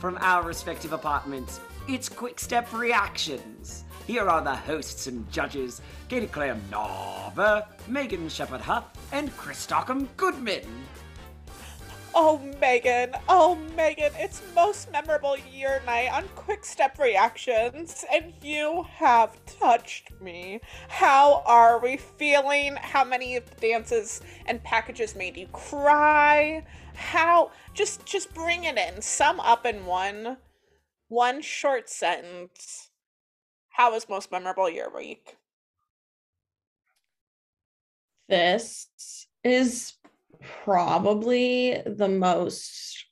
From 0.00 0.18
our 0.20 0.42
respective 0.42 0.92
apartments, 0.92 1.60
it's 1.88 2.08
Quick 2.08 2.38
Step 2.38 2.72
Reactions. 2.72 3.84
Here 4.06 4.28
are 4.28 4.42
the 4.42 4.54
hosts 4.54 5.06
and 5.06 5.30
judges 5.32 5.80
Katie 6.08 6.26
Clare 6.26 6.58
Narver, 6.70 7.66
Megan 7.88 8.28
Shepard 8.28 8.60
Huff, 8.60 8.84
and 9.12 9.34
Chris 9.36 9.58
Stockham 9.58 10.08
Goodman. 10.16 10.66
Oh, 12.16 12.38
Megan. 12.60 13.10
Oh, 13.28 13.56
Megan. 13.76 14.12
It's 14.16 14.40
most 14.54 14.92
memorable 14.92 15.36
year 15.52 15.82
night 15.84 16.12
on 16.12 16.28
Quick 16.36 16.64
Step 16.64 16.98
Reactions, 17.00 18.04
and 18.12 18.32
you 18.40 18.86
have 18.94 19.36
touched 19.46 20.12
me. 20.20 20.60
How 20.88 21.42
are 21.44 21.80
we 21.80 21.96
feeling? 21.96 22.76
How 22.76 23.02
many 23.04 23.34
of 23.34 23.50
the 23.50 23.56
dances 23.56 24.20
and 24.46 24.62
packages 24.62 25.16
made 25.16 25.36
you 25.36 25.48
cry? 25.48 26.62
How 26.94 27.50
just 27.74 28.06
just 28.06 28.32
bring 28.34 28.64
it 28.64 28.78
in. 28.78 29.02
Sum 29.02 29.40
up 29.40 29.66
in 29.66 29.86
one 29.86 30.38
one 31.08 31.42
short 31.42 31.88
sentence. 31.88 32.90
How 33.68 33.92
was 33.92 34.08
most 34.08 34.30
memorable 34.30 34.70
year 34.70 34.90
week? 34.94 35.36
This 38.28 38.88
is 39.42 39.94
probably 40.64 41.82
the 41.84 42.08
most 42.08 43.04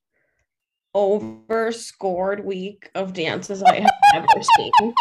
overscored 0.95 2.45
week 2.45 2.91
of 2.95 3.13
dances 3.13 3.63
I 3.63 3.81
have 3.81 3.91
ever 4.15 4.43
seen. 4.57 4.95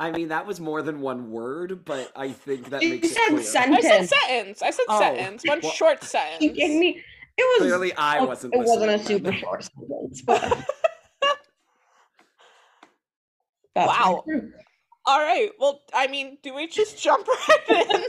I 0.00 0.12
mean, 0.12 0.28
that 0.28 0.46
was 0.46 0.60
more 0.60 0.80
than 0.82 1.00
one 1.00 1.30
word, 1.30 1.84
but 1.84 2.12
I 2.14 2.28
think 2.30 2.70
that 2.70 2.82
You 2.82 2.90
makes 2.90 3.08
it 3.08 3.14
said 3.14 3.28
clear. 3.30 3.42
sentence. 3.42 3.84
I 3.84 3.88
said 3.88 4.08
sentence. 4.08 4.62
I 4.62 4.70
said 4.70 4.84
Oh, 4.88 4.98
sentence. 5.00 5.42
One 5.44 5.60
well- 5.62 5.72
short 5.72 5.98
You 6.02 6.08
sentence. 6.08 6.56
gave 6.56 6.78
me 6.78 7.02
it 7.36 7.42
was 7.60 7.68
Clearly, 7.68 7.92
I 7.94 8.24
wasn't. 8.24 8.54
it 8.54 8.58
wasn't 8.58 8.90
a 8.90 8.98
super 9.04 9.30
then. 9.30 9.40
short 9.40 9.62
sentence, 9.64 10.22
but 10.22 10.42
Wow. 13.76 14.24
All 15.06 15.18
right. 15.20 15.50
Well, 15.58 15.82
I 15.94 16.08
mean, 16.08 16.38
do 16.42 16.52
we 16.54 16.66
just 16.66 17.00
jump 17.00 17.26
right 17.48 17.58
in 17.68 17.88
then? 17.88 18.04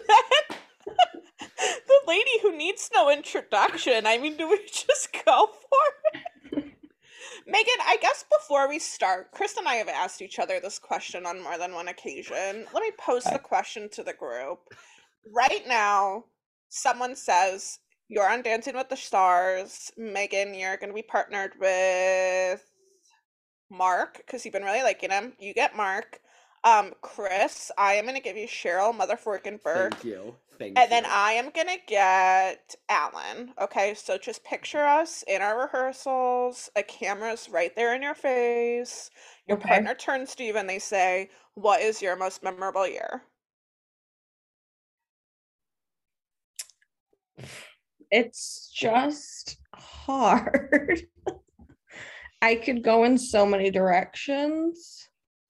the 0.85 1.99
lady 2.07 2.39
who 2.41 2.57
needs 2.57 2.89
no 2.93 3.09
introduction. 3.11 4.05
I 4.07 4.17
mean, 4.17 4.35
do 4.35 4.49
we 4.49 4.59
just 4.65 5.09
go 5.25 5.45
for 5.47 5.79
it? 6.13 6.21
Megan, 7.51 7.81
I 7.87 7.97
guess 8.01 8.25
before 8.39 8.67
we 8.69 8.79
start, 8.79 9.31
Chris 9.31 9.57
and 9.57 9.67
I 9.67 9.75
have 9.75 9.89
asked 9.89 10.21
each 10.21 10.39
other 10.39 10.59
this 10.59 10.79
question 10.79 11.25
on 11.25 11.41
more 11.41 11.57
than 11.57 11.73
one 11.73 11.87
occasion. 11.87 12.65
Let 12.73 12.81
me 12.81 12.91
pose 12.99 13.23
the 13.23 13.39
question 13.39 13.89
to 13.89 14.03
the 14.03 14.13
group. 14.13 14.59
Right 15.33 15.67
now, 15.67 16.25
someone 16.69 17.15
says, 17.15 17.79
You're 18.07 18.29
on 18.29 18.41
Dancing 18.41 18.75
with 18.75 18.89
the 18.89 18.97
Stars. 18.97 19.91
Megan, 19.97 20.53
you're 20.53 20.77
going 20.77 20.89
to 20.89 20.95
be 20.95 21.01
partnered 21.01 21.53
with 21.59 22.63
Mark 23.71 24.17
because 24.17 24.45
you've 24.45 24.53
been 24.53 24.63
really 24.63 24.83
liking 24.83 25.11
him. 25.11 25.33
You 25.39 25.53
get 25.53 25.75
Mark. 25.75 26.19
Um, 26.63 26.93
Chris, 27.01 27.71
I 27.77 27.93
am 27.93 28.05
gonna 28.05 28.19
give 28.19 28.35
you 28.35 28.47
Cheryl 28.47 28.93
Motherforkenberg, 28.93 29.91
Thank 29.91 30.03
you. 30.03 30.35
Thank 30.59 30.77
and 30.77 30.91
then. 30.91 31.05
I 31.05 31.31
am 31.33 31.51
gonna 31.51 31.77
get 31.87 32.75
Alan. 32.89 33.53
Okay, 33.61 33.93
so 33.93 34.17
just 34.17 34.43
picture 34.43 34.79
mm-hmm. 34.79 35.01
us 35.01 35.23
in 35.25 35.41
our 35.41 35.57
rehearsals. 35.57 36.69
A 36.75 36.83
camera's 36.83 37.49
right 37.49 37.73
there 37.77 37.95
in 37.95 38.01
your 38.01 38.13
face. 38.13 39.09
Your 39.47 39.57
Okay. 39.57 39.69
partner 39.69 39.95
turns 39.95 40.35
to 40.35 40.43
you 40.43 40.57
and 40.57 40.69
they 40.69 40.79
say, 40.79 41.29
"What 41.53 41.81
is 41.81 42.01
your 42.01 42.17
most 42.17 42.43
memorable 42.43 42.85
year?" 42.85 43.23
It's 48.11 48.69
just 48.75 49.57
hard. 49.73 51.07
I 52.41 52.55
could 52.55 52.83
go 52.83 53.05
in 53.05 53.17
so 53.17 53.45
many 53.45 53.71
directions. 53.71 55.07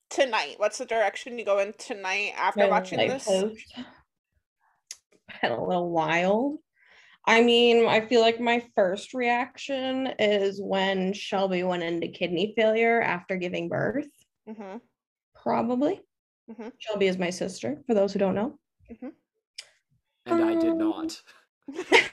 Tonight. 0.10 0.56
What's 0.58 0.78
the 0.78 0.86
direction 0.86 1.40
you 1.40 1.46
go 1.46 1.60
in 1.60 1.74
tonight 1.74 2.34
after 2.38 2.62
My 2.62 2.70
watching 2.70 3.00
this? 3.00 3.26
has 3.28 3.54
been 5.42 5.52
a 5.52 5.64
little 5.66 5.90
wild. 5.90 6.58
I 7.26 7.42
mean, 7.42 7.86
I 7.86 8.02
feel 8.02 8.22
like 8.22 8.40
my 8.40 8.64
first 8.76 9.14
reaction 9.14 10.08
is 10.18 10.60
when 10.62 11.14
Shelby 11.14 11.64
went 11.64 11.84
into 11.84 12.08
kidney 12.08 12.54
failure 12.56 13.02
after 13.02 13.36
giving 13.36 13.70
birth. 13.70 14.08
Mm-hmm. 14.48 14.78
Probably. 15.36 16.02
Mhm. 16.50 16.72
Shelby 16.80 17.08
is 17.08 17.18
my 17.18 17.30
sister, 17.30 17.84
for 17.86 17.94
those 17.94 18.14
who 18.14 18.20
don't 18.20 18.36
know. 18.36 18.58
and 20.26 20.44
I 20.44 20.56
did 20.56 20.72
um, 20.72 20.78
not. 20.80 21.22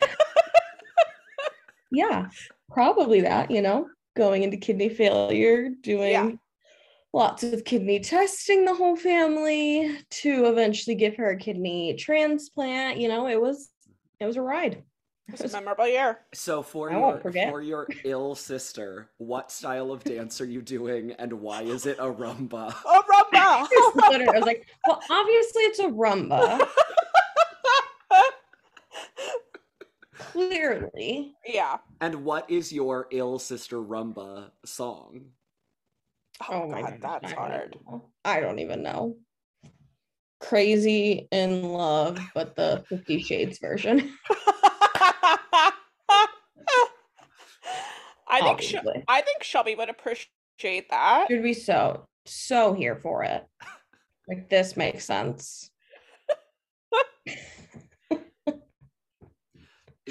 Yeah, 1.93 2.28
probably 2.70 3.20
that, 3.22 3.50
you 3.50 3.62
know, 3.62 3.88
going 4.16 4.43
into 4.43 4.56
kidney 4.56 4.88
failure, 4.88 5.70
doing 5.82 6.38
lots 7.16 7.43
of 7.43 7.65
kidney 7.65 7.99
testing, 7.99 8.66
the 8.66 8.75
whole 8.75 8.94
family 8.94 9.99
to 10.10 10.44
eventually 10.47 10.94
give 10.94 11.16
her 11.16 11.31
a 11.31 11.37
kidney 11.37 11.94
transplant. 11.94 12.99
You 12.99 13.09
know, 13.09 13.27
it 13.27 13.41
was 13.41 13.71
it 14.21 14.27
was 14.27 14.37
a 14.37 14.43
ride. 14.43 14.82
It's 15.28 15.43
a 15.43 15.49
memorable 15.53 15.88
year. 15.88 16.21
So 16.34 16.62
for 16.62 16.93
I 16.93 16.99
your 16.99 17.21
for 17.50 17.62
your 17.62 17.88
ill 18.05 18.34
sister, 18.34 19.09
what 19.16 19.50
style 19.50 19.91
of 19.93 20.05
dance 20.05 20.43
are 20.43 20.47
you 20.47 20.60
doing, 20.60 21.12
and 21.12 21.32
why 21.32 21.62
is 21.62 21.87
it 21.87 21.99
a 21.99 22.05
rumba? 22.05 22.69
A 22.69 23.03
rumba! 23.03 23.66
Literally, 23.94 24.28
I 24.28 24.38
was 24.38 24.44
like, 24.44 24.66
well, 24.87 25.00
obviously 25.10 25.62
it's 25.62 25.78
a 25.78 25.88
rumba. 25.88 26.69
Clearly. 30.19 31.34
yeah. 31.47 31.78
And 32.03 32.25
what 32.25 32.50
is 32.50 32.71
your 32.71 33.09
ill 33.10 33.38
sister 33.38 33.78
rumba 33.78 34.50
song? 34.66 35.31
Oh, 36.43 36.63
oh, 36.63 36.69
my 36.69 36.83
god, 36.83 36.99
that's 37.03 37.33
I 37.33 37.35
don't 37.37 37.51
hard. 37.51 37.77
I 38.25 38.41
don't 38.41 38.59
even 38.59 38.83
know. 38.83 39.17
Crazy 40.41 41.29
in 41.31 41.63
love, 41.63 42.19
but 42.35 42.57
the 42.57 42.85
Fifty 42.89 43.23
Shades 43.23 43.59
version. 43.59 44.13
I 48.29 48.43
think 48.43 48.61
Sh- 48.61 48.75
I 49.09 49.23
think 49.23 49.43
Shelby 49.43 49.75
would 49.75 49.89
appreciate 49.89 50.91
that. 50.91 51.27
Should 51.29 51.43
be 51.43 51.55
so 51.55 52.07
so 52.27 52.75
here 52.75 52.97
for 52.97 53.25
it. 53.25 53.45
Like 54.29 54.51
this 54.51 54.77
makes 54.77 55.05
sense. 55.05 55.71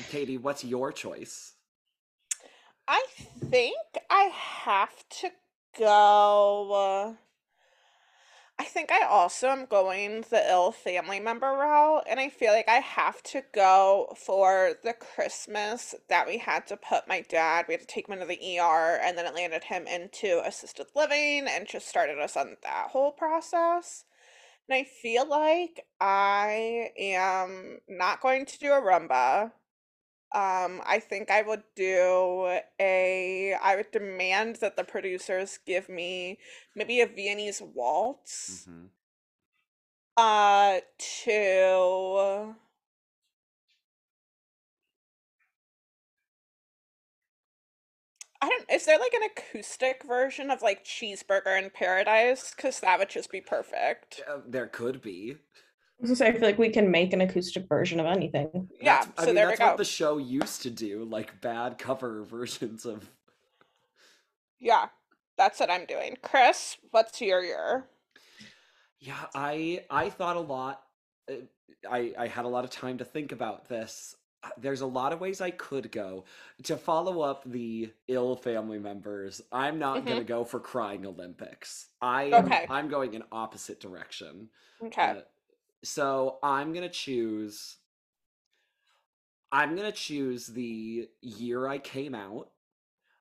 Katie, 0.10 0.38
what's 0.38 0.64
your 0.64 0.92
choice? 0.92 1.54
I 2.88 3.04
think 3.50 3.76
I 4.10 4.24
have 4.24 4.94
to 5.22 5.30
go. 5.78 7.18
I 8.58 8.64
think 8.64 8.90
I 8.90 9.06
also 9.06 9.48
am 9.48 9.66
going 9.66 10.24
the 10.30 10.50
ill 10.50 10.72
family 10.72 11.20
member 11.20 11.48
route, 11.48 12.06
and 12.10 12.22
I 12.22 12.30
feel 12.30 12.54
like 12.54 12.70
I 12.70 12.76
have 12.76 13.22
to 13.24 13.44
go 13.54 14.16
for 14.16 14.76
the 14.82 14.94
Christmas 14.94 15.94
that 16.08 16.26
we 16.26 16.38
had 16.38 16.66
to 16.68 16.78
put 16.78 17.08
my 17.08 17.20
dad. 17.28 17.66
We 17.68 17.74
had 17.74 17.82
to 17.82 17.88
take 17.88 18.08
him 18.08 18.14
into 18.14 18.26
the 18.26 18.60
ER, 18.60 19.00
and 19.04 19.18
then 19.18 19.26
it 19.26 19.36
landed 19.36 19.66
him 19.66 19.88
into 19.88 20.42
assisted 20.46 20.88
living, 20.96 21.48
and 21.50 21.68
just 21.68 21.90
started 21.90 22.18
us 22.20 22.38
on 22.38 22.56
that 22.64 22.92
whole 22.92 23.12
process. 23.12 24.06
And 24.70 24.78
I 24.78 24.86
feel 24.86 25.28
like 25.28 25.86
I 26.00 26.92
am 26.98 27.80
not 27.90 28.22
going 28.22 28.46
to 28.46 28.60
do 28.60 28.72
a 28.72 28.82
rumba. 28.82 29.52
Um, 30.36 30.82
I 30.86 31.00
think 31.00 31.32
I 31.32 31.44
would 31.44 31.64
do 31.78 32.60
a, 32.78 33.56
I 33.64 33.76
would 33.78 33.92
demand 33.92 34.58
that 34.58 34.76
the 34.76 34.84
producers 34.84 35.60
give 35.66 35.88
me 35.88 36.40
maybe 36.76 37.00
a 37.00 37.08
Viennese 37.08 37.62
waltz, 37.62 38.68
Mhm. 38.68 38.90
uh, 40.18 40.82
to, 40.98 42.56
I 48.42 48.50
don't, 48.50 48.70
is 48.70 48.86
there 48.86 49.00
like 49.00 49.14
an 49.14 49.24
acoustic 49.24 50.04
version 50.04 50.52
of 50.52 50.62
like 50.62 50.84
Cheeseburger 50.84 51.58
in 51.62 51.70
Paradise? 51.70 52.54
Because 52.54 52.80
that 52.82 53.00
would 53.00 53.10
just 53.10 53.32
be 53.32 53.42
perfect. 53.42 54.22
Uh, 54.28 54.40
there 54.46 54.68
could 54.68 55.02
be. 55.02 55.38
I 55.98 56.02
was 56.02 56.10
gonna 56.10 56.16
say, 56.18 56.28
I 56.28 56.32
feel 56.34 56.42
like 56.42 56.58
we 56.58 56.70
can 56.70 56.92
make 56.92 57.14
an 57.14 57.22
acoustic 57.22 57.68
version 57.70 58.00
of 58.00 58.06
anything. 58.06 58.70
Yeah, 58.82 58.98
That's- 59.00 59.10
I 59.18 59.22
so 59.22 59.26
mean, 59.28 59.36
there 59.36 59.46
we 59.48 59.52
that's 59.52 59.60
go. 59.60 59.68
what 59.68 59.78
the 59.78 59.86
show 59.86 60.18
used 60.18 60.62
to 60.64 60.70
do, 60.70 61.06
like 61.06 61.40
bad 61.42 61.78
cover 61.78 62.24
versions 62.30 62.86
of. 62.86 63.10
Yeah, 64.60 64.88
that's 65.38 65.60
what 65.60 65.70
I'm 65.72 65.86
doing. 65.86 66.18
Chris, 66.22 66.78
what's 66.92 67.22
your 67.22 67.44
year? 67.44 67.86
Yeah, 69.00 69.26
I 69.34 69.84
I 69.90 70.10
thought 70.10 70.36
a 70.38 70.42
lot. 70.42 70.84
uh, 71.30 71.36
I 71.90 72.14
I 72.18 72.28
had 72.28 72.46
a 72.46 72.50
lot 72.50 72.64
of 72.66 72.72
time 72.72 72.98
to 72.98 73.06
think 73.06 73.32
about 73.32 73.70
this. 73.70 74.16
Uh, 74.44 74.50
There's 74.58 74.82
a 74.82 74.86
lot 74.88 75.14
of 75.14 75.22
ways 75.22 75.40
I 75.42 75.52
could 75.52 75.92
go. 75.92 76.26
To 76.64 76.76
follow 76.78 77.22
up 77.22 77.44
the 77.46 77.92
ill 78.08 78.36
family 78.36 78.80
members, 78.80 79.42
I'm 79.52 79.80
not 79.80 80.00
Mm-hmm. 80.00 80.08
gonna 80.10 80.24
go 80.24 80.44
for 80.44 80.60
crying 80.60 81.06
Olympics. 81.06 81.88
I 82.02 82.24
am, 82.26 82.46
Okay. 82.46 82.66
I'm 82.70 82.90
going 82.90 83.14
in 83.14 83.24
opposite 83.32 83.80
direction. 83.80 84.50
Okay. 84.84 85.02
Uh, 85.10 85.22
so 85.86 86.40
I'm 86.44 86.74
gonna 86.74 86.90
choose. 86.90 87.78
I'm 89.52 89.76
gonna 89.76 89.92
choose 89.92 90.48
the 90.48 91.10
year 91.22 91.68
I 91.68 91.78
came 91.80 92.16
out. 92.16 92.52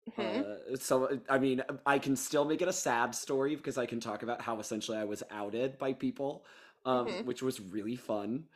Mhm. 0.07 0.47
Uh, 0.73 0.77
so 0.77 1.21
I 1.29 1.39
mean, 1.39 1.63
I 1.87 1.99
can 1.99 2.17
still 2.17 2.45
make 2.45 2.63
it 2.63 2.69
a 2.69 2.73
sad 2.73 3.15
story 3.15 3.57
because 3.57 3.79
I 3.79 3.87
can 3.87 4.01
talk 4.01 4.23
about 4.23 4.43
how 4.43 4.59
essentially 4.61 4.99
I 4.99 5.05
was 5.05 5.23
outed 5.31 5.79
by 5.79 5.93
people, 5.93 6.45
um, 6.85 7.07
Mhm. 7.09 7.25
which 7.25 7.43
was 7.43 7.61
really 7.61 7.97
fun. 7.97 8.49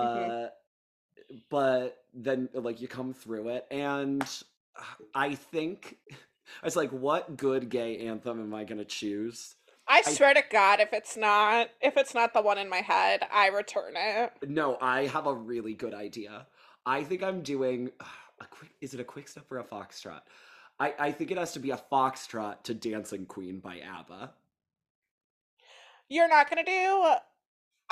Mhm. 0.00 0.36
Uh, 0.38 0.48
but 1.50 2.04
then 2.14 2.48
like 2.54 2.80
you 2.80 2.88
come 2.88 3.12
through 3.14 3.48
it, 3.50 3.66
and 3.70 4.24
I 5.14 5.34
think 5.34 5.98
I 6.62 6.66
was 6.66 6.76
like, 6.76 6.90
what 6.90 7.36
good 7.36 7.70
gay 7.70 8.06
anthem 8.08 8.40
am 8.40 8.54
I 8.54 8.64
gonna 8.64 8.84
choose? 8.84 9.54
I 9.90 10.02
swear 10.02 10.34
to 10.34 10.42
God, 10.50 10.78
if 10.80 10.92
it's 10.92 11.16
not 11.16 11.70
if 11.80 11.96
it's 11.96 12.14
not 12.14 12.32
the 12.32 12.40
one 12.40 12.58
in 12.58 12.68
my 12.68 12.78
head, 12.78 13.26
I 13.32 13.48
return 13.48 13.94
it. 13.96 14.32
no, 14.48 14.78
I 14.80 15.06
have 15.06 15.26
a 15.26 15.34
really 15.34 15.74
good 15.74 15.94
idea. 15.94 16.46
I 16.86 17.02
think 17.02 17.22
I'm 17.22 17.42
doing 17.42 17.90
a 18.40 18.44
quick. 18.46 18.70
Is 18.80 18.94
it 18.94 19.00
a 19.00 19.04
quick 19.04 19.28
step 19.28 19.50
or 19.50 19.58
a 19.58 19.64
foxtrot? 19.64 20.20
I 20.78 20.94
I 20.98 21.12
think 21.12 21.30
it 21.32 21.38
has 21.38 21.52
to 21.54 21.58
be 21.60 21.70
a 21.70 21.82
foxtrot 21.90 22.62
to 22.64 22.74
Dancing 22.74 23.26
Queen 23.26 23.58
by 23.58 23.80
ABBA. 23.80 24.30
You're 26.08 26.28
not 26.28 26.48
gonna 26.48 26.64
do 26.64 27.14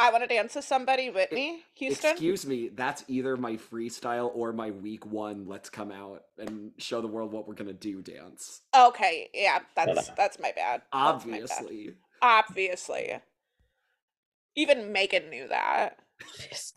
I 0.00 0.10
Wanna 0.12 0.28
Dance 0.28 0.54
with 0.54 0.64
Somebody, 0.64 1.10
Whitney 1.10 1.62
Houston? 1.74 2.12
Excuse 2.12 2.46
me, 2.46 2.68
that's 2.68 3.04
either 3.08 3.36
my 3.36 3.54
freestyle 3.56 4.30
or 4.32 4.52
my 4.52 4.70
week 4.70 5.04
one. 5.04 5.46
Let's 5.48 5.68
come 5.70 5.90
out 5.90 6.22
and 6.38 6.70
show 6.78 7.00
the 7.00 7.08
world 7.08 7.32
what 7.32 7.48
we're 7.48 7.54
gonna 7.54 7.72
do 7.72 8.00
dance. 8.00 8.60
Okay, 8.76 9.28
yeah, 9.34 9.58
that's 9.74 10.08
that's 10.08 10.08
my 10.08 10.12
bad. 10.14 10.16
That's 10.16 10.38
my 10.38 10.52
bad. 10.54 10.82
Obviously. 10.92 11.94
Obviously. 12.22 13.18
Even 14.54 14.92
Megan 14.92 15.30
knew 15.30 15.48
that. 15.48 15.98
Yes. 16.40 16.72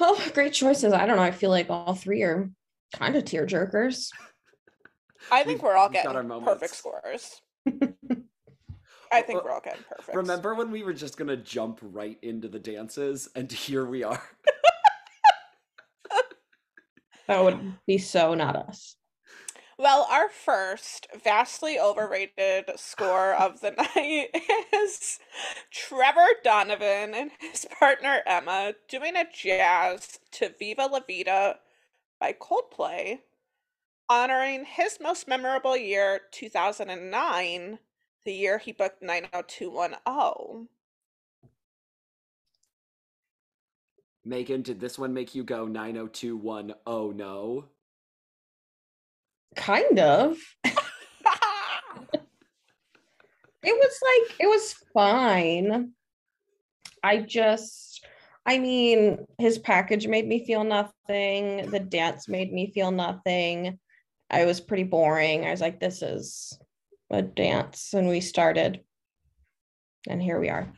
Oh, 0.00 0.26
great 0.32 0.54
choices. 0.54 0.94
I 0.94 1.04
don't 1.04 1.16
know. 1.16 1.22
I 1.22 1.30
feel 1.30 1.50
like 1.50 1.68
all 1.68 1.94
three 1.94 2.22
are 2.22 2.50
kind 2.94 3.16
of 3.16 3.24
tear 3.26 3.46
jerkers. 3.46 4.08
I 5.30 5.44
think 5.44 5.58
We've- 5.58 5.62
we're 5.62 5.76
all 5.76 5.88
we've 5.88 6.02
got 6.02 6.14
getting 6.14 6.30
our 6.32 6.40
perfect 6.40 6.82
moments. 6.84 7.40
scores. 7.68 7.92
I 9.12 9.22
think 9.22 9.44
we're 9.44 9.50
all 9.50 9.60
good. 9.60 9.76
perfect. 9.88 10.16
Remember 10.16 10.54
when 10.54 10.70
we 10.70 10.82
were 10.82 10.92
just 10.92 11.16
gonna 11.16 11.36
jump 11.36 11.80
right 11.82 12.18
into 12.22 12.48
the 12.48 12.58
dances, 12.58 13.28
and 13.34 13.50
here 13.52 13.84
we 13.84 14.02
are. 14.04 14.22
That 17.30 17.44
would 17.44 17.74
be 17.86 17.96
so 17.96 18.34
not 18.34 18.56
us. 18.56 18.96
Well, 19.78 20.04
our 20.10 20.28
first 20.28 21.06
vastly 21.22 21.78
overrated 21.78 22.64
score 22.74 23.34
of 23.34 23.60
the 23.60 23.70
night 23.96 24.30
is 24.74 25.20
Trevor 25.70 26.26
Donovan 26.42 27.14
and 27.14 27.30
his 27.38 27.68
partner 27.78 28.22
Emma 28.26 28.74
doing 28.88 29.14
a 29.14 29.26
jazz 29.32 30.18
to 30.32 30.52
Viva 30.58 30.86
La 30.90 30.98
Vida 31.06 31.60
by 32.20 32.32
Coldplay, 32.34 33.20
honoring 34.08 34.64
his 34.64 34.98
most 35.00 35.28
memorable 35.28 35.76
year, 35.76 36.22
2009, 36.32 37.78
the 38.24 38.32
year 38.32 38.58
he 38.58 38.72
booked 38.72 39.02
90210. 39.02 40.68
Megan, 44.24 44.62
did 44.62 44.78
this 44.78 44.98
one 44.98 45.14
make 45.14 45.34
you 45.34 45.42
go 45.42 45.66
90210 45.66 46.76
oh 46.86 47.10
no? 47.10 47.64
Kind 49.56 49.98
of. 49.98 50.36
It 53.62 53.74
was 53.74 53.98
like 54.02 54.40
it 54.40 54.46
was 54.46 54.74
fine. 54.94 55.92
I 57.02 57.18
just 57.18 58.04
I 58.46 58.58
mean, 58.58 59.26
his 59.38 59.58
package 59.58 60.06
made 60.06 60.26
me 60.26 60.44
feel 60.46 60.64
nothing. 60.64 61.70
The 61.70 61.80
dance 61.80 62.26
made 62.26 62.52
me 62.52 62.72
feel 62.72 62.90
nothing. 62.90 63.78
I 64.30 64.46
was 64.46 64.60
pretty 64.60 64.84
boring. 64.84 65.44
I 65.44 65.50
was 65.50 65.60
like, 65.60 65.78
this 65.78 66.00
is 66.02 66.58
a 67.10 67.22
dance. 67.22 67.92
And 67.92 68.08
we 68.08 68.20
started. 68.20 68.80
And 70.08 70.22
here 70.22 70.40
we 70.40 70.48
are. 70.48 70.72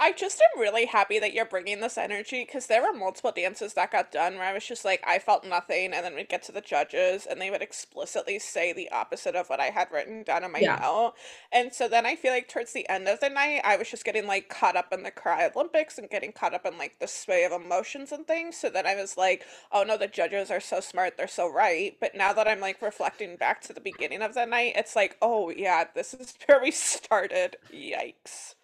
I 0.00 0.12
just 0.12 0.40
am 0.40 0.60
really 0.60 0.86
happy 0.86 1.18
that 1.18 1.34
you're 1.34 1.44
bringing 1.44 1.80
this 1.80 1.98
energy 1.98 2.44
because 2.44 2.66
there 2.68 2.82
were 2.82 2.96
multiple 2.96 3.32
dances 3.32 3.74
that 3.74 3.90
got 3.90 4.12
done 4.12 4.34
where 4.36 4.44
I 4.44 4.52
was 4.52 4.64
just 4.64 4.84
like, 4.84 5.02
I 5.04 5.18
felt 5.18 5.44
nothing. 5.44 5.92
And 5.92 6.04
then 6.04 6.14
we'd 6.14 6.28
get 6.28 6.42
to 6.44 6.52
the 6.52 6.60
judges 6.60 7.26
and 7.26 7.40
they 7.40 7.50
would 7.50 7.62
explicitly 7.62 8.38
say 8.38 8.72
the 8.72 8.90
opposite 8.92 9.34
of 9.34 9.48
what 9.48 9.58
I 9.58 9.66
had 9.70 9.90
written 9.90 10.22
down 10.22 10.44
in 10.44 10.52
my 10.52 10.62
Yeah. 10.62 10.80
note. 10.80 11.14
And 11.50 11.72
so 11.74 11.88
then 11.88 12.06
I 12.06 12.14
feel 12.14 12.32
like 12.32 12.48
towards 12.48 12.72
the 12.72 12.88
end 12.88 13.08
of 13.08 13.18
the 13.18 13.28
night, 13.28 13.60
I 13.64 13.76
was 13.76 13.90
just 13.90 14.04
getting 14.04 14.26
like 14.28 14.48
caught 14.48 14.76
up 14.76 14.92
in 14.92 15.02
the 15.02 15.10
Cry 15.10 15.50
Olympics 15.54 15.98
and 15.98 16.08
getting 16.08 16.30
caught 16.32 16.54
up 16.54 16.64
in 16.64 16.78
like 16.78 17.00
the 17.00 17.08
sway 17.08 17.42
of 17.44 17.50
emotions 17.50 18.12
and 18.12 18.24
things. 18.24 18.56
So 18.56 18.70
then 18.70 18.86
I 18.86 18.94
was 18.94 19.16
like, 19.16 19.44
oh 19.72 19.82
no, 19.82 19.96
the 19.98 20.06
judges 20.06 20.48
are 20.50 20.60
so 20.60 20.78
smart. 20.80 21.16
They're 21.16 21.26
so 21.28 21.50
right. 21.52 21.96
But 22.00 22.14
now 22.14 22.32
that 22.34 22.46
I'm 22.46 22.60
like 22.60 22.80
reflecting 22.82 23.36
back 23.36 23.62
to 23.62 23.72
the 23.72 23.80
beginning 23.80 24.22
of 24.22 24.34
the 24.34 24.46
night, 24.46 24.74
it's 24.76 24.94
like, 24.94 25.16
oh 25.20 25.50
yeah, 25.50 25.86
this 25.92 26.14
is 26.14 26.34
where 26.46 26.60
we 26.62 26.70
started. 26.70 27.56
Yikes. 27.72 28.54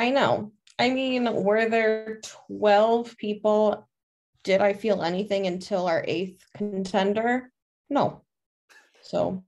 I 0.00 0.08
know. 0.08 0.50
I 0.78 0.88
mean, 0.88 1.30
were 1.44 1.68
there 1.68 2.22
12 2.48 3.18
people? 3.18 3.86
Did 4.44 4.62
I 4.62 4.72
feel 4.72 5.02
anything 5.02 5.46
until 5.46 5.86
our 5.86 6.02
eighth 6.08 6.42
contender? 6.56 7.52
No. 7.90 8.22
So 9.02 9.44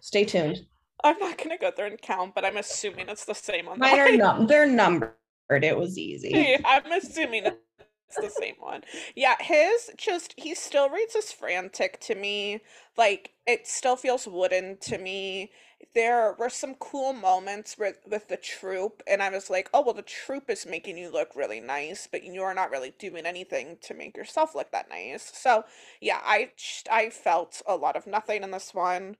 stay 0.00 0.24
tuned. 0.24 0.64
I'm 1.04 1.18
not 1.18 1.36
gonna 1.36 1.58
go 1.58 1.70
through 1.70 1.88
and 1.88 2.00
count, 2.00 2.34
but 2.34 2.46
I'm 2.46 2.56
assuming 2.56 3.10
it's 3.10 3.26
the 3.26 3.34
same 3.34 3.68
on 3.68 3.78
the 3.78 3.84
Mine 3.84 3.98
are 3.98 4.16
num 4.16 4.46
they're 4.46 4.66
numbered. 4.66 5.12
It 5.50 5.76
was 5.76 5.98
easy. 5.98 6.56
I'm 6.64 6.90
assuming 6.90 7.44
it's 7.44 8.16
the 8.16 8.30
same 8.30 8.54
one. 8.58 8.84
Yeah, 9.14 9.34
his 9.38 9.90
just 9.98 10.32
he 10.38 10.54
still 10.54 10.88
reads 10.88 11.14
as 11.14 11.30
frantic 11.30 12.00
to 12.02 12.14
me. 12.14 12.60
Like 12.96 13.32
it 13.46 13.66
still 13.66 13.96
feels 13.96 14.26
wooden 14.26 14.78
to 14.82 14.96
me. 14.96 15.50
There 15.94 16.34
were 16.38 16.48
some 16.48 16.74
cool 16.76 17.12
moments 17.12 17.76
with 17.78 17.98
with 18.06 18.28
the 18.28 18.36
troop, 18.36 19.02
and 19.06 19.22
I 19.22 19.30
was 19.30 19.50
like, 19.50 19.68
oh 19.74 19.82
well, 19.82 19.94
the 19.94 20.02
troop 20.02 20.48
is 20.48 20.64
making 20.66 20.96
you 20.98 21.10
look 21.10 21.34
really 21.36 21.60
nice, 21.60 22.06
but 22.10 22.24
you're 22.24 22.54
not 22.54 22.70
really 22.70 22.94
doing 22.98 23.26
anything 23.26 23.78
to 23.82 23.94
make 23.94 24.16
yourself 24.16 24.54
look 24.54 24.70
that 24.72 24.88
nice. 24.88 25.30
So 25.34 25.64
yeah, 26.00 26.20
I, 26.24 26.52
I 26.90 27.10
felt 27.10 27.62
a 27.66 27.76
lot 27.76 27.96
of 27.96 28.06
nothing 28.06 28.42
in 28.42 28.50
this 28.50 28.72
one. 28.74 29.16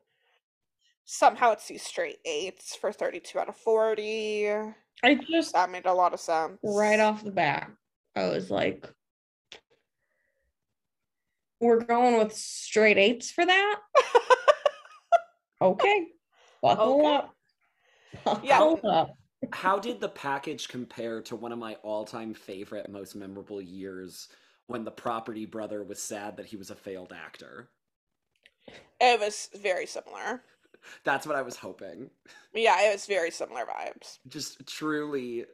Somehow 1.04 1.52
it's 1.52 1.68
these 1.68 1.82
straight 1.82 2.18
eights 2.24 2.76
for 2.76 2.92
32 2.92 3.38
out 3.38 3.48
of 3.48 3.56
40. 3.56 4.48
I 5.02 5.14
just 5.14 5.52
That 5.52 5.70
made 5.70 5.86
a 5.86 5.92
lot 5.92 6.14
of 6.14 6.20
sense. 6.20 6.58
right 6.62 7.00
off 7.00 7.24
the 7.24 7.32
bat, 7.32 7.70
I 8.14 8.28
was 8.28 8.50
like, 8.50 8.88
we're 11.60 11.80
going 11.80 12.18
with 12.18 12.32
straight 12.34 12.98
eights 12.98 13.30
for 13.30 13.44
that. 13.44 13.80
Okay. 15.60 16.08
Buckle 16.62 17.00
Okay. 17.00 17.16
up. 17.16 17.34
Yeah. 18.44 18.58
Buckle 18.60 18.90
up. 18.90 19.10
How 19.52 19.78
did 19.78 20.00
the 20.00 20.08
package 20.08 20.68
compare 20.68 21.20
to 21.22 21.36
one 21.36 21.52
of 21.52 21.58
my 21.58 21.74
all-time 21.82 22.32
favorite, 22.32 22.88
most 22.88 23.16
memorable 23.16 23.60
years 23.60 24.28
when 24.68 24.84
the 24.84 24.90
property 24.90 25.46
brother 25.46 25.82
was 25.82 26.00
sad 26.00 26.36
that 26.36 26.46
he 26.46 26.56
was 26.56 26.70
a 26.70 26.74
failed 26.76 27.12
actor? 27.12 27.68
It 29.00 29.18
was 29.18 29.48
very 29.60 29.86
similar. 29.86 30.42
That's 31.04 31.26
what 31.26 31.36
I 31.36 31.42
was 31.42 31.56
hoping. 31.56 32.10
Yeah, 32.54 32.88
it 32.88 32.92
was 32.92 33.06
very 33.06 33.30
similar 33.30 33.64
vibes. 33.64 34.18
Just 34.28 34.64
truly 34.66 35.44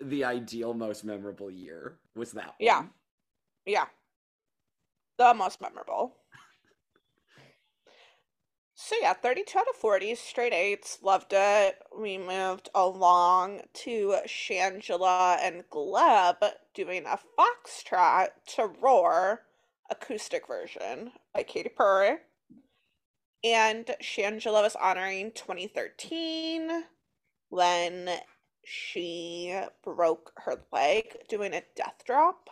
the 0.00 0.24
ideal, 0.24 0.74
most 0.74 1.04
memorable 1.04 1.50
year 1.50 1.98
was 2.14 2.32
that 2.32 2.46
one. 2.48 2.54
Yeah. 2.60 2.82
Yeah. 3.66 3.86
The 5.18 5.34
most 5.34 5.60
memorable. 5.60 6.16
So 8.82 8.96
yeah, 9.02 9.12
32 9.12 9.58
out 9.58 9.66
of 9.68 9.76
40, 9.76 10.14
straight 10.14 10.54
eights, 10.54 11.00
loved 11.02 11.34
it. 11.34 11.76
We 11.96 12.16
moved 12.16 12.70
along 12.74 13.60
to 13.74 14.16
Shangela 14.26 15.36
and 15.38 15.64
Gleb 15.70 16.36
doing 16.72 17.04
a 17.04 17.18
foxtrot 17.38 18.28
to 18.56 18.70
Roar 18.80 19.42
acoustic 19.90 20.46
version 20.46 21.12
by 21.34 21.42
Katy 21.42 21.68
Perry. 21.76 22.16
And 23.44 23.84
Shangela 24.02 24.62
was 24.62 24.76
honoring 24.76 25.32
2013 25.32 26.84
when 27.50 28.08
she 28.64 29.54
broke 29.84 30.32
her 30.38 30.56
leg 30.72 31.18
doing 31.28 31.52
a 31.52 31.62
death 31.76 32.02
drop 32.06 32.48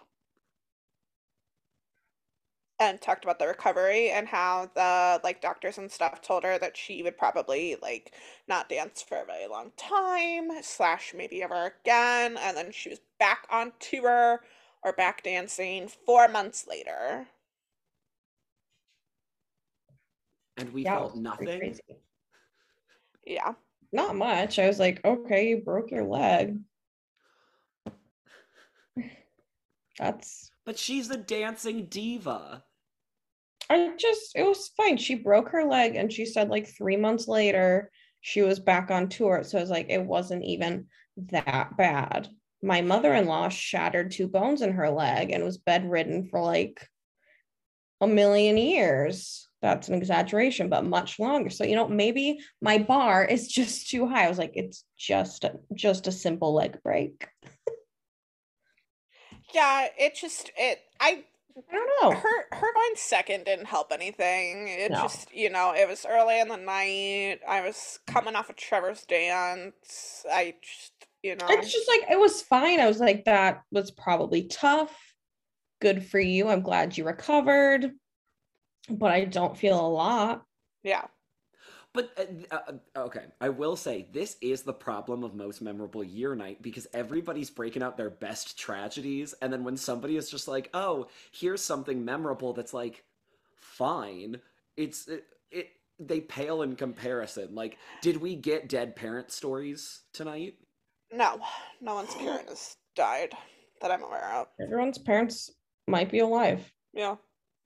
and 2.80 3.00
talked 3.00 3.24
about 3.24 3.38
the 3.38 3.46
recovery 3.46 4.10
and 4.10 4.28
how 4.28 4.70
the 4.74 5.20
like 5.24 5.40
doctors 5.40 5.78
and 5.78 5.90
stuff 5.90 6.20
told 6.22 6.44
her 6.44 6.58
that 6.58 6.76
she 6.76 7.02
would 7.02 7.18
probably 7.18 7.76
like 7.82 8.12
not 8.48 8.68
dance 8.68 9.02
for 9.02 9.18
a 9.22 9.24
very 9.26 9.46
long 9.48 9.72
time 9.76 10.50
slash 10.62 11.12
maybe 11.16 11.42
ever 11.42 11.72
again 11.82 12.36
and 12.38 12.56
then 12.56 12.70
she 12.72 12.88
was 12.90 13.00
back 13.18 13.46
on 13.50 13.72
tour 13.80 14.40
or 14.82 14.92
back 14.92 15.22
dancing 15.24 15.88
four 15.88 16.28
months 16.28 16.66
later 16.68 17.26
And 20.56 20.72
we 20.72 20.84
Yeah, 20.84 20.98
felt 20.98 21.16
nothing. 21.16 21.78
yeah 23.26 23.54
Not 23.92 24.16
much. 24.16 24.58
I 24.58 24.66
was 24.66 24.78
like, 24.78 25.04
okay, 25.04 25.48
you 25.50 25.58
broke 25.58 25.90
your 25.90 26.04
leg. 26.04 26.58
That's 29.98 30.50
But 30.64 30.78
she's 30.78 31.10
a 31.10 31.16
dancing 31.16 31.86
diva. 31.86 32.64
I 33.70 33.94
just 33.98 34.32
it 34.34 34.44
was 34.44 34.68
fine. 34.76 34.96
She 34.96 35.14
broke 35.14 35.50
her 35.50 35.64
leg 35.64 35.96
and 35.96 36.12
she 36.12 36.24
said 36.24 36.48
like 36.48 36.66
three 36.66 36.96
months 36.96 37.28
later 37.28 37.90
she 38.20 38.42
was 38.42 38.58
back 38.58 38.90
on 38.90 39.08
tour. 39.08 39.44
So 39.44 39.58
it 39.58 39.62
was 39.62 39.70
like 39.70 39.90
it 39.90 40.04
wasn't 40.04 40.44
even 40.44 40.86
that 41.30 41.76
bad. 41.76 42.28
My 42.62 42.80
mother-in-law 42.80 43.50
shattered 43.50 44.10
two 44.10 44.26
bones 44.26 44.62
in 44.62 44.72
her 44.72 44.90
leg 44.90 45.30
and 45.30 45.44
was 45.44 45.58
bedridden 45.58 46.28
for 46.28 46.40
like 46.40 46.88
a 48.00 48.06
million 48.06 48.56
years. 48.56 49.48
That's 49.60 49.88
an 49.88 49.94
exaggeration, 49.94 50.68
but 50.68 50.84
much 50.84 51.18
longer. 51.18 51.50
So 51.50 51.64
you 51.64 51.76
know, 51.76 51.88
maybe 51.88 52.38
my 52.60 52.78
bar 52.78 53.24
is 53.24 53.48
just 53.52 53.90
too 53.90 54.06
high. 54.06 54.26
I 54.26 54.28
was 54.28 54.38
like, 54.38 54.52
it's 54.54 54.84
just 54.96 55.44
just 55.74 56.06
a 56.06 56.12
simple 56.12 56.54
leg 56.54 56.78
break. 56.82 57.28
Yeah, 59.54 59.88
it 59.98 60.14
just 60.14 60.50
it 60.56 60.80
I 61.00 61.24
I 61.70 61.74
don't 61.74 62.02
know. 62.02 62.18
her 62.18 62.46
her 62.52 62.72
going 62.74 62.92
second 62.96 63.44
didn't 63.44 63.66
help 63.66 63.92
anything. 63.92 64.68
It 64.68 64.90
No. 64.90 65.02
just 65.02 65.32
you 65.34 65.50
know, 65.50 65.72
it 65.74 65.88
was 65.88 66.06
early 66.08 66.40
in 66.40 66.48
the 66.48 66.56
night. 66.56 67.40
I 67.46 67.62
was 67.62 67.98
coming 68.06 68.36
off 68.36 68.50
of 68.50 68.56
Trevor's 68.56 69.04
dance. 69.04 70.24
I 70.30 70.54
just 70.62 70.92
you 71.22 71.34
know 71.36 71.46
it's 71.48 71.72
just 71.72 71.88
like 71.88 72.10
it 72.10 72.18
was 72.18 72.42
fine. 72.42 72.80
I 72.80 72.86
was 72.86 73.00
like, 73.00 73.24
that 73.24 73.62
was 73.72 73.90
probably 73.90 74.44
tough. 74.44 74.96
Good 75.80 76.04
for 76.04 76.20
you. 76.20 76.48
I'm 76.48 76.62
glad 76.62 76.96
you 76.96 77.04
recovered, 77.04 77.92
but 78.90 79.10
I 79.12 79.24
don't 79.24 79.56
feel 79.56 79.78
a 79.78 79.88
lot. 79.88 80.42
yeah. 80.82 81.06
But 81.98 82.12
uh, 82.52 82.58
uh, 82.94 83.00
okay, 83.06 83.24
I 83.40 83.48
will 83.48 83.74
say 83.74 84.06
this 84.12 84.36
is 84.40 84.62
the 84.62 84.72
problem 84.72 85.24
of 85.24 85.34
most 85.34 85.60
memorable 85.60 86.04
year 86.04 86.36
night 86.36 86.62
because 86.62 86.86
everybody's 86.94 87.50
breaking 87.50 87.82
out 87.82 87.96
their 87.96 88.08
best 88.08 88.56
tragedies, 88.56 89.34
and 89.42 89.52
then 89.52 89.64
when 89.64 89.76
somebody 89.76 90.16
is 90.16 90.30
just 90.30 90.46
like, 90.46 90.70
"Oh, 90.72 91.08
here's 91.32 91.60
something 91.60 92.04
memorable," 92.04 92.52
that's 92.52 92.72
like, 92.72 93.02
fine. 93.56 94.38
It's 94.76 95.08
it, 95.08 95.24
it 95.50 95.70
they 95.98 96.20
pale 96.20 96.62
in 96.62 96.76
comparison. 96.76 97.56
Like, 97.56 97.78
did 98.00 98.18
we 98.18 98.36
get 98.36 98.68
dead 98.68 98.94
parent 98.94 99.32
stories 99.32 100.02
tonight? 100.12 100.54
No, 101.12 101.40
no 101.80 101.96
one's 101.96 102.14
parent 102.14 102.48
has 102.48 102.76
died 102.94 103.32
that 103.80 103.90
I'm 103.90 104.04
aware 104.04 104.34
of. 104.34 104.46
Everyone's 104.62 104.98
parents 104.98 105.50
might 105.88 106.12
be 106.12 106.20
alive. 106.20 106.72
Yeah. 106.92 107.16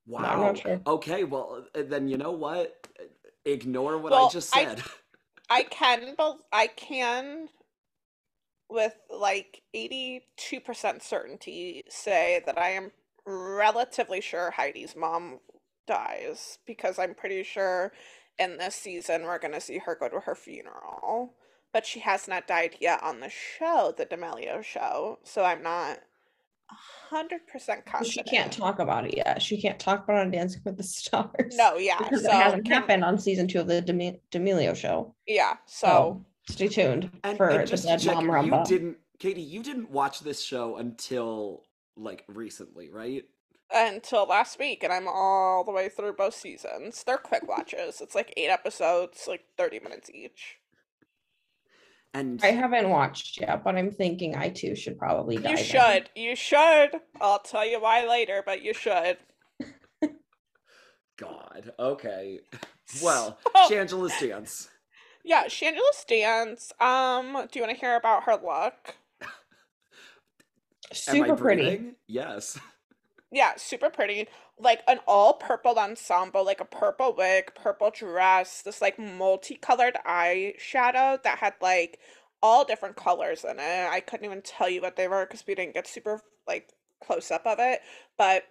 Wow. 0.07 0.23
I'm 0.23 0.41
not 0.41 0.59
sure. 0.59 0.81
Okay, 0.87 1.25
well 1.25 1.67
uh, 1.75 1.83
then 1.87 2.09
you 2.09 2.17
know 2.17 2.33
what? 2.33 2.89
Ignore 3.45 3.99
what 3.99 4.13
I 4.13 4.29
just 4.29 4.51
said. 4.53 4.83
I 5.51 5.65
can 5.65 6.15
bel 6.15 6.41
I 6.53 6.67
can 6.69 7.49
with 8.71 8.95
like 9.11 9.63
82% 9.77 10.23
certainty 11.03 11.85
say 11.89 12.43
that 12.47 12.59
I 12.59 12.71
am 12.71 12.91
relatively 13.27 14.21
sure 14.23 14.51
Heidi's 14.51 14.97
mom 14.97 15.41
dies 15.87 16.59
because 16.67 16.99
I'm 16.99 17.15
pretty 17.15 17.43
sure 17.43 17.93
in 18.39 18.57
this 18.57 18.75
season 18.75 19.25
we're 19.25 19.39
going 19.39 19.53
to 19.53 19.61
see 19.61 19.79
her 19.79 19.95
go 19.95 20.09
to 20.09 20.21
her 20.21 20.35
funeral. 20.35 21.35
But 21.73 21.87
she 21.87 22.01
has 22.01 22.29
not 22.29 22.47
died 22.47 22.77
yet 22.81 23.03
on 23.03 23.21
the 23.21 23.31
show, 23.31 23.95
the 23.97 24.05
D'Amelio 24.05 24.63
show. 24.63 25.19
So 25.23 25.45
I'm 25.45 25.63
not 25.63 26.01
100% 27.13 27.85
confident. 27.85 28.07
She 28.07 28.23
can't 28.23 28.53
talk 28.53 28.79
about 28.79 29.07
it 29.07 29.17
yet. 29.17 29.41
She 29.43 29.61
can't 29.61 29.79
talk 29.79 30.05
about 30.05 30.19
it 30.19 30.21
on 30.21 30.31
Dancing 30.31 30.63
with 30.65 30.77
the 30.77 30.83
Stars. 30.83 31.55
No, 31.57 31.77
yeah. 31.77 31.99
because 31.99 32.23
so 32.23 32.29
it 32.29 32.33
hasn't 32.35 32.69
happened 32.69 33.05
on 33.05 33.19
season 33.19 33.49
two 33.49 33.61
of 33.61 33.67
the 33.67 33.81
Demi- 33.81 34.21
D'Amelio 34.31 34.75
show. 34.75 35.15
Yeah. 35.27 35.57
So 35.67 36.23
So 36.47 36.55
stay 36.55 36.69
tuned 36.69 37.11
And, 37.25 37.37
for 37.37 37.49
and 37.49 37.63
the 37.63 37.67
just 37.67 37.83
to 37.85 37.89
Dead 37.91 38.01
check, 38.01 38.23
Mom 38.25 38.47
you 38.47 38.63
didn't, 38.67 38.97
Katie, 39.19 39.43
you 39.43 39.63
didn't 39.63 39.91
watch 39.91 40.21
this 40.21 40.43
show 40.43 40.77
until 40.77 41.65
like 41.97 42.25
recently, 42.29 42.91
right? 42.91 43.25
until 43.75 44.27
last 44.27 44.59
week, 44.59 44.85
and 44.85 44.93
I'm 44.93 45.09
all 45.09 45.65
the 45.65 45.71
way 45.73 45.89
through 45.89 46.13
both 46.13 46.35
seasons. 46.35 47.03
They're 47.05 47.17
quick 47.17 47.49
watches. 47.49 48.03
It's 48.03 48.15
like 48.15 48.33
eight 48.37 48.51
episodes, 48.51 49.25
like 49.27 49.45
30 49.57 49.81
minutes 49.81 50.11
each. 50.13 50.59
And 52.15 52.41
I 52.43 52.49
haven't 52.49 52.91
watched 52.91 53.41
yet, 53.41 53.65
but 53.65 53.75
I'm 53.77 53.91
thinking 53.91 54.37
I 54.37 54.51
too 54.51 54.77
should 54.77 54.99
probably 54.99 55.37
dive 55.37 55.53
You 55.53 55.57
in. 55.59 55.65
should. 55.65 56.11
You 56.15 56.37
should. 56.37 56.91
I'll 57.21 57.39
tell 57.39 57.67
you 57.67 57.81
why 57.81 58.07
later, 58.07 58.43
but 58.45 58.63
you 58.63 58.75
should. 58.75 59.17
God, 61.19 61.73
okay. 61.79 62.41
Well, 63.03 63.39
So- 63.55 63.75
Shangela's 63.75 64.13
dance. 64.21 64.69
yeah, 65.25 65.45
Shangela's 65.47 66.05
dance. 66.07 66.73
Um, 66.79 67.33
do 67.51 67.59
you 67.59 67.63
want 67.65 67.75
to 67.75 67.81
hear 67.81 67.97
about 67.97 68.25
her 68.25 68.33
look? 68.37 68.97
Super 70.93 71.37
pretty. 71.37 71.93
Yes. 72.07 72.59
Yeah, 73.35 73.53
super 73.57 73.89
pretty. 73.89 74.29
Like 74.59 74.83
an 74.87 75.01
all 75.07 75.35
purple 75.35 75.79
ensemble, 75.79 76.45
like 76.45 76.61
a 76.61 76.65
purple 76.65 77.15
wig, 77.17 77.53
purple 77.55 77.91
dress, 77.91 78.63
this 78.63 78.81
like 78.81 78.99
multicolored 78.99 79.97
eyeshadow 80.07 81.23
that 81.23 81.39
had 81.39 81.55
like 81.61 81.99
all 82.43 82.65
different 82.65 82.97
colors 82.97 83.45
in 83.45 83.59
it. 83.59 83.89
I 83.91 84.01
couldn't 84.01 84.27
even 84.27 84.43
tell 84.43 84.69
you 84.69 84.81
what 84.83 84.97
they 84.97 85.09
were 85.09 85.27
because 85.27 85.45
we 85.47 85.55
didn't 85.55 85.75
get 85.75 85.87
super 85.87 86.21
like 86.47 86.71
close 87.03 87.31
up 87.31 87.47
of 87.47 87.59
it. 87.61 87.81
But 88.19 88.45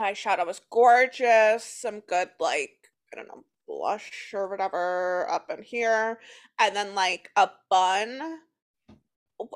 eyeshadow 0.00 0.46
was 0.46 0.60
gorgeous. 0.70 1.64
Some 1.64 2.00
good 2.00 2.30
like 2.38 2.90
I 3.12 3.16
don't 3.16 3.28
know 3.28 3.44
blush 3.66 4.32
or 4.34 4.48
whatever 4.48 5.30
up 5.30 5.50
in 5.50 5.62
here, 5.62 6.18
and 6.58 6.74
then 6.74 6.94
like 6.94 7.30
a 7.36 7.50
bun. 7.70 8.40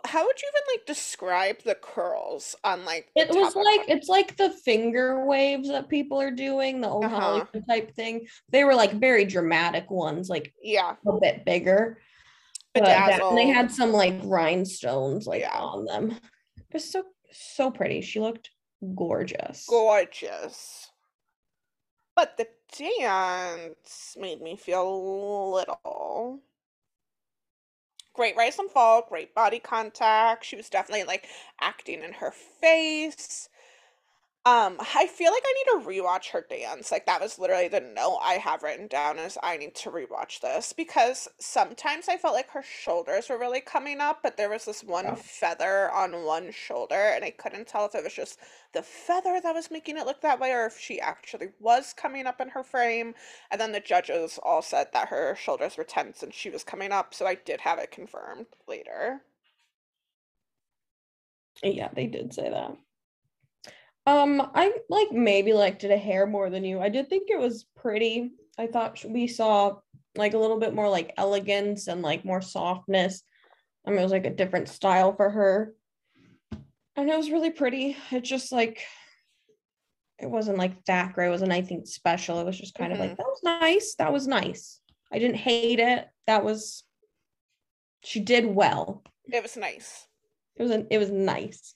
How 0.06 0.24
would 0.24 0.40
you 0.42 0.48
even 0.48 0.78
like 0.80 0.86
describe 0.86 1.62
the 1.62 1.74
curls 1.74 2.56
on 2.64 2.84
like? 2.84 3.10
It 3.16 3.28
was 3.30 3.54
like 3.54 3.88
it's 3.88 4.08
like 4.08 4.36
the 4.36 4.50
finger 4.50 5.24
waves 5.26 5.68
that 5.68 5.88
people 5.88 6.20
are 6.20 6.30
doing, 6.30 6.80
the 6.80 6.88
old 6.88 7.04
Uh-huh. 7.04 7.20
Hollywood 7.20 7.64
type 7.68 7.94
thing. 7.94 8.26
They 8.50 8.64
were 8.64 8.74
like 8.74 8.92
very 8.92 9.24
dramatic 9.24 9.90
ones, 9.90 10.28
like 10.28 10.54
yeah, 10.62 10.96
a 11.06 11.20
bit 11.20 11.44
bigger. 11.44 12.00
But 12.72 12.84
that, 12.86 13.22
and 13.22 13.38
they 13.38 13.46
had 13.46 13.70
some 13.70 13.92
like 13.92 14.14
rhinestones 14.24 15.26
like 15.26 15.42
Yeah. 15.42 15.60
on 15.60 15.84
them. 15.84 16.10
It 16.56 16.72
was 16.72 16.90
so 16.90 17.04
so 17.32 17.70
pretty. 17.70 18.00
She 18.00 18.20
looked 18.20 18.50
gorgeous. 18.94 19.66
gorgeous. 19.68 20.90
But 22.16 22.36
the 22.36 22.46
dance 22.78 24.16
made 24.18 24.40
me 24.40 24.56
feel 24.56 25.52
little. 25.52 26.42
Great 28.14 28.36
rise 28.36 28.58
and 28.60 28.70
fall, 28.70 29.04
great 29.08 29.34
body 29.34 29.58
contact. 29.58 30.44
She 30.44 30.56
was 30.56 30.70
definitely 30.70 31.04
like 31.04 31.26
acting 31.60 32.02
in 32.02 32.14
her 32.14 32.30
face. 32.30 33.48
Um, 34.46 34.76
I 34.80 35.06
feel 35.06 35.32
like 35.32 35.42
I 35.46 35.52
need 35.52 35.82
to 35.84 35.88
rewatch 35.88 36.30
her 36.30 36.42
dance. 36.42 36.90
Like 36.92 37.04
that 37.06 37.20
was 37.20 37.38
literally 37.38 37.68
the 37.68 37.80
note 37.80 38.18
I 38.22 38.34
have 38.34 38.62
written 38.62 38.88
down 38.88 39.18
is 39.18 39.38
I 39.42 39.56
need 39.58 39.74
to 39.76 39.90
rewatch 39.90 40.40
this 40.40 40.72
because 40.74 41.28
sometimes 41.40 42.08
I 42.08 42.16
felt 42.18 42.34
like 42.34 42.50
her 42.50 42.62
shoulders 42.62 43.28
were 43.30 43.38
really 43.38 43.60
coming 43.62 44.00
up, 44.02 44.22
but 44.22 44.36
there 44.36 44.50
was 44.50 44.64
this 44.66 44.82
one 44.84 45.14
Yeah. 45.14 45.16
feather 45.16 45.90
on 45.90 46.24
one 46.24 46.52
shoulder 46.52 46.94
and 46.94 47.22
I 47.24 47.30
couldn't 47.30 47.68
tell 47.68 47.84
if 47.86 47.94
it 47.94 48.04
was 48.04 48.12
just 48.14 48.38
the 48.72 48.82
feather 48.82 49.40
that 49.42 49.54
was 49.54 49.70
making 49.70 49.96
it 49.98 50.04
look 50.06 50.20
that 50.22 50.40
way 50.40 50.52
or 50.52 50.66
if 50.66 50.78
she 50.78 51.00
actually 51.00 51.52
was 51.58 51.92
coming 51.94 52.26
up 52.26 52.38
in 52.40 52.50
her 52.50 52.62
frame. 52.62 53.14
And 53.50 53.58
then 53.60 53.72
the 53.72 53.80
judges 53.80 54.38
all 54.42 54.60
said 54.62 54.88
that 54.92 55.08
her 55.08 55.34
shoulders 55.36 55.76
were 55.78 55.84
tense 55.84 56.22
and 56.22 56.34
she 56.34 56.50
was 56.50 56.64
coming 56.64 56.92
up, 56.92 57.14
so 57.14 57.26
I 57.26 57.34
did 57.34 57.62
have 57.62 57.78
it 57.78 57.90
confirmed 57.90 58.46
later. 58.66 59.22
Yeah, 61.64 61.88
they 61.92 62.06
did 62.06 62.32
say 62.32 62.48
that. 62.50 62.76
Um, 64.06 64.50
I 64.54 64.72
like 64.90 65.12
maybe 65.12 65.52
liked 65.52 65.84
it 65.84 65.90
a 65.90 65.96
hair 65.96 66.26
more 66.26 66.50
than 66.50 66.64
you. 66.64 66.80
I 66.80 66.88
did 66.90 67.08
think 67.08 67.30
it 67.30 67.38
was 67.38 67.66
pretty. 67.76 68.32
I 68.58 68.66
thought 68.66 69.02
we 69.04 69.26
saw 69.26 69.76
like 70.16 70.34
a 70.34 70.38
little 70.38 70.60
bit 70.60 70.74
more 70.74 70.88
like 70.88 71.14
elegance 71.16 71.88
and 71.88 72.02
like 72.02 72.24
more 72.24 72.42
softness. 72.42 73.22
I 73.86 73.90
mean, 73.90 73.98
it 73.98 74.02
was 74.02 74.12
like 74.12 74.26
a 74.26 74.30
different 74.30 74.68
style 74.68 75.14
for 75.14 75.30
her. 75.30 75.74
And 76.96 77.08
it 77.08 77.16
was 77.16 77.30
really 77.30 77.50
pretty. 77.50 77.96
It 78.10 78.22
just 78.22 78.52
like 78.52 78.82
it 80.18 80.30
wasn't 80.30 80.58
like 80.58 80.84
that 80.84 81.12
great. 81.14 81.28
It 81.28 81.30
wasn't 81.30 81.52
anything 81.52 81.84
special. 81.86 82.40
It 82.40 82.46
was 82.46 82.58
just 82.58 82.74
kind 82.74 82.92
of 82.92 82.98
like 82.98 83.16
that 83.16 83.26
was 83.26 83.40
nice. 83.42 83.94
That 83.98 84.12
was 84.12 84.26
nice. 84.26 84.80
I 85.12 85.18
didn't 85.18 85.36
hate 85.36 85.80
it. 85.80 86.08
That 86.26 86.44
was 86.44 86.84
she 88.04 88.20
did 88.20 88.46
well. 88.46 89.02
It 89.26 89.42
was 89.42 89.56
nice. 89.56 90.06
It 90.56 90.62
was 90.62 90.70
an, 90.70 90.86
it 90.90 90.98
was 90.98 91.10
nice. 91.10 91.74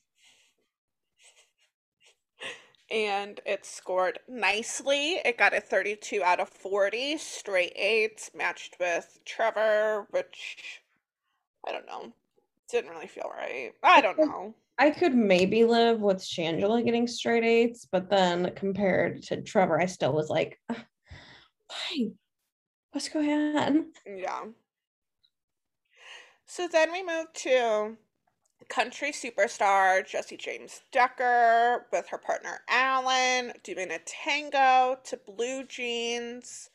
And 2.90 3.40
it 3.45 3.64
scored 3.66 4.18
nicely. 4.28 5.21
It 5.25 5.38
got 5.38 5.54
a 5.54 5.61
32 5.61 6.23
out 6.23 6.40
of 6.40 6.49
40, 6.49 7.18
straight 7.18 7.73
eights, 7.76 8.30
matched 8.35 8.76
with 8.80 9.18
Trevor, 9.25 10.07
which 10.11 10.83
I 11.66 11.73
don't 11.73 11.87
know. 11.87 12.12
Didn't 12.71 12.90
really 12.90 13.07
feel 13.07 13.30
right. 13.37 13.73
I 13.83 14.00
don't 14.00 14.18
know. 14.18 14.54
I 14.78 14.90
could 14.90 15.14
maybe 15.14 15.64
live 15.64 16.00
with 16.00 16.18
Shangela 16.18 16.85
getting 16.85 17.07
straight 17.07 17.45
eights, 17.45 17.87
but 17.90 18.09
then 18.09 18.52
compared 18.54 19.23
to 19.25 19.42
Trevor, 19.42 19.80
I 19.80 19.87
still 19.87 20.12
was 20.12 20.28
like, 20.28 20.61
"Ah, 20.71 20.85
why? 21.66 22.11
What's 22.92 23.09
going 23.09 23.57
on? 23.57 23.92
Yeah. 24.07 24.45
So 26.47 26.68
then 26.68 26.92
we 26.92 27.02
moved 27.02 27.35
to 27.42 27.97
country 28.64 29.12
superstar 29.12 30.06
Jessie 30.06 30.36
James 30.36 30.82
Decker 30.92 31.86
with 31.92 32.08
her 32.08 32.18
partner 32.18 32.60
Alan 32.68 33.52
doing 33.62 33.90
a 33.90 33.98
tango 34.00 34.98
to 35.04 35.16
Blue 35.16 35.64
Jeans, 35.64 36.70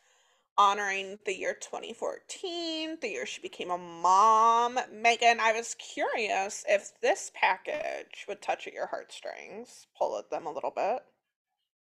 honoring 0.57 1.19
the 1.25 1.37
year 1.37 1.55
2014, 1.59 2.97
the 3.01 3.09
year 3.09 3.25
she 3.25 3.41
became 3.41 3.71
a 3.71 3.77
mom. 3.77 4.79
Megan, 4.91 5.39
I 5.39 5.53
was 5.53 5.75
curious 5.75 6.63
if 6.67 6.91
this 7.01 7.31
package 7.33 8.25
would 8.27 8.41
touch 8.41 8.67
at 8.67 8.73
your 8.73 8.87
heartstrings, 8.87 9.87
pull 9.97 10.17
at 10.17 10.29
them 10.29 10.45
a 10.45 10.51
little 10.51 10.71
bit. 10.75 10.99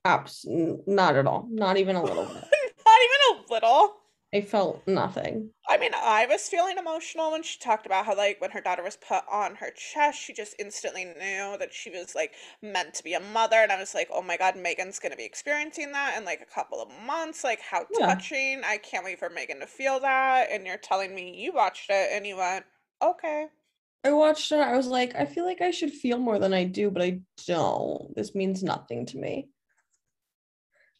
Abs- 0.04 0.46
not 0.86 1.16
at 1.16 1.26
all. 1.26 1.48
Not 1.50 1.76
even 1.76 1.96
a 1.96 2.02
little 2.02 2.24
bit. 2.24 2.34
Not 2.86 3.00
even 3.02 3.44
a 3.44 3.52
little. 3.52 3.96
I 4.34 4.40
felt 4.40 4.86
nothing. 4.86 5.50
I 5.68 5.78
mean, 5.78 5.92
I 5.94 6.26
was 6.26 6.48
feeling 6.48 6.78
emotional 6.78 7.32
when 7.32 7.42
she 7.42 7.58
talked 7.58 7.86
about 7.86 8.06
how, 8.06 8.16
like, 8.16 8.40
when 8.40 8.50
her 8.52 8.60
daughter 8.60 8.82
was 8.82 8.96
put 8.96 9.22
on 9.30 9.56
her 9.56 9.70
chest, 9.70 10.20
she 10.20 10.32
just 10.32 10.54
instantly 10.58 11.04
knew 11.04 11.56
that 11.58 11.72
she 11.72 11.90
was, 11.90 12.14
like, 12.14 12.34
meant 12.62 12.94
to 12.94 13.04
be 13.04 13.14
a 13.14 13.20
mother. 13.20 13.56
And 13.56 13.72
I 13.72 13.78
was 13.78 13.94
like, 13.94 14.08
oh 14.12 14.22
my 14.22 14.36
God, 14.36 14.56
Megan's 14.56 14.98
going 14.98 15.10
to 15.10 15.16
be 15.16 15.24
experiencing 15.24 15.92
that 15.92 16.16
in, 16.18 16.24
like, 16.24 16.40
a 16.40 16.54
couple 16.54 16.80
of 16.82 16.90
months. 17.04 17.42
Like, 17.42 17.60
how 17.60 17.86
Yeah. 17.98 18.06
touching. 18.06 18.62
I 18.64 18.78
can't 18.78 19.04
wait 19.04 19.18
for 19.18 19.30
Megan 19.30 19.60
to 19.60 19.66
feel 19.66 19.98
that. 20.00 20.50
And 20.50 20.66
you're 20.66 20.76
telling 20.76 21.14
me 21.14 21.36
you 21.36 21.52
watched 21.52 21.90
it 21.90 22.10
and 22.12 22.26
you 22.26 22.36
went, 22.36 22.66
okay. 23.02 23.46
I 24.04 24.12
watched 24.12 24.52
it. 24.52 24.60
I 24.60 24.76
was 24.76 24.86
like, 24.86 25.16
I 25.16 25.24
feel 25.24 25.44
like 25.44 25.60
I 25.60 25.72
should 25.72 25.92
feel 25.92 26.18
more 26.18 26.38
than 26.38 26.54
I 26.54 26.64
do, 26.64 26.92
but 26.92 27.02
I 27.02 27.22
don't. 27.46 28.14
This 28.14 28.36
means 28.36 28.62
nothing 28.62 29.06
to 29.06 29.18
me. 29.18 29.48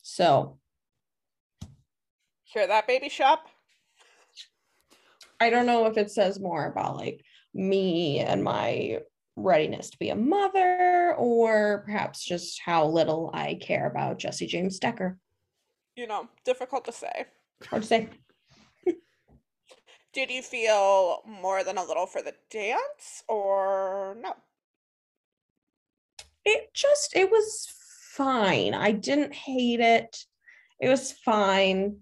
So 0.03 0.59
Hear 2.57 2.69
that, 2.69 2.87
baby 2.87 3.11
shop? 3.11 3.49
I 5.39 5.51
don't 5.51 5.67
know 5.67 5.85
if 5.85 5.99
it 5.99 6.11
says 6.11 6.41
more 6.41 6.65
about 6.65 6.97
like 6.97 7.23
me 7.53 8.21
and 8.21 8.43
my 8.43 9.01
readiness 9.37 9.91
to 9.91 9.99
be 9.99 10.09
a 10.09 10.17
mother, 10.17 11.15
or 11.19 11.83
perhaps 11.85 12.25
just 12.25 12.59
how 12.65 12.87
little 12.87 13.31
I 13.35 13.59
care 13.61 13.87
about 13.87 14.19
Jessie 14.19 14.47
James 14.47 14.79
Decker. 14.79 15.19
You 15.97 16.07
know, 16.07 16.31
difficult 16.47 16.87
to 16.87 16.93
say. 16.93 17.27
Hard 17.69 17.83
to 17.83 17.89
say. 17.89 18.09
Did 20.15 20.31
you 20.31 20.41
feel 20.41 21.25
more 21.27 21.63
than 21.63 21.77
a 21.77 21.85
little 21.85 22.07
for 22.07 22.23
the 22.23 22.33
dance 22.51 23.23
or 23.29 24.17
no? 24.19 24.33
It 26.47 26.73
just 26.73 27.15
it 27.15 27.31
was 27.31 27.69
fine. 28.13 28.73
I 28.73 28.93
didn't 28.93 29.35
hate 29.35 29.81
it. 29.81 30.25
It 30.81 30.89
was 30.89 31.13
fine. 31.13 31.99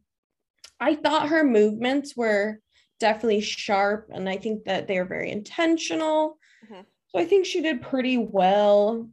I 0.84 0.96
thought 0.96 1.28
her 1.30 1.42
movements 1.44 2.14
were 2.14 2.60
definitely 3.00 3.40
sharp, 3.40 4.10
and 4.12 4.28
I 4.28 4.36
think 4.36 4.64
that 4.64 4.86
they're 4.86 5.06
very 5.06 5.30
intentional. 5.30 6.38
Mhm. 6.70 6.84
So 7.08 7.18
I 7.18 7.24
think 7.24 7.46
she 7.46 7.62
did 7.62 7.80
pretty 7.80 8.18
well. 8.18 9.08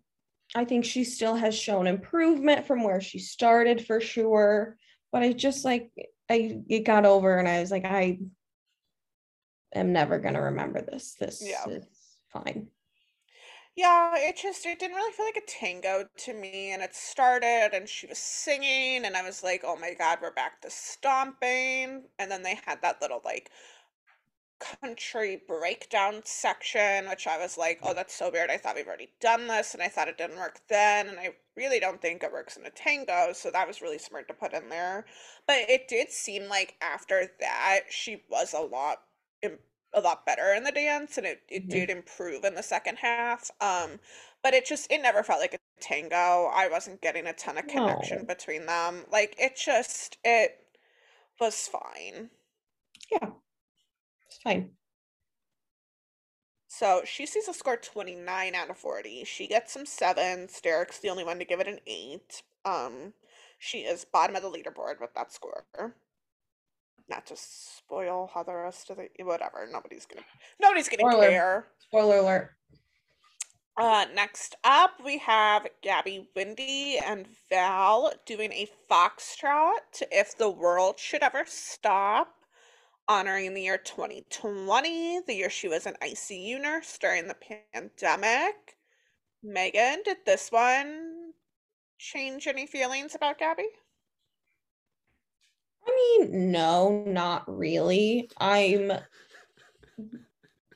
I 0.53 0.65
think 0.65 0.83
she 0.83 1.05
still 1.05 1.35
has 1.35 1.55
shown 1.57 1.87
improvement 1.87 2.65
from 2.65 2.83
where 2.83 2.99
she 2.99 3.19
started 3.19 3.85
for 3.87 4.01
sure. 4.01 4.77
But 5.13 5.23
I 5.23 5.31
just 5.31 5.63
like 5.63 5.91
I 6.29 6.61
it 6.67 6.81
got 6.83 7.05
over 7.05 7.37
and 7.37 7.47
I 7.47 7.61
was 7.61 7.71
like, 7.71 7.85
I 7.85 8.19
am 9.73 9.93
never 9.93 10.19
gonna 10.19 10.41
remember 10.41 10.81
this. 10.81 11.15
This 11.15 11.41
Yeah. 11.41 11.67
is 11.69 11.85
fine. 12.33 12.69
Yeah, 13.75 14.13
it 14.17 14.37
just 14.37 14.65
it 14.65 14.79
didn't 14.79 14.95
really 14.95 15.11
feel 15.13 15.25
like 15.25 15.35
a 15.37 15.41
tango 15.45 16.07
to 16.19 16.33
me 16.33 16.71
and 16.71 16.81
it 16.81 16.93
started 16.95 17.71
and 17.73 17.87
she 17.89 18.05
was 18.07 18.17
singing 18.17 19.03
and 19.05 19.15
I 19.17 19.21
was 19.23 19.43
like, 19.43 19.61
"Oh 19.65 19.75
my 19.77 19.93
God, 19.93 20.19
we're 20.21 20.31
back 20.31 20.61
to 20.61 20.69
stomping." 20.69 22.07
And 22.19 22.31
then 22.31 22.43
they 22.43 22.55
had 22.65 22.81
that 22.81 23.01
little 23.01 23.21
like 23.25 23.49
country 24.59 25.41
breakdown 25.47 26.21
section, 26.23 27.09
which 27.09 27.25
I 27.27 27.37
was 27.37 27.57
like, 27.57 27.79
"Oh, 27.81 27.93
that's 27.93 28.13
so 28.13 28.29
weird. 28.29 28.49
I 28.51 28.57
thought 28.57 28.75
we've 28.75 28.87
already 28.87 29.11
done 29.19 29.47
this 29.47 29.73
and 29.73 29.81
I 29.81 29.87
thought 29.87 30.07
it 30.07 30.17
didn't 30.17 30.37
work 30.37 30.59
then 30.67 31.07
and 31.09 31.19
I 31.19 31.35
really 31.55 31.79
don't 31.79 32.01
think 32.01 32.21
it 32.23 32.31
works 32.31 32.57
in 32.57 32.65
a 32.65 32.69
tango." 32.69 33.33
So 33.33 33.49
that 33.51 33.67
was 33.67 33.81
really 33.81 33.97
smart 33.97 34.27
to 34.27 34.33
put 34.33 34.53
in 34.53 34.69
there. 34.69 35.05
But 35.47 35.69
it 35.69 35.87
did 35.87 36.11
seem 36.11 36.47
like 36.47 36.75
after 36.81 37.31
that 37.39 37.81
she 37.89 38.23
was 38.29 38.53
a 38.53 38.59
lot 38.59 39.03
a 39.93 40.01
lot 40.01 40.25
better 40.25 40.53
in 40.53 40.63
the 40.63 40.71
dance 40.71 41.17
and 41.17 41.25
it, 41.27 41.41
it 41.49 41.67
Mhm. 41.67 41.69
did 41.69 41.89
improve 41.89 42.43
in 42.45 42.55
the 42.55 42.63
second 42.63 42.97
half 42.97 43.51
um 43.61 43.99
but 44.43 44.53
it 44.53 44.65
just 44.65 44.91
it 44.91 45.01
never 45.01 45.23
felt 45.23 45.39
like 45.41 45.53
a 45.53 45.59
tango 45.81 46.45
i 46.53 46.67
wasn't 46.69 47.01
getting 47.01 47.27
a 47.27 47.33
ton 47.33 47.57
of 47.57 47.67
connection 47.67 48.19
No. 48.19 48.25
between 48.25 48.65
them 48.65 49.05
like 49.11 49.35
it 49.39 49.55
just 49.55 50.17
it 50.23 50.65
was 51.39 51.67
fine 51.67 52.29
Yeah. 53.11 53.31
It's 54.27 54.37
fine. 54.41 54.77
so 56.67 57.01
she 57.05 57.25
sees 57.25 57.47
a 57.47 57.53
score 57.53 57.77
29 57.77 58.55
out 58.55 58.69
of 58.69 58.77
40 58.77 59.23
she 59.25 59.47
gets 59.47 59.73
some 59.73 59.85
sevens 59.85 60.59
derek's 60.61 60.99
the 60.99 61.09
only 61.09 61.23
one 61.23 61.39
to 61.39 61.45
give 61.45 61.59
it 61.59 61.67
an 61.67 61.79
eight 61.85 62.43
um 62.65 63.13
she 63.59 63.79
is 63.81 64.05
bottom 64.05 64.35
of 64.35 64.41
the 64.41 64.49
leaderboard 64.49 64.99
with 64.99 65.13
that 65.13 65.31
score 65.31 65.65
not 67.09 67.25
to 67.27 67.35
spoil 67.35 68.29
how 68.33 68.43
the 68.43 68.53
rest 68.53 68.89
of 68.89 68.97
the 68.97 69.23
whatever 69.23 69.67
nobody's 69.71 70.05
gonna 70.05 70.25
nobody's 70.59 70.89
gonna 70.89 71.09
Spoiler. 71.09 71.29
care 71.29 71.67
Spoiler 71.79 72.17
alert. 72.17 72.51
Uh, 73.77 74.05
next 74.13 74.55
up, 74.65 74.91
we 75.03 75.17
have 75.17 75.65
Gabby, 75.81 76.27
Windey, 76.35 77.01
and 77.03 77.25
Val 77.49 78.11
doing 78.25 78.51
a 78.51 78.67
foxtrot 78.89 80.03
If 80.11 80.37
the 80.37 80.49
World 80.49 80.99
Should 80.99 81.23
Ever 81.23 81.45
Stop, 81.47 82.35
honoring 83.07 83.53
the 83.53 83.63
year 83.63 83.77
2020, 83.77 85.21
the 85.25 85.33
year 85.33 85.49
she 85.49 85.69
was 85.69 85.85
an 85.85 85.95
ICU 86.03 86.61
nurse 86.61 86.97
during 86.97 87.27
the 87.27 87.35
pandemic. 87.73 88.77
Megan, 89.41 90.03
did 90.03 90.17
this 90.25 90.51
one 90.51 91.31
change 91.97 92.47
any 92.47 92.67
feelings 92.67 93.15
about 93.15 93.39
Gabby? 93.39 93.67
I 95.87 96.19
mean, 96.19 96.51
no, 96.51 97.03
not 97.05 97.43
really. 97.47 98.29
I'm 98.37 98.91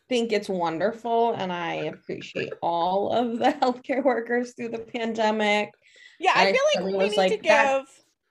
think 0.07 0.31
it's 0.31 0.49
wonderful 0.49 1.33
and 1.33 1.51
I 1.51 1.73
appreciate 1.73 2.53
all 2.61 3.11
of 3.11 3.39
the 3.39 3.45
healthcare 3.61 4.03
workers 4.03 4.53
through 4.53 4.69
the 4.69 4.79
pandemic. 4.79 5.73
Yeah, 6.19 6.31
I 6.35 6.49
I 6.49 6.53
feel 6.53 6.61
like 6.75 6.93
we 6.93 7.09
need 7.09 7.17
like, 7.17 7.31
to 7.31 7.37
give. 7.37 7.85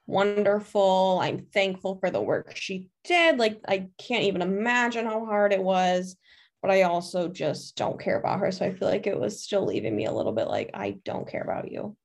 Wonderful. 0.07 1.19
I'm 1.23 1.47
thankful 1.53 1.99
for 1.99 2.11
the 2.11 2.21
work 2.21 2.57
she 2.57 2.89
did. 3.05 3.39
Like 3.39 3.61
I 3.67 3.89
can't 3.99 4.25
even 4.25 4.43
imagine 4.43 5.07
how 5.07 5.25
hard 5.25 5.53
it 5.53 5.63
was, 5.63 6.17
but 6.61 6.71
I 6.71 6.83
also 6.83 7.29
just 7.29 7.77
don't 7.77 8.01
care 8.01 8.19
about 8.19 8.41
her. 8.41 8.53
So 8.53 8.67
I 8.67 8.73
feel 8.73 8.89
like 8.89 9.07
it 9.07 9.19
was 9.19 9.43
still 9.43 9.65
leaving 9.65 9.97
me 9.97 10.05
a 10.05 10.13
little 10.13 10.33
bit 10.33 10.47
like 10.47 10.71
I 10.75 10.99
don't 11.05 11.29
care 11.29 11.43
about 11.43 11.71
you. 11.71 11.97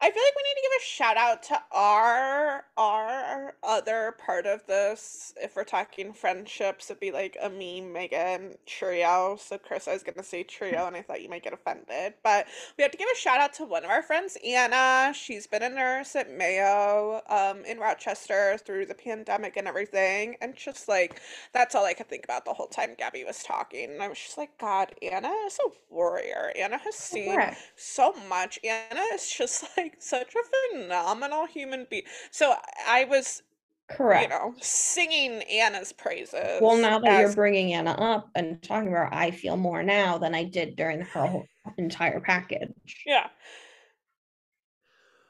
I 0.00 0.10
feel 0.10 0.22
like 0.22 0.36
we 0.36 0.42
need 0.42 0.54
to 0.56 0.62
give 0.62 0.80
a 0.80 0.84
shout 0.84 1.16
out 1.16 1.42
to 1.44 1.62
our 1.72 2.64
our 2.76 3.54
other 3.62 4.14
part 4.18 4.44
of 4.44 4.66
this. 4.66 5.32
If 5.40 5.56
we're 5.56 5.64
talking 5.64 6.12
friendships, 6.12 6.90
it'd 6.90 7.00
be 7.00 7.10
like 7.10 7.36
a 7.40 7.48
me, 7.48 7.80
Megan, 7.80 8.54
trio. 8.66 9.38
So 9.40 9.56
Chris, 9.56 9.88
I 9.88 9.94
was 9.94 10.02
gonna 10.02 10.24
say 10.24 10.42
trio, 10.42 10.86
and 10.86 10.96
I 10.96 11.02
thought 11.02 11.22
you 11.22 11.30
might 11.30 11.44
get 11.44 11.54
offended, 11.54 12.14
but 12.22 12.46
we 12.76 12.82
have 12.82 12.90
to 12.90 12.98
give 12.98 13.08
a 13.10 13.16
shout 13.16 13.40
out 13.40 13.54
to 13.54 13.64
one 13.64 13.84
of 13.84 13.90
our 13.90 14.02
friends, 14.02 14.36
Anna. 14.46 15.14
She's 15.14 15.46
been 15.46 15.62
a 15.62 15.70
nurse 15.70 16.14
at 16.16 16.30
Mayo, 16.30 17.22
um, 17.28 17.64
in 17.64 17.78
Rochester 17.78 18.58
through 18.58 18.86
the 18.86 18.94
pandemic 18.94 19.56
and 19.56 19.66
everything, 19.66 20.36
and 20.42 20.54
just 20.56 20.88
like 20.88 21.20
that's 21.52 21.74
all 21.74 21.84
I 21.84 21.94
could 21.94 22.08
think 22.08 22.24
about 22.24 22.44
the 22.44 22.52
whole 22.52 22.66
time 22.66 22.94
Gabby 22.98 23.24
was 23.24 23.42
talking. 23.42 23.90
And 23.90 24.02
I 24.02 24.08
was 24.08 24.18
just 24.18 24.36
like, 24.36 24.58
God, 24.58 24.92
Anna 25.00 25.32
is 25.46 25.58
a 25.64 25.70
warrior. 25.88 26.52
Anna 26.58 26.78
has 26.78 26.96
seen 26.96 27.40
so 27.76 28.12
much. 28.28 28.58
Anna 28.64 29.00
is 29.14 29.30
just 29.30 29.64
like 29.76 29.83
such 29.98 30.34
a 30.34 30.72
phenomenal 30.74 31.46
human 31.46 31.86
being. 31.90 32.04
So 32.30 32.54
I 32.88 33.04
was, 33.04 33.42
correct, 33.90 34.22
you 34.24 34.28
know, 34.38 34.54
singing 34.60 35.42
Anna's 35.42 35.92
praises. 35.92 36.60
Well, 36.60 36.76
now 36.76 36.98
that 37.00 37.20
you're 37.20 37.32
bringing 37.34 37.72
Anna 37.74 37.92
up 37.92 38.30
and 38.34 38.62
talking 38.62 38.88
about, 38.88 39.12
her, 39.12 39.14
I 39.14 39.30
feel 39.30 39.56
more 39.56 39.82
now 39.82 40.18
than 40.18 40.34
I 40.34 40.44
did 40.44 40.76
during 40.76 41.00
her 41.02 41.26
whole 41.26 41.46
entire 41.78 42.20
package. 42.20 43.02
yeah. 43.06 43.28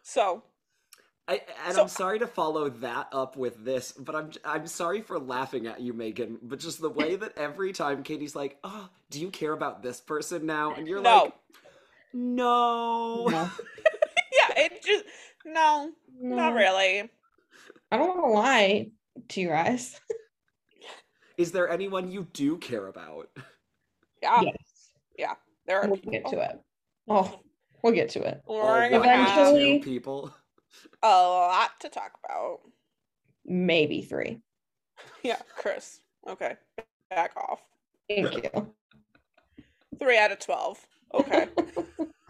So 0.03 0.43
I, 1.27 1.41
and 1.67 1.75
So- 1.75 1.83
I'm 1.83 1.89
sorry 1.89 2.19
to 2.19 2.27
follow 2.27 2.69
that 2.69 3.09
up 3.13 3.37
with 3.37 3.65
this, 3.65 3.93
but 3.93 4.15
I'm 4.15 4.31
I'm 4.45 4.67
sorry 4.67 5.01
for 5.01 5.19
laughing 5.19 5.67
at 5.67 5.81
you, 5.81 5.93
Megan. 5.95 6.39
But 6.43 6.59
just 6.59 6.81
the 6.83 6.91
way 6.91 7.17
that 7.17 7.37
every 7.39 7.73
time 7.73 8.03
Katie's 8.03 8.37
like, 8.37 8.59
"Oh, 8.63 8.89
do 9.11 9.21
you 9.21 9.31
care 9.31 9.53
about 9.53 9.83
this 9.83 10.01
person 10.01 10.45
now?" 10.45 10.75
and 10.75 10.87
you're 10.87 11.01
No. 11.01 11.23
like, 11.25 11.33
"No." 12.13 13.27
No, 13.29 13.51
yeah, 14.49 14.55
it 14.65 14.83
just 14.85 15.05
no, 15.45 15.91
not 16.21 16.55
really. 16.55 17.11
I 17.91 17.97
don't 17.97 18.09
want 18.17 18.21
to 18.29 18.33
lie 18.33 18.91
to 19.29 19.41
you 19.41 19.49
guys. 19.49 20.01
Is 21.39 21.51
there 21.53 21.69
anyone 21.69 22.11
you 22.11 22.29
do 22.33 22.59
care 22.59 22.87
about? 22.87 23.29
Yeah, 24.23 24.43
yes, 25.19 25.37
there 25.67 25.81
are 25.83 25.89
we'll 25.89 25.97
get 25.97 26.27
to 26.29 26.41
it. 26.41 26.61
Oh, 27.09 27.41
we'll 27.83 27.93
get 27.93 28.09
to 28.11 28.23
it. 28.23 28.41
We're 28.47 28.61
Oh, 28.63 28.89
gonna 28.91 28.99
one 29.01 29.09
or 29.09 29.13
have 29.13 29.39
Eventually- 29.39 29.79
people. 29.81 30.35
a 31.03 31.09
lot 31.09 31.71
to 31.81 31.89
talk 31.89 32.13
about. 32.25 32.61
Maybe 33.45 34.01
three. 34.03 34.41
Yeah, 35.23 35.41
Chris. 35.57 36.01
Okay, 36.29 36.55
back 37.11 37.37
off. 37.37 37.61
Thank 38.09 38.33
you. 38.45 38.75
Three 39.99 40.19
out 40.19 40.33
of 40.33 40.39
12. 40.39 40.87
Okay. 41.15 41.49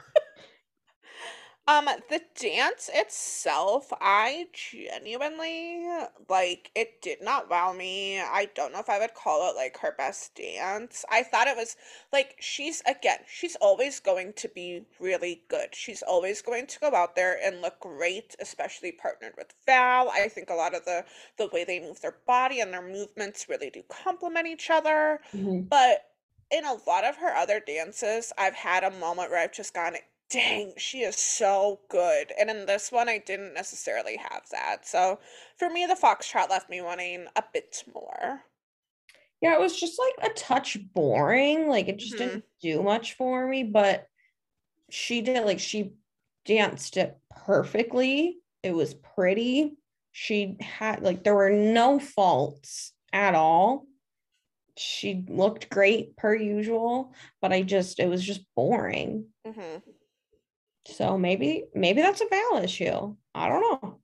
Um, 1.67 1.87
the 2.11 2.21
dance 2.35 2.91
itself, 2.93 3.91
I 3.99 4.49
genuinely 4.53 5.89
like 6.29 6.71
it 6.75 7.01
did 7.01 7.23
not 7.23 7.49
wow 7.49 7.73
me. 7.73 8.21
I 8.21 8.51
don't 8.55 8.71
know 8.71 8.81
if 8.81 8.91
I 8.91 8.99
would 8.99 9.15
call 9.15 9.51
it 9.51 9.57
like 9.57 9.79
her 9.79 9.93
best 9.97 10.35
dance. 10.35 11.07
I 11.11 11.23
thought 11.23 11.49
it 11.49 11.57
was 11.57 11.75
like 12.13 12.37
she's 12.39 12.83
again, 12.87 13.21
she's 13.27 13.57
always 13.57 13.99
going 13.99 14.35
to 14.35 14.49
be 14.49 14.85
really 15.01 15.45
good. 15.49 15.75
She's 15.75 16.03
always 16.03 16.43
going 16.43 16.67
to 16.67 16.81
go 16.81 16.95
out 16.95 17.17
there 17.17 17.39
and 17.43 17.63
look 17.63 17.81
great, 17.81 18.37
especially 18.41 18.93
partnered 18.93 19.33
with 19.39 19.55
Val. 19.65 20.11
I 20.11 20.29
think 20.29 20.51
a 20.51 20.55
lot 20.55 20.75
of 20.75 20.85
the 20.85 21.07
the 21.39 21.49
way 21.49 21.65
they 21.65 21.81
move 21.81 22.03
their 22.03 22.19
body 22.27 22.61
and 22.61 22.75
their 22.75 22.87
movements 22.87 23.49
really 23.49 23.71
do 23.71 23.83
complement 23.89 24.47
each 24.47 24.69
other. 24.69 25.21
Mhm. 25.33 25.69
But 25.71 26.11
in 26.51 26.65
a 26.67 26.75
lot 26.87 27.05
of 27.05 27.17
her 27.17 27.35
other 27.35 27.59
dances, 27.61 28.33
I've 28.37 28.55
had 28.55 28.85
a 28.85 28.91
moment 28.91 29.31
where 29.31 29.41
I've 29.41 29.53
just 29.53 29.73
gone, 29.75 29.97
dang, 30.35 30.75
she 30.77 31.03
is 31.03 31.17
so 31.17 31.81
good. 31.89 32.33
And 32.39 32.51
in 32.51 32.67
this 32.67 32.91
one, 32.93 33.09
I 33.09 33.19
didn't 33.19 33.55
necessarily 33.55 34.17
have 34.17 34.49
that. 34.51 34.87
So 34.87 35.21
for 35.57 35.71
me, 35.71 35.87
the 35.87 35.95
Foxtrot 35.95 36.51
left 36.51 36.69
me 36.71 36.81
wanting 36.81 37.29
a 37.37 37.45
bit 37.53 37.85
more. 37.93 38.45
Yeah, 39.41 39.55
it 39.55 39.61
was 39.61 39.79
just 39.79 39.99
like 39.99 40.31
a 40.31 40.35
touch 40.35 40.79
boring. 40.95 41.69
Like 41.69 41.89
it 41.89 41.99
just 41.99 42.15
Mhm. 42.15 42.19
didn't 42.19 42.45
do 42.63 42.83
much 42.83 43.15
for 43.15 43.47
me, 43.47 43.63
but 43.65 44.09
she 44.91 45.21
did 45.23 45.45
like 45.45 45.61
she 45.61 45.95
danced 46.45 46.97
it 46.97 47.19
perfectly. 47.31 48.41
It 48.63 48.73
was 48.73 48.95
pretty. 48.95 49.77
She 50.13 50.57
had 50.61 51.03
like 51.03 51.25
there 51.25 51.35
were 51.35 51.51
no 51.51 51.99
faults 51.99 52.93
at 53.13 53.35
all. 53.35 53.87
She 54.77 55.25
looked 55.29 55.71
great 55.71 56.17
per 56.17 56.35
usual, 56.35 57.15
but 57.41 57.53
I 57.53 57.63
just 57.63 58.01
it 58.01 58.09
was 58.09 58.25
just 58.25 58.43
boring. 58.55 59.33
hmm 59.45 59.79
So 60.87 61.17
maybe 61.19 61.65
maybe 61.75 62.03
that's 62.03 62.21
a 62.21 62.27
Val 62.29 62.63
issue. 62.63 63.15
I 63.35 63.49
don't 63.49 63.61
know. 63.61 63.99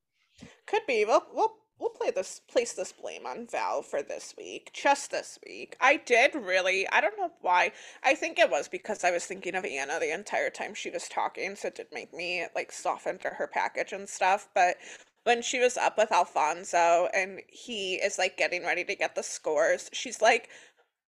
Could 0.66 0.86
be. 0.86 1.04
We'll, 1.04 1.26
we'll, 1.34 1.54
we'll 1.78 1.90
play 1.90 2.10
this, 2.10 2.40
place 2.48 2.72
this 2.74 2.92
blame 2.92 3.26
on 3.26 3.46
Val 3.48 3.82
for 3.82 4.02
this 4.02 4.34
week, 4.38 4.70
just 4.72 5.10
this 5.10 5.38
week. 5.46 5.76
I 5.80 5.96
did 5.96 6.34
really, 6.34 6.88
I 6.90 7.00
don't 7.00 7.18
know 7.18 7.32
why. 7.40 7.72
I 8.04 8.14
think 8.14 8.38
it 8.38 8.50
was 8.50 8.68
because 8.68 9.02
I 9.04 9.10
was 9.10 9.24
thinking 9.26 9.54
of 9.54 9.64
Anna 9.64 9.98
the 9.98 10.14
entire 10.14 10.50
time 10.50 10.74
she 10.74 10.90
was 10.90 11.08
talking, 11.08 11.56
so 11.56 11.68
it 11.68 11.74
did 11.74 11.88
make 11.92 12.14
me 12.14 12.46
like 12.54 12.70
soften 12.70 13.18
to 13.18 13.28
her 13.30 13.46
package 13.46 13.92
and 13.92 14.08
stuff. 14.08 14.48
But 14.54 14.76
when 15.24 15.42
she 15.42 15.58
was 15.58 15.76
up 15.76 15.98
with 15.98 16.12
Alfonso 16.12 17.08
and 17.12 17.40
he 17.48 17.94
is 17.94 18.18
like 18.18 18.36
getting 18.36 18.62
ready 18.62 18.84
to 18.84 18.94
get 18.94 19.14
the 19.14 19.22
scores, 19.22 19.90
she's 19.92 20.22
like 20.22 20.48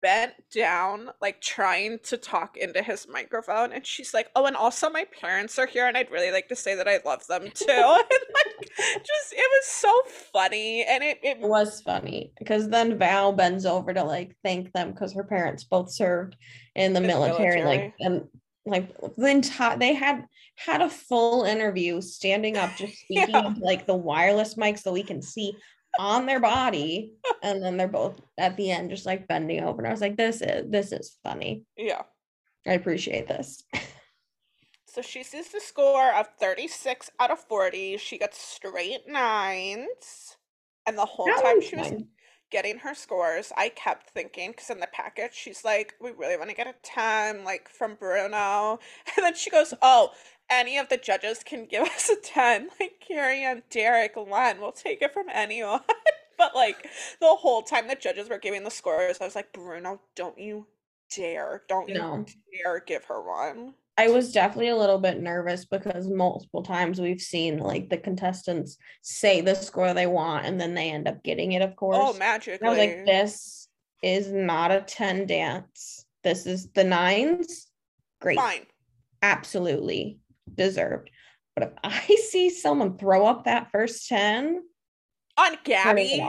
bent 0.01 0.33
down, 0.53 1.10
like 1.21 1.41
trying 1.41 1.99
to 2.03 2.17
talk 2.17 2.57
into 2.57 2.81
his 2.83 3.07
microphone. 3.10 3.71
And 3.73 3.86
she's 3.86 4.13
like, 4.13 4.29
Oh, 4.36 4.45
and 4.45 4.55
also 4.55 4.89
my 4.89 5.05
parents 5.19 5.57
are 5.60 5.65
here, 5.65 5.88
and 5.88 5.97
I'd 5.97 6.12
really 6.12 6.31
like 6.31 6.47
to 6.49 6.55
say 6.55 6.75
that 6.75 6.88
I 6.88 6.99
love 7.05 7.25
them 7.27 7.43
too. 7.53 7.65
and 7.69 7.97
like, 7.97 8.69
just, 8.79 9.33
it 9.33 9.38
was 9.38 9.65
so 9.65 9.93
funny. 10.33 10.83
And 10.83 11.03
it, 11.03 11.19
it 11.23 11.39
was 11.39 11.81
funny 11.81 12.31
because 12.38 12.69
then 12.69 12.97
Val 12.97 13.33
bends 13.33 13.65
over 13.65 13.93
to 13.93 14.03
like 14.03 14.36
thank 14.43 14.71
them 14.73 14.91
because 14.91 15.13
her 15.13 15.23
parents 15.23 15.63
both 15.63 15.91
served 15.91 16.36
in 16.75 16.93
the 16.93 16.97
In 16.97 17.03
the 17.03 17.07
military, 17.07 17.62
military. 17.62 17.63
like 17.65 17.93
and 17.99 18.23
like 18.65 18.91
the 19.17 19.27
entire 19.29 19.77
they 19.77 19.93
had 19.93 20.25
had 20.57 20.81
a 20.81 20.89
full 20.89 21.43
interview 21.45 22.01
standing 22.01 22.57
up 22.57 22.75
just 22.75 22.97
speaking 23.03 23.29
Yeah. 23.29 23.53
like 23.62 23.88
the 23.88 23.95
wireless 23.95 24.57
mic 24.57 24.77
so 24.77 24.91
we 24.91 25.03
can 25.03 25.21
see 25.21 25.53
on 25.99 26.25
their 26.25 26.39
body 26.39 27.13
and 27.43 27.63
then 27.63 27.77
they're 27.77 27.88
both 27.88 28.19
at 28.38 28.55
the 28.57 28.71
end 28.71 28.89
just 28.89 29.05
like 29.05 29.27
bending 29.27 29.63
over 29.63 29.79
and 29.79 29.88
I 29.88 29.91
was 29.91 30.01
like 30.01 30.17
this 30.17 30.41
is 30.41 30.69
this 30.69 30.91
is 30.91 31.17
funny 31.23 31.63
yeah. 31.77 32.03
I 32.65 32.73
appreciate 32.73 33.27
this 33.27 33.63
So 34.97 35.03
she 35.03 35.21
sees 35.21 35.49
the 35.49 35.60
score 35.60 36.12
of 36.12 36.27
36 36.39 37.12
out 37.19 37.29
of 37.29 37.38
40. 37.38 37.97
She 37.97 38.17
gets 38.17 38.39
straight 38.39 39.07
nines. 39.07 40.38
And 40.88 40.97
the 40.97 41.05
whole 41.05 41.27
That 41.27 41.43
time 41.43 41.62
she 41.62 41.75
was 41.75 42.01
getting 42.49 42.79
her 42.79 42.95
scores, 42.95 43.51
I 43.55 43.69
kept 43.69 44.10
thinking, 44.10 44.49
because 44.49 44.71
in 44.71 44.79
the 44.79 44.88
package, 44.91 45.33
she's 45.33 45.63
like, 45.63 45.93
we 46.01 46.10
really 46.17 46.36
want 46.36 46.49
to 46.49 46.55
get 46.55 46.65
a 46.65 46.73
10, 46.81 47.43
like 47.43 47.69
from 47.69 47.93
Bruno. 47.93 48.79
And 49.15 49.23
then 49.23 49.36
she 49.36 49.51
goes, 49.51 49.71
oh, 49.83 50.10
any 50.49 50.77
of 50.77 50.89
the 50.89 50.97
judges 50.97 51.43
can 51.43 51.65
give 51.65 51.83
us 51.88 52.10
a 52.10 52.15
10. 52.21 52.69
Like 52.79 53.03
Carrie 53.05 53.43
and 53.43 53.63
Derek, 53.69 54.15
Len, 54.15 54.60
we'll 54.60 54.71
take 54.71 55.01
it 55.01 55.13
from 55.13 55.27
anyone. 55.31 55.81
but 56.38 56.55
like 56.55 56.88
the 57.19 57.27
whole 57.27 57.62
time 57.62 57.88
the 57.88 57.95
judges 57.95 58.29
were 58.29 58.38
giving 58.38 58.63
the 58.63 58.71
scores, 58.71 59.17
I 59.19 59.25
was 59.25 59.36
like, 59.36 59.53
Bruno, 59.53 60.01
don't 60.15 60.38
you 60.38 60.67
dare, 61.13 61.63
don't 61.67 61.89
you 61.89 62.25
dare 62.63 62.79
give 62.86 63.05
her 63.05 63.21
one. 63.21 63.73
I 63.99 64.10
was 64.10 64.31
definitely 64.31 64.67
a 64.67 64.75
little 64.75 64.99
bit 64.99 65.19
nervous 65.19 65.65
because 65.65 66.07
multiple 66.07 66.62
times 66.62 67.01
we've 67.01 67.21
seen 67.21 67.57
like 67.57 67.89
the 67.89 67.97
contestants 67.97 68.77
say 69.01 69.41
the 69.41 69.55
score 69.55 69.95
they 69.95 70.05
want 70.05 70.45
and 70.45 70.62
then 70.62 70.75
they 70.75 70.91
end 70.91 71.07
up 71.07 71.23
getting 71.23 71.53
it, 71.53 71.63
of 71.63 71.71
oh, 71.71 71.75
course. 71.75 71.97
Oh, 71.99 72.10
And 72.12 72.19
magically. 72.19 72.67
I 72.67 72.69
was 72.69 72.77
like, 72.77 73.05
this 73.07 73.67
is 74.03 74.31
not 74.31 74.69
a 74.69 74.81
10 74.81 75.25
dance. 75.25 76.05
This 76.23 76.45
is 76.45 76.69
the 76.73 76.83
nines. 76.83 77.67
Great. 78.21 78.38
Fine. 78.38 78.67
Absolutely 79.23 80.19
deserved. 80.55 81.10
But 81.55 81.63
if 81.63 81.73
I 81.83 82.15
see 82.29 82.49
someone 82.49 82.97
throw 82.97 83.25
up 83.25 83.45
that 83.45 83.71
first 83.71 84.07
10, 84.07 84.62
On 85.38 85.57
Gabby, 85.63 86.23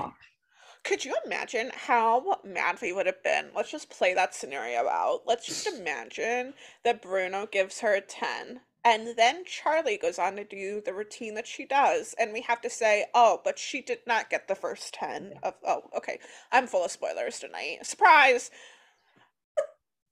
could 0.85 1.04
you 1.04 1.14
imagine 1.26 1.70
how 1.74 2.38
mad 2.44 2.78
we 2.81 2.92
would 2.92 3.07
have 3.07 3.22
been? 3.22 3.50
Let's 3.54 3.70
just 3.70 3.90
play 3.90 4.14
that 4.14 4.35
scenario 4.35 4.88
out. 4.88 5.22
Let's 5.26 5.46
just 5.46 5.66
imagine 5.66 6.54
that 6.85 7.02
Bruno 7.02 7.46
gives 7.46 7.81
her 7.81 7.94
a 7.94 8.00
10. 8.00 8.61
And 8.85 9.09
then 9.18 9.44
Charli 9.44 10.00
goes 10.00 10.18
on 10.18 10.37
to 10.37 10.44
do 10.44 10.81
the 10.81 10.94
routine 10.94 11.35
that 11.35 11.46
she 11.46 11.66
does. 11.66 12.14
And 12.18 12.33
we 12.33 12.40
have 12.42 12.62
to 12.62 12.70
say, 12.70 13.07
oh, 13.12 13.40
but 13.44 13.59
she 13.59 13.83
did 13.83 13.98
not 14.07 14.31
get 14.31 14.48
the 14.48 14.54
first 14.54 14.94
10 14.94 15.35
of. 15.42 15.54
Oh, 15.66 15.83
okay. 15.96 16.20
I'm 16.52 16.66
full 16.66 16.85
of 16.85 16.90
spoilers 16.90 17.38
tonight. 17.38 17.85
Surprise! 17.85 18.50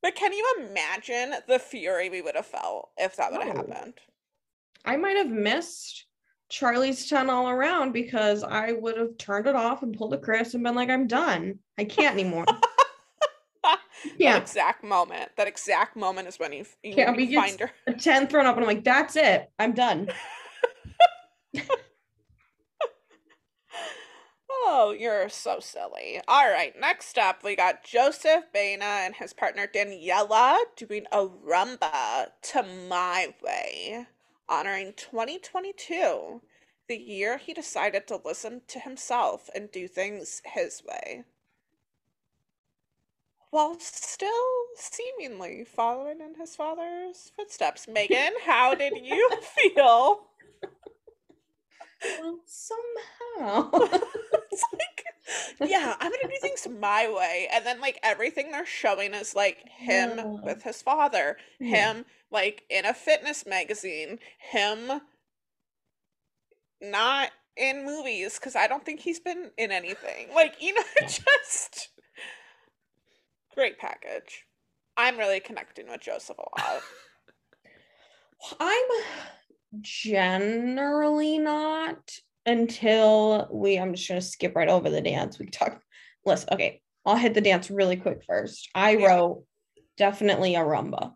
But 0.07 0.15
can 0.15 0.33
you 0.33 0.47
imagine 0.61 1.35
the 1.49 1.59
fury 1.59 2.09
we 2.09 2.23
would 2.23 2.37
have 2.37 2.47
felt 2.47 2.91
if 2.97 3.17
that 3.17 3.33
would 3.33 3.43
have 3.43 3.57
Oh. 3.57 3.67
happened? 3.73 3.95
I 4.85 4.97
might 4.97 5.17
have 5.17 5.27
missed 5.31 6.07
Charli's 6.49 7.09
10 7.09 7.29
all 7.29 7.49
around 7.49 7.91
because 7.91 8.45
I 8.45 8.71
would 8.71 8.97
have 8.99 9.19
turned 9.19 9.49
it 9.49 9.57
off 9.57 9.83
and 9.83 9.99
pulled 9.99 10.15
a 10.15 10.19
Chris 10.19 10.55
and 10.55 10.63
been 10.63 10.77
like, 10.77 10.91
I'm 10.91 11.09
done. 11.09 11.59
I 11.77 11.83
can't 11.83 12.15
anymore. 12.15 12.45
yeah. 12.47 12.55
That 13.65 13.81
yeah. 14.17 14.37
exact 14.37 14.85
moment. 14.85 15.33
That 15.39 15.49
exact 15.49 15.97
moment 15.97 16.29
is 16.29 16.39
when 16.39 16.53
you, 16.53 16.65
you, 16.85 16.95
Gabby 16.95 17.25
you 17.25 17.41
find 17.41 17.59
her. 17.59 17.73
a 17.89 17.93
10 17.93 18.29
thrown 18.29 18.47
up 18.47 18.55
and 18.55 18.65
I'm 18.65 18.69
like, 18.77 18.85
that's 18.85 19.17
it. 19.17 19.51
I'm 19.59 19.73
done. 19.73 20.09
Oh, 24.69 24.91
you're 24.91 25.29
so 25.29 25.61
silly. 25.61 26.21
All 26.27 26.51
right, 26.51 26.75
next 26.79 27.17
up, 27.19 27.45
we 27.45 27.55
got 27.55 27.85
Joseph 27.85 28.47
Baena 28.53 29.05
and 29.05 29.15
his 29.15 29.33
partner 29.33 29.69
Daniella 29.73 30.59
doing 30.75 31.07
a 31.13 31.25
rumba 31.25 32.31
to 32.43 32.65
My 32.65 33.33
Way, 33.41 34.07
honoring 34.49 34.95
2022, 34.97 36.43
the 36.89 36.97
year 36.97 37.39
he 37.39 37.55
decided 37.55 38.09
to 38.09 38.21
listen 38.25 38.63
to 38.67 38.81
himself 38.81 39.49
and 39.55 39.71
do 39.71 39.87
things 39.87 40.43
his 40.45 40.83
way. 40.85 41.23
While 43.51 43.79
still 43.79 44.33
seemingly 44.75 45.65
following 45.65 46.21
in 46.21 46.35
his 46.41 46.57
father's 46.57 47.31
footsteps. 47.37 47.87
Megan, 47.87 48.33
how 48.45 48.75
did 48.75 48.95
you 49.01 49.31
feel? 49.43 50.27
Well, 52.21 52.41
somehow. 52.45 53.71
It's 54.57 54.65
like, 54.73 55.05
yeah, 55.61 55.95
I'm 56.01 56.11
gonna 56.11 56.23
do 56.29 56.39
things 56.41 56.67
my 56.81 57.11
way. 57.11 57.49
And 57.53 57.65
then, 57.67 57.81
like, 57.81 57.99
everything 58.03 58.51
they're 58.51 58.67
showing 58.67 59.15
is 59.15 59.35
like 59.35 59.69
him 59.69 60.21
with 60.43 60.63
his 60.63 60.83
father, 60.83 61.37
Yeah. 61.59 61.93
him, 61.95 62.05
like, 62.31 62.65
in 62.71 62.85
a 62.85 62.95
fitness 62.95 63.47
magazine, 63.47 64.19
him 64.39 65.01
not 66.81 67.31
in 67.57 67.85
movies, 67.85 68.39
because 68.39 68.55
I 68.57 68.67
don't 68.67 68.85
think 68.85 69.01
he's 69.01 69.21
been 69.21 69.51
in 69.57 69.73
anything. 69.73 70.29
Like, 70.35 70.57
you 70.61 70.75
know, 70.75 70.83
just 71.03 71.89
great 73.55 73.79
package. 73.79 74.45
I'm 74.97 75.19
really 75.19 75.41
connecting 75.41 75.89
with 75.89 76.01
Joseph 76.01 76.39
a 76.39 76.43
lot. 76.43 76.83
I'm 78.61 78.85
generally 79.81 81.39
not 81.39 82.21
until 82.47 83.49
we 83.51 83.79
I'm 83.79 83.95
just 83.95 84.09
gonna 84.09 84.21
skip 84.23 84.55
right 84.57 84.69
over 84.69 84.89
the 84.89 85.01
dance. 85.01 85.39
We 85.39 85.47
can 85.47 85.53
talk 85.53 85.81
listen, 86.25 86.49
okay. 86.53 86.81
I'll 87.05 87.17
hit 87.17 87.35
the 87.35 87.41
dance 87.41 87.71
really 87.71 87.97
quick 87.97 88.23
first. 88.25 88.69
I 88.75 88.93
Yeah. 88.93 89.07
wrote 89.07 89.45
definitely 89.97 90.55
a 90.55 90.61
rumba. 90.61 91.15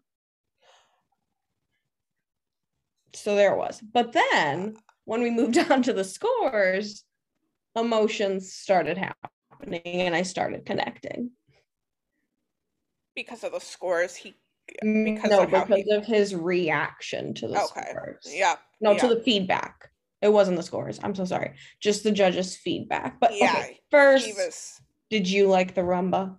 So 3.14 3.34
there 3.34 3.54
it 3.54 3.58
was. 3.58 3.80
But 3.80 4.12
then 4.12 4.76
when 5.04 5.22
we 5.22 5.30
moved 5.30 5.58
on 5.70 5.82
to 5.84 5.92
the 5.92 6.04
scores, 6.04 7.04
emotions 7.76 8.52
started 8.52 8.98
happening 8.98 9.82
and 9.84 10.14
I 10.14 10.22
started 10.22 10.66
connecting. 10.66 11.30
because 13.16 13.42
of 13.44 13.52
the 13.52 13.60
scores 13.60 14.14
he 14.14 14.34
mm, 14.84 15.04
because 15.04 15.30
no, 15.30 15.42
of 15.42 15.50
because 15.50 15.68
he 15.84 15.92
of 15.92 16.06
his 16.06 16.34
reaction 16.34 17.34
to 17.34 17.48
the 17.48 17.58
Okay. 17.60 17.90
scores. 17.90 18.24
yeah 18.26 18.56
No, 18.80 18.92
yeah. 18.92 18.98
to 18.98 19.08
the 19.14 19.20
feedback. 19.22 19.90
It 20.22 20.32
wasn't 20.32 20.56
the 20.58 20.62
scores. 20.62 21.00
I'm 21.02 21.14
so 21.14 21.24
sorry. 21.24 21.54
Just 21.80 22.04
the 22.04 22.12
judges' 22.12 22.56
feedback. 22.56 23.18
But 23.20 23.36
Yeah, 23.36 23.54
okay, 23.58 23.80
first, 23.90 24.26
he 24.26 24.32
was 24.32 24.80
did 25.10 25.28
you 25.28 25.48
like 25.48 25.74
the 25.74 25.80
rumba? 25.82 26.38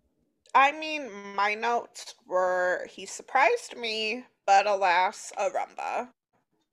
I 0.54 0.72
mean, 0.72 1.10
my 1.36 1.56
notes 1.56 2.16
were 2.28 2.86
he 2.90 3.06
surprised 3.06 3.76
me, 3.78 4.26
but 4.46 4.68
alas, 4.68 5.32
a 5.38 5.50
rumba. 5.50 6.10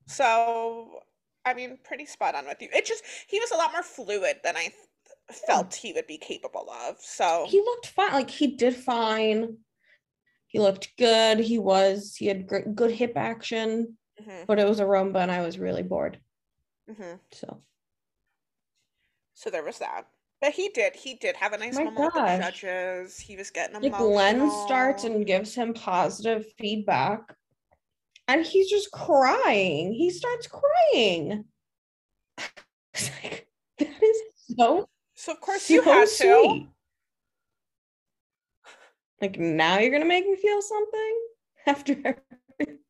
So, 0.07 1.01
I 1.45 1.55
mean, 1.55 1.79
pretty 1.85 2.07
spot 2.07 2.35
on 2.35 2.47
with 2.47 2.61
you. 2.63 2.69
It 2.75 2.87
just 2.87 3.05
he 3.29 3.39
was 3.41 3.51
a 3.51 3.57
lot 3.57 3.73
more 3.73 3.83
fluid 3.83 4.37
than 4.45 4.57
I 4.57 4.63
th- 4.69 5.41
felt 5.47 5.75
he 5.75 5.93
would 5.93 6.07
be 6.07 6.19
capable 6.19 6.69
of. 6.89 6.97
So, 7.01 7.47
He 7.49 7.61
looked 7.61 7.87
fine. 7.89 8.13
Like 8.13 8.31
he 8.31 8.49
did 8.57 8.75
fine. 8.75 9.59
He 10.47 10.59
looked 10.59 10.97
good. 10.99 11.39
He 11.41 11.59
was. 11.59 12.15
He 12.17 12.27
had 12.27 12.47
great, 12.47 12.75
good 12.75 12.91
hip 12.91 13.13
action. 13.17 13.99
mhm, 14.21 14.47
But 14.47 14.59
it 14.59 14.67
was 14.69 14.81
a 14.81 14.85
rumba, 14.85 15.17
and 15.17 15.31
I 15.31 15.43
was 15.45 15.59
really 15.59 15.83
bored. 15.83 16.19
Mhm. 16.89 17.21
So 17.33 17.63
so 19.35 19.51
there 19.51 19.63
was 19.65 19.79
that. 19.79 20.07
But 20.41 20.53
he 20.53 20.69
did. 20.69 20.95
He 20.95 21.15
did 21.15 21.37
have 21.37 21.53
a 21.53 21.59
nice 21.59 21.75
My 21.75 21.85
moment 21.85 22.15
with 22.15 22.25
the 22.25 22.39
judges. 22.43 23.19
He 23.19 23.37
was 23.37 23.51
getting 23.51 23.75
like 23.75 23.85
emotional. 23.85 24.13
Glenn 24.13 24.51
starts 24.67 25.05
and 25.05 25.27
gives 25.27 25.55
him 25.55 25.75
positive 25.75 26.47
feedback, 26.59 27.35
and 28.29 28.45
he's 28.45 28.71
just 28.71 28.91
crying. 28.93 29.93
He 29.93 30.11
starts 30.11 30.49
crying. 30.49 31.45
Like, 33.23 33.47
that 33.79 34.03
is 34.03 34.23
so 34.59 34.89
so 35.15 35.33
of 35.33 35.41
course 35.41 35.63
so 35.63 35.75
you 35.75 35.83
had 35.83 36.09
to. 36.09 36.67
Like 39.21 39.39
now 39.39 39.79
you're 39.79 39.93
gonna 39.93 40.05
make 40.05 40.27
me 40.27 40.37
feel 40.37 40.61
something 40.63 41.21
after 41.67 42.17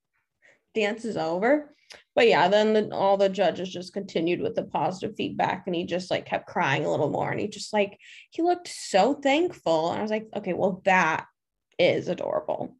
dance 0.75 1.05
is 1.05 1.17
over. 1.19 1.75
But 2.15 2.29
yeah, 2.29 2.49
then 2.49 2.73
the, 2.73 2.95
all 2.95 3.17
the 3.17 3.29
judges 3.29 3.73
just 3.73 3.93
continued 3.93 4.41
with 4.41 4.55
the 4.55 4.65
positive 4.65 5.17
feedback, 5.17 5.65
and 5.67 5.75
he 5.75 5.85
just 5.85 6.11
like 6.11 6.27
kept 6.27 6.47
crying 6.47 6.85
a 6.85 6.91
little 6.91 7.11
more, 7.11 7.31
and 7.31 7.41
he 7.41 7.49
just 7.49 7.73
like 7.73 7.99
he 8.31 8.43
looked 8.43 8.69
so 8.69 9.15
thankful, 9.15 9.91
and 9.91 9.99
I 9.99 10.03
was 10.03 10.11
like, 10.11 10.29
okay, 10.37 10.53
well 10.53 10.83
that 10.85 11.27
is 11.79 12.09
adorable. 12.09 12.77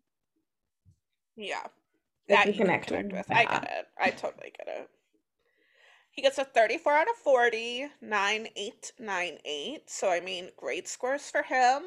Yeah. 1.37 1.63
I 2.29 2.35
That 2.35 2.47
you 2.49 2.53
connect 2.55 2.89
connect 2.89 3.13
with 3.13 3.29
with. 3.29 3.37
I 3.37 3.45
get 3.45 3.65
it. 3.65 3.87
I 3.99 4.11
totally 4.11 4.53
get 4.59 4.69
it. 4.69 4.91
He 6.11 6.23
gets 6.23 6.39
a 6.39 6.45
34 6.45 6.93
out 6.93 7.09
of 7.09 7.17
40, 7.17 7.87
9898. 8.03 9.89
So 9.89 10.11
I 10.11 10.21
mean, 10.21 10.49
great 10.57 10.89
scores 10.89 11.31
for 11.31 11.43
him. 11.43 11.85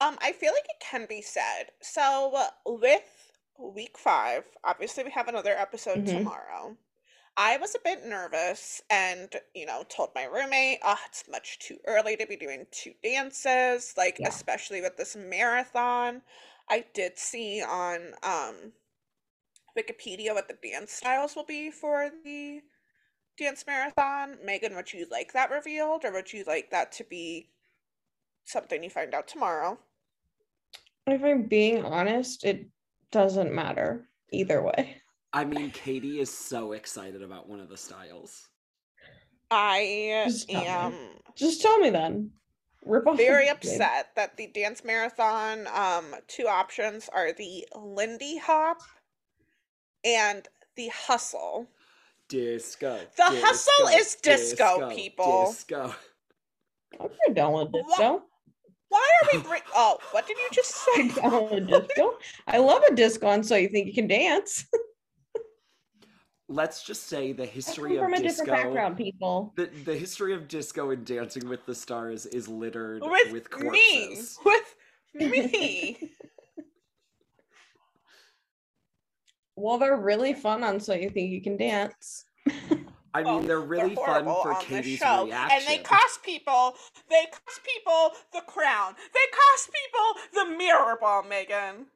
Um, 0.00 0.16
I 0.20 0.32
feel 0.32 0.52
like 0.52 0.66
it 0.68 0.80
can 0.80 1.06
be 1.08 1.22
said. 1.22 1.72
So 1.80 2.46
with 2.66 3.27
week 3.58 3.98
five, 3.98 4.44
obviously 4.64 5.04
we 5.04 5.10
have 5.10 5.28
another 5.28 5.56
episode 5.56 5.98
Mhm. 5.98 6.16
tomorrow. 6.18 6.76
I 7.36 7.56
was 7.56 7.74
a 7.74 7.80
bit 7.80 8.04
nervous 8.04 8.82
and, 8.90 9.34
you 9.54 9.66
know, 9.66 9.84
told 9.88 10.10
my 10.14 10.24
roommate, 10.24 10.80
oh, 10.82 10.98
it's 11.06 11.28
much 11.28 11.58
too 11.60 11.78
early 11.86 12.16
to 12.16 12.26
be 12.26 12.36
doing 12.36 12.66
two 12.72 12.94
dances, 13.02 13.94
like, 13.96 14.18
Yeah. 14.18 14.28
especially 14.28 14.80
with 14.80 14.96
this 14.96 15.14
marathon. 15.16 16.22
I 16.68 16.84
did 16.94 17.18
see 17.18 17.62
on 17.62 18.14
um, 18.22 18.72
Wikipedia 19.76 20.34
what 20.34 20.48
the 20.48 20.54
dance 20.54 20.92
styles 20.92 21.36
will 21.36 21.44
be 21.44 21.70
for 21.70 22.10
the 22.24 22.62
dance 23.38 23.64
marathon. 23.66 24.38
Megan, 24.44 24.74
would 24.74 24.92
you 24.92 25.06
like 25.10 25.32
that 25.32 25.50
revealed 25.50 26.04
or 26.04 26.12
would 26.12 26.32
you 26.32 26.44
like 26.44 26.70
that 26.70 26.90
to 26.92 27.04
be 27.04 27.50
something 28.44 28.82
you 28.82 28.90
find 28.90 29.14
out 29.14 29.28
tomorrow? 29.28 29.78
If 31.06 31.22
I'm 31.24 31.44
being 31.44 31.84
honest, 31.84 32.44
it 32.44 32.66
doesn't 33.10 33.52
matter 33.54 34.08
either 34.32 34.62
way. 34.62 34.96
I 35.32 35.44
mean, 35.44 35.70
Katie 35.70 36.20
is 36.20 36.32
so 36.32 36.72
excited 36.72 37.22
about 37.22 37.48
one 37.48 37.60
of 37.60 37.68
the 37.68 37.76
styles. 37.76 38.48
I 39.50 40.22
Just 40.26 40.48
tell 40.50 40.60
me. 40.60 40.66
am 40.66 40.94
Just 41.34 41.62
tell 41.62 41.78
me 41.78 41.90
then. 41.90 42.30
Rip 42.84 43.06
off 43.06 43.16
very 43.16 43.46
Band-Aid. 43.46 43.56
upset 43.56 44.10
that 44.16 44.36
the 44.36 44.46
dance 44.48 44.84
marathon 44.84 45.66
um 45.74 46.14
two 46.26 46.46
options 46.46 47.08
are 47.12 47.32
the 47.32 47.66
Lindy 47.76 48.38
Hop 48.38 48.78
and 50.04 50.46
the 50.76 50.88
Hustle. 50.88 51.66
Disco. 52.28 52.98
The 53.16 53.22
hustle 53.24 53.88
is 53.98 54.14
disco, 54.16 54.90
people. 54.90 55.46
Disco. 55.50 55.94
I'm 57.00 57.08
pretty 57.08 57.34
down 57.34 57.52
with 57.54 57.72
disco. 57.72 57.88
Why 58.12 58.18
are 58.96 59.28
we 59.32 59.42
bring 59.42 59.62
Oh, 59.74 59.98
what 60.12 60.26
did 60.26 60.38
you 60.38 60.48
just 60.52 60.74
I'm 60.96 61.10
say? 61.10 61.20
down 61.20 61.66
disco. 61.66 62.18
I 62.46 62.58
love 62.58 62.82
a 62.90 62.94
disco 62.94 63.26
on 63.28 63.42
So 63.42 63.56
You 63.56 63.68
Think 63.68 63.86
You 63.86 63.94
Can 63.94 64.06
Dance. 64.06 64.66
Let's 66.50 66.82
just 66.82 67.08
say 67.08 67.32
the 67.32 67.44
history 67.44 67.96
of 67.96 68.04
from 68.04 68.14
a 68.14 68.22
disco. 68.22 68.44
different 68.46 68.64
background, 68.64 68.96
people. 68.96 69.52
The, 69.56 69.66
the 69.84 69.94
history 69.94 70.32
of 70.32 70.48
disco 70.48 70.90
and 70.92 71.04
Dancing 71.04 71.46
with 71.46 71.66
the 71.66 71.74
Stars 71.74 72.24
is 72.24 72.48
littered 72.48 73.02
With, 73.02 73.32
with, 73.32 73.60
me. 73.70 74.18
With 74.44 75.52
me. 75.52 76.10
Well, 79.56 79.76
they're 79.78 79.96
really 79.96 80.32
fun 80.32 80.62
on 80.64 80.80
So 80.80 80.94
You 80.94 81.10
Think 81.10 81.30
You 81.30 81.42
Can 81.42 81.56
Dance. 81.58 82.24
I 83.14 83.22
mean, 83.22 83.46
they're 83.46 83.60
really 83.60 83.94
fun 83.94 84.24
for 84.24 84.54
Katie's 84.60 84.98
show, 84.98 85.24
reaction. 85.24 85.58
And 85.58 85.66
they 85.66 85.82
cost 85.82 86.22
people, 86.22 86.74
they 87.08 87.26
cost 87.30 87.60
people 87.64 88.12
the 88.32 88.42
crown. 88.46 88.94
They 89.14 89.20
cost 89.32 89.70
people 89.72 90.44
the 90.44 90.56
mirror 90.56 90.96
ball, 91.00 91.22
Megan. 91.22 91.86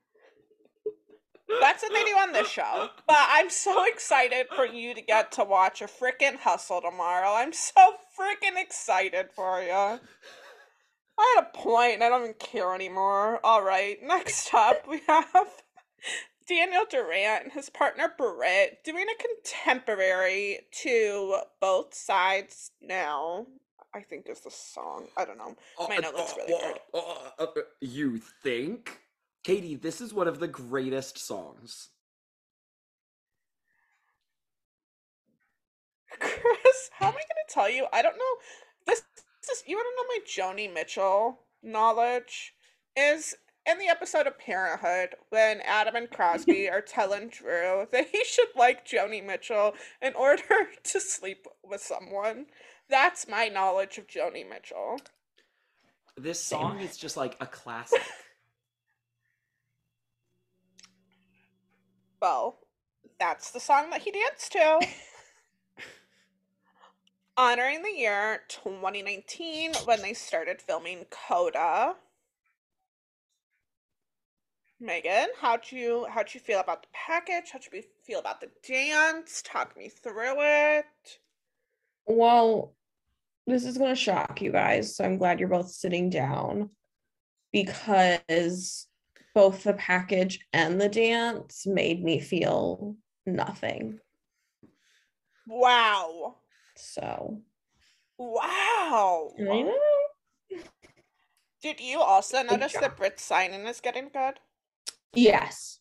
That's 1.61 1.83
what 1.83 1.93
they 1.93 2.05
do 2.05 2.17
on 2.17 2.33
this 2.33 2.49
show. 2.49 2.89
But 3.07 3.19
I'm 3.29 3.51
so 3.51 3.85
excited 3.93 4.47
for 4.55 4.65
you 4.65 4.95
to 4.95 5.03
get 5.03 5.33
to 5.33 5.45
watch 5.45 5.83
a 5.83 5.87
freaking 5.87 6.37
hustle 6.37 6.81
tomorrow. 6.81 7.35
I'm 7.35 7.53
so 7.53 7.95
freaking 8.19 8.57
excited 8.57 9.27
for 9.35 9.61
you. 9.63 9.99
I 11.19 11.35
had 11.37 11.43
a 11.43 11.57
point 11.57 11.95
and 11.95 12.05
I 12.05 12.09
don't 12.09 12.23
even 12.23 12.35
care 12.35 12.75
anymore. 12.75 13.39
All 13.45 13.63
right, 13.63 13.99
next 14.03 14.53
up 14.55 14.89
we 14.89 15.03
have 15.07 15.49
Daniel 16.57 16.85
Durant 16.89 17.45
and 17.45 17.53
his 17.53 17.71
partner 17.71 18.13
Britt 18.17 18.85
doing 18.85 19.07
a 19.09 19.23
contemporary 19.23 20.61
to 20.83 21.39
both 21.61 21.95
sides 21.95 22.73
now. 22.83 23.47
I 23.95 24.01
think 24.01 24.29
is 24.29 24.41
the 24.41 24.51
song. 24.51 25.07
I 25.17 25.25
don't 25.25 25.39
know. 25.39 25.57
My 25.89 25.97
note 25.97 26.15
looks 26.15 26.35
really 26.37 26.53
weird. 26.53 26.79
oh, 26.93 27.33
uh, 27.39 27.43
uh, 27.45 27.61
you 27.81 28.19
think? 28.43 29.01
Katie, 29.45 29.77
this 29.77 30.01
is 30.01 30.13
one 30.13 30.29
of 30.29 30.41
the 30.41 30.49
greatest 30.49 31.19
songs. 31.19 31.89
Chris, 36.21 36.91
how 36.93 37.07
am 37.07 37.15
I 37.15 37.17
going 37.17 37.47
to 37.49 37.55
tell 37.55 37.71
you? 37.71 37.87
I 37.93 38.03
don't 38.03 38.17
know. 38.17 38.35
This, 38.87 39.03
this 39.41 39.59
is, 39.59 39.65
you 39.67 39.77
want 39.77 39.87
to 39.89 39.97
know 39.97 40.53
my 40.53 40.55
Joni 40.65 40.73
Mitchell 40.73 41.41
knowledge? 41.63 42.55
Is 42.95 43.35
in 43.67 43.79
the 43.79 43.89
episode 43.89 44.27
of 44.27 44.39
Parenthood 44.39 45.11
when 45.31 45.61
Adam 45.61 45.97
and 45.97 46.11
Crosby 46.11 46.69
are 46.71 46.81
telling 46.81 47.29
Drew 47.29 47.87
that 47.93 48.09
he 48.11 48.25
should 48.25 48.49
like 48.57 48.87
Joni 48.87 49.25
Mitchell 49.25 49.75
in 50.01 50.15
order 50.15 50.43
to 50.85 51.01
sleep 51.01 51.47
with 51.65 51.81
someone. 51.81 52.47
That's 52.89 53.29
my 53.29 53.49
knowledge 53.49 53.99
of 53.99 54.07
Joni 54.07 54.49
Mitchell. 54.49 54.99
This 56.17 56.43
Same. 56.43 56.59
song 56.59 56.81
is 56.81 56.97
just 56.97 57.17
like 57.17 57.37
a 57.41 57.47
classic. 57.47 58.03
Well, 62.23 62.61
that's 63.19 63.51
the 63.51 63.59
song 63.59 63.91
that 63.91 64.03
he 64.03 64.13
danced 64.13 64.53
to. 64.53 64.87
Honoring 67.37 67.83
the 67.83 67.91
year 67.91 68.43
2019 68.47 69.73
when 69.87 70.03
they 70.03 70.15
started 70.15 70.63
filming 70.63 71.07
Coda. 71.11 71.97
Megan, 74.83 75.29
how'd 75.41 75.71
you 75.71 76.07
how'd 76.11 76.35
you 76.35 76.41
feel 76.41 76.59
about 76.59 76.83
the 76.83 76.89
package? 76.93 77.51
How'd 77.53 77.65
you 77.65 77.71
be- 77.71 77.87
feel 78.03 78.19
about 78.19 78.41
the 78.41 78.51
dance? 78.67 79.41
Talk 79.43 79.77
me 79.77 79.89
through 79.89 80.35
it. 80.39 81.21
Well, 82.07 82.75
this 83.47 83.65
is 83.65 83.79
going 83.79 83.95
to 83.95 84.01
shock 84.01 84.43
you 84.43 84.51
guys. 84.51 84.97
So 84.97 85.05
I'm 85.05 85.19
glad 85.19 85.39
you're 85.39 85.49
both 85.49 85.71
sitting 85.71 86.11
down 86.11 86.71
because 87.53 88.89
both 89.37 89.63
the 89.63 89.75
package 89.75 90.41
and 90.53 90.81
the 90.81 90.89
dance 90.89 91.65
made 91.65 92.03
me 92.03 92.19
feel 92.19 92.97
nothing. 93.25 94.01
Wow. 95.47 96.39
So, 96.77 97.41
Wow. 98.19 99.33
I 99.39 99.63
know. 99.63 100.61
Did 101.63 101.81
you 101.81 102.01
also 102.01 102.43
notice 102.43 102.73
that 102.73 102.97
Britt's 102.97 103.25
signing 103.25 103.67
is 103.67 103.81
getting 103.81 104.09
good? 104.13 104.41
Yes. 105.15 105.81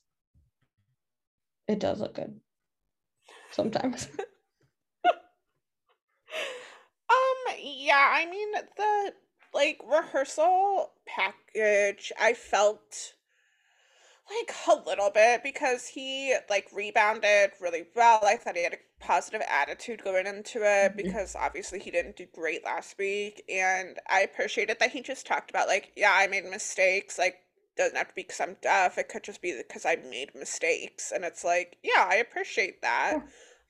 It 1.68 1.80
does 1.80 2.00
look 2.00 2.14
good. 2.14 2.40
Sometimes. 3.52 4.08
Um, 7.10 7.56
yeah, 7.60 8.10
I 8.14 8.26
mean 8.26 8.52
the 8.78 9.14
like 9.54 9.80
rehearsal 9.86 10.94
package, 11.06 12.12
I 12.20 12.34
felt 12.34 13.14
Like 14.30 14.56
a 14.68 14.76
little 14.90 15.10
bit 15.12 15.44
because 15.44 15.88
he 15.88 16.36
like 16.50 16.68
rebounded 16.74 17.52
really 17.60 17.86
well. 17.96 18.20
I 18.24 18.38
thought 18.38 18.56
he 18.56 18.64
had 18.64 18.74
a 18.74 18.78
positive 19.00 19.42
attitude 19.48 20.04
going 20.04 20.26
into 20.26 20.60
it 20.64 20.94
Mhm. 20.94 20.96
because 20.96 21.36
obviously 21.36 21.80
he 21.80 21.92
didn't 21.92 22.16
do 22.16 22.26
great 22.28 22.64
last 22.64 22.98
week. 22.98 23.44
And 23.50 24.00
I 24.08 24.22
appreciated 24.22 24.80
that 24.80 24.92
he 24.92 25.02
just 25.02 25.26
talked 25.28 25.50
about 25.50 25.68
like, 25.68 25.92
yeah, 25.96 26.14
I 26.14 26.28
made 26.28 26.46
mistakes. 26.46 27.18
Like, 27.20 27.44
doesn't 27.78 27.98
have 27.98 28.10
to 28.10 28.16
be 28.16 28.24
because 28.24 28.40
I'm 28.42 28.58
deaf. 28.62 28.98
It 28.98 29.10
could 29.10 29.24
just 29.24 29.42
be 29.42 29.56
because 29.58 29.86
I 29.86 29.96
made 29.96 30.36
mistakes. 30.36 31.12
And 31.14 31.24
it's 31.24 31.44
like, 31.44 31.78
yeah, 31.84 32.08
I 32.10 32.16
appreciate 32.16 32.82
that. 32.82 33.20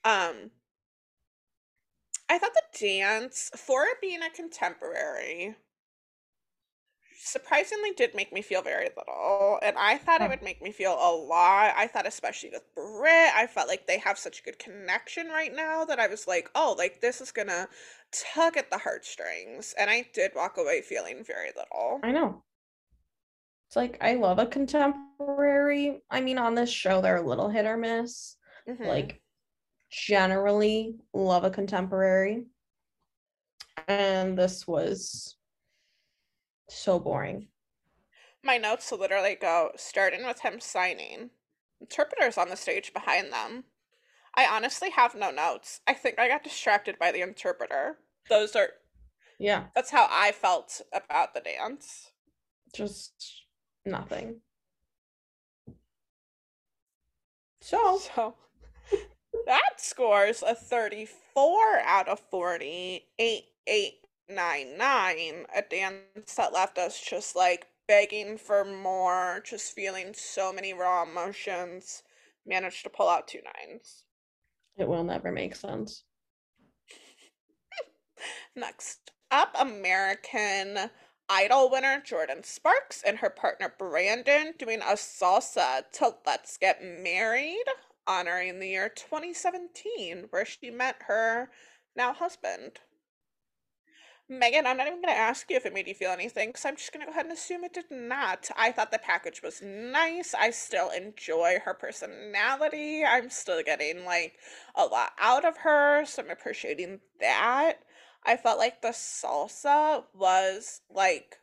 Um, 0.04 0.52
I 2.30 2.38
thought 2.38 2.54
the 2.54 2.80
dance 2.80 3.52
for 3.56 3.84
it 3.84 4.02
being 4.02 4.22
a 4.24 4.30
contemporary 4.30 5.56
surprisingly 7.24 7.92
did 7.92 8.16
make 8.16 8.34
me 8.34 8.42
feel 8.42 8.62
very 8.62 8.90
little. 8.98 9.60
And 9.62 9.78
I 9.78 9.98
thought 9.98 10.22
it 10.22 10.30
would 10.30 10.42
make 10.42 10.62
me 10.62 10.72
feel 10.72 10.94
a 10.94 11.12
lot. 11.12 11.74
I 11.78 11.88
thought, 11.88 12.08
especially 12.08 12.50
with 12.50 12.64
Britt, 12.74 13.34
I 13.36 13.48
felt 13.48 13.68
like 13.68 13.86
they 13.86 14.00
have 14.00 14.18
such 14.18 14.40
a 14.40 14.44
good 14.44 14.58
connection 14.60 15.28
right 15.28 15.54
now 15.54 15.86
that 15.86 16.00
I 16.00 16.08
was 16.08 16.28
like, 16.28 16.50
oh, 16.56 16.76
like 16.78 17.02
this 17.02 17.22
is 17.22 17.32
gonna 17.32 17.68
tug 18.12 18.58
at 18.58 18.72
the 18.72 18.80
heartstrings. 18.80 19.76
And 19.78 19.90
I 19.90 20.08
did 20.14 20.32
walk 20.36 20.58
away 20.58 20.82
feeling 20.82 21.24
very 21.24 21.52
little. 21.56 22.00
I 22.04 22.12
know. 22.12 22.44
It's 23.72 23.78
like 23.78 23.98
I 24.02 24.16
love 24.16 24.38
a 24.38 24.48
contemporary. 24.48 26.02
I 26.10 26.20
mean, 26.20 26.38
on 26.38 26.56
this 26.56 26.70
show, 26.70 27.00
they're 27.00 27.16
a 27.16 27.26
little 27.26 27.48
hit 27.48 27.66
or 27.66 27.78
miss. 27.78 28.36
Mhm. 28.68 28.86
Like, 28.86 29.22
generally 29.90 31.00
love 31.14 31.46
a 31.46 31.50
contemporary. 31.50 32.48
And 33.88 34.38
this 34.38 34.68
was 34.68 35.38
so 36.68 37.00
boring. 37.00 37.48
my 38.44 38.58
notes 38.58 38.92
literally 38.92 39.36
go 39.36 39.72
starting 39.78 40.26
with 40.26 40.42
him 40.42 40.60
signing. 40.60 41.30
Interpreters 41.80 42.38
on 42.38 42.50
the 42.50 42.58
stage 42.58 42.92
behind 42.92 43.32
them. 43.32 43.64
I 44.36 44.48
honestly 44.48 44.90
have 44.90 45.16
no 45.16 45.32
notes. 45.32 45.80
I 45.88 45.94
think 45.94 46.20
I 46.20 46.28
got 46.28 46.44
distracted 46.44 47.00
by 47.00 47.14
the 47.14 47.22
interpreter. 47.22 48.00
Those 48.28 48.54
are 48.54 48.74
Yeah, 49.40 49.68
that's 49.74 49.92
how 49.92 50.08
I 50.10 50.34
felt 50.34 50.82
about 50.92 51.34
the 51.34 51.40
dance. 51.40 52.12
just 52.74 53.41
nothing. 53.86 54.42
So, 57.62 58.00
So 58.00 58.36
that 59.46 59.74
scores 59.78 60.44
a 60.44 60.56
34 60.56 61.80
out 61.86 62.08
of 62.08 62.20
40, 62.20 63.06
8899. 63.20 65.46
A 65.56 65.62
dance 65.70 66.36
that 66.36 66.54
left 66.54 66.78
us 66.78 67.00
just 67.00 67.36
like 67.36 67.68
begging 67.88 68.38
for 68.38 68.66
more, 68.66 69.42
just 69.46 69.74
feeling 69.74 70.14
so 70.14 70.52
many 70.52 70.74
raw 70.74 71.04
emotions. 71.04 72.04
Managed 72.46 72.84
to 72.84 72.90
pull 72.90 73.08
out 73.10 73.28
two 73.28 73.42
nines. 73.44 74.04
it 74.78 74.88
will 74.88 75.04
never 75.04 75.32
make 75.32 75.56
sense. 75.56 76.04
Next 78.56 79.12
up, 79.30 79.56
American 79.60 80.90
Idol 81.34 81.70
winner 81.70 82.04
Jordin 82.06 82.46
Sparks 82.46 83.02
and 83.08 83.20
her 83.20 83.30
partner 83.30 83.74
Brandon 83.78 84.54
doing 84.60 84.82
a 84.82 84.96
salsa 84.96 85.90
to 85.94 86.16
Let's 86.28 86.58
Get 86.58 86.84
Married, 86.84 87.64
honoring 88.06 88.60
the 88.60 88.68
year 88.68 88.90
2017, 88.90 90.26
where 90.30 90.44
she 90.44 90.70
met 90.70 90.98
her 91.08 91.50
now 91.96 92.12
husband. 92.12 92.80
Megan, 94.28 94.66
I'm 94.66 94.76
not 94.76 94.88
even 94.88 95.02
going 95.02 95.14
to 95.14 95.20
ask 95.20 95.50
you 95.50 95.56
if 95.56 95.66
it 95.66 95.74
made 95.74 95.88
you 95.88 95.94
feel 95.94 96.12
anything 96.12 96.50
because 96.50 96.66
I'm 96.66 96.76
just 96.76 96.92
going 96.92 97.00
to 97.00 97.06
go 97.06 97.12
ahead 97.12 97.28
and 97.28 97.34
assume 97.34 97.64
it 97.64 97.74
did 97.74 97.90
not. 97.90 98.50
I 98.58 98.74
thought 98.74 98.92
the 98.92 99.00
package 99.00 99.42
was 99.42 99.62
nice. 99.62 100.34
I 100.34 100.52
still 100.52 100.90
enjoy 100.90 101.60
her 101.64 101.74
personality. 101.74 103.06
I'm 103.06 103.30
still 103.30 103.64
getting 103.64 104.04
like 104.04 104.34
a 104.76 104.84
lot 104.86 105.14
out 105.18 105.46
of 105.46 105.56
her, 105.58 106.04
so 106.04 106.24
I'm 106.24 106.30
appreciating 106.30 107.00
that. 107.22 107.78
I 108.26 108.38
felt 108.38 108.60
like 108.60 108.82
the 108.82 108.90
salsa 108.90 110.06
was 110.14 110.82
like 110.90 111.40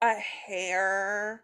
a 0.00 0.14
hair 0.14 1.42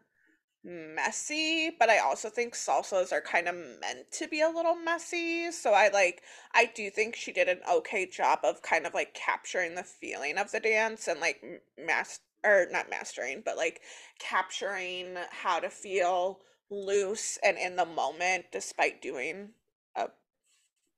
messy, 0.65 1.71
but 1.79 1.91
I 1.91 1.99
also 1.99 2.31
think 2.31 2.55
salsas 2.55 3.13
are 3.13 3.21
kind 3.21 3.49
of 3.49 3.55
meant 3.55 4.11
to 4.13 4.29
be 4.29 4.41
a 4.41 4.49
little 4.49 4.77
messy. 4.77 5.51
So 5.53 5.73
I 5.73 5.89
like 5.89 6.23
I 6.55 6.67
do 6.75 6.91
think 6.91 7.17
she 7.17 7.33
did 7.33 7.49
an 7.49 7.61
okay 7.71 8.07
job 8.07 8.41
of 8.45 8.63
kind 8.63 8.87
of 8.87 8.95
like 8.95 9.15
capturing 9.15 9.75
the 9.75 9.85
feeling 9.85 10.39
of 10.39 10.51
the 10.53 10.61
dance 10.61 11.09
and 11.09 11.21
like 11.21 11.41
m- 11.43 11.61
mas 11.87 12.21
or 12.45 12.67
not 12.71 12.91
mastering, 12.91 13.43
but 13.45 13.57
like 13.57 13.81
capturing 14.19 15.17
how 15.31 15.61
to 15.61 15.71
feel 15.71 16.41
loose 16.71 17.39
and 17.45 17.59
in 17.59 17.77
the 17.77 17.87
moment 17.87 18.47
despite 18.53 19.03
doing 19.03 19.51
a 19.97 20.09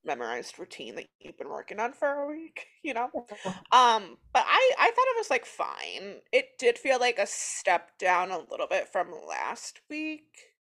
memorized 0.07 0.59
routine 0.59 0.95
that 0.97 1.09
you've 1.21 1.39
been 1.39 1.49
working 1.49 1.81
on 1.81 1.93
for 1.93 2.09
a 2.09 2.27
week, 2.29 2.67
you 2.83 2.95
know? 2.95 3.13
Um, 3.73 4.19
but 4.33 4.45
I 4.47 4.75
I 4.79 4.91
thought 4.91 5.09
it 5.09 5.19
was 5.19 5.31
like 5.31 5.47
fine. 5.47 6.23
It 6.33 6.59
did 6.59 6.79
feel 6.79 6.99
like 7.01 7.19
a 7.19 7.27
step 7.27 7.99
down 7.99 8.31
a 8.31 8.39
little 8.39 8.67
bit 8.69 8.89
from 8.89 9.13
last 9.13 9.81
week. 9.91 10.55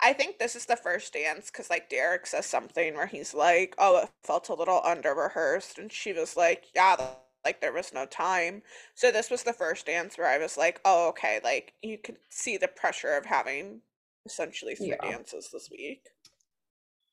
I 0.00 0.12
think 0.12 0.38
this 0.38 0.56
is 0.56 0.66
the 0.66 0.76
first 0.76 1.12
dance 1.14 1.50
because 1.50 1.70
like 1.70 1.88
Derek 1.88 2.26
says 2.26 2.46
something 2.46 2.94
where 2.94 3.06
he's 3.06 3.32
like, 3.34 3.74
"Oh, 3.78 3.98
it 4.02 4.10
felt 4.22 4.48
a 4.50 4.54
little 4.54 4.80
under 4.84 5.14
rehearsed," 5.14 5.78
and 5.78 5.90
she 5.92 6.12
was 6.12 6.36
like, 6.36 6.66
"Yeah, 6.74 7.16
like 7.44 7.60
there 7.60 7.72
was 7.72 7.92
no 7.92 8.04
time." 8.06 8.62
So 8.94 9.10
this 9.10 9.30
was 9.30 9.44
the 9.44 9.52
first 9.54 9.86
dance 9.86 10.18
where 10.18 10.26
I 10.28 10.38
was 10.38 10.56
like, 10.58 10.80
"Oh, 10.84 11.08
okay." 11.10 11.40
Like 11.42 11.74
you 11.82 11.96
could 11.98 12.18
see 12.30 12.56
the 12.58 12.68
pressure 12.68 13.14
of 13.16 13.26
having 13.26 13.82
essentially 14.26 14.74
three 14.74 14.98
Yeah. 14.98 14.98
dances 14.98 15.50
this 15.52 15.70
week. 15.70 16.08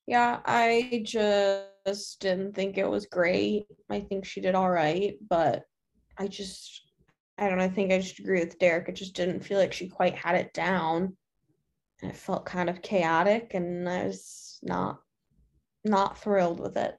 Yeah, 0.09 0.39
I 0.43 1.03
just 1.05 2.19
didn't 2.19 2.55
think 2.55 2.79
it 2.79 2.89
was 2.89 3.05
great. 3.05 3.67
I 3.91 3.99
think 3.99 4.25
she 4.25 4.41
did 4.41 4.55
all 4.55 4.71
right, 4.71 5.13
but 5.29 5.65
I 6.17 6.25
just, 6.25 6.81
I 7.37 7.47
don't 7.47 7.59
know. 7.59 7.65
I 7.65 7.69
think 7.69 7.91
I 7.91 7.99
just 7.99 8.17
agree 8.17 8.39
with 8.39 8.57
Derek. 8.57 8.89
It 8.89 8.95
just 8.95 9.13
didn't 9.13 9.41
feel 9.41 9.59
like 9.59 9.71
she 9.71 9.87
quite 9.87 10.15
had 10.15 10.33
it 10.33 10.51
down. 10.51 11.15
And 12.01 12.09
it 12.09 12.17
felt 12.17 12.47
kind 12.47 12.71
of 12.71 12.81
chaotic, 12.81 13.51
and 13.53 13.87
I 13.87 14.05
was 14.05 14.57
not, 14.63 14.99
not 15.85 16.17
thrilled 16.17 16.59
with 16.59 16.75
it. 16.75 16.97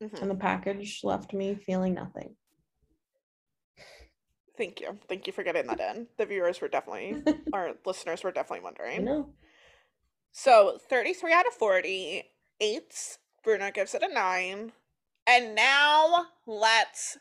Mhm. 0.00 0.22
And 0.22 0.30
the 0.30 0.36
package 0.36 1.00
left 1.02 1.32
me 1.32 1.56
feeling 1.56 1.94
nothing. 1.94 2.36
Thank 4.56 4.80
you. 4.80 5.00
Thank 5.08 5.26
you 5.26 5.32
for 5.32 5.42
getting 5.42 5.66
that 5.66 5.80
in. 5.80 6.06
The 6.16 6.26
viewers 6.26 6.60
were 6.60 6.68
definitely, 6.68 7.16
our 7.52 7.74
listeners 7.84 8.22
were 8.22 8.30
definitely 8.30 8.60
I 8.60 8.64
wondering. 8.66 9.04
know. 9.04 9.34
So 10.32 10.78
33 10.88 11.32
out 11.32 11.46
of 11.46 11.52
40, 11.52 12.24
eights. 12.60 13.18
Bruno 13.44 13.70
gives 13.70 13.94
it 13.94 14.02
a 14.02 14.12
nine. 14.12 14.72
And 15.26 15.54
now 15.54 16.26
let's 16.46 17.18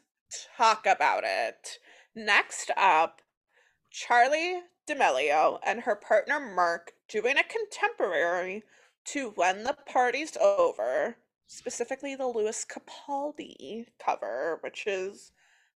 talk 0.58 0.86
about 0.86 1.24
it. 1.26 1.78
Next 2.16 2.72
up, 2.78 3.22
Charli 3.92 4.62
D'Amelio 4.88 5.60
and 5.66 5.82
her 5.82 5.96
partner 5.96 6.40
Mark 6.40 6.94
doing 7.10 7.38
a 7.38 7.44
contemporary 7.44 8.64
to 9.06 9.32
When 9.32 9.64
the 9.64 9.76
Party's 9.86 10.38
Over, 10.40 11.18
specifically 11.48 12.16
the 12.16 12.28
Lewis 12.28 12.66
Capaldi 12.66 13.86
cover, 14.04 14.60
which 14.62 14.86
is 14.88 15.32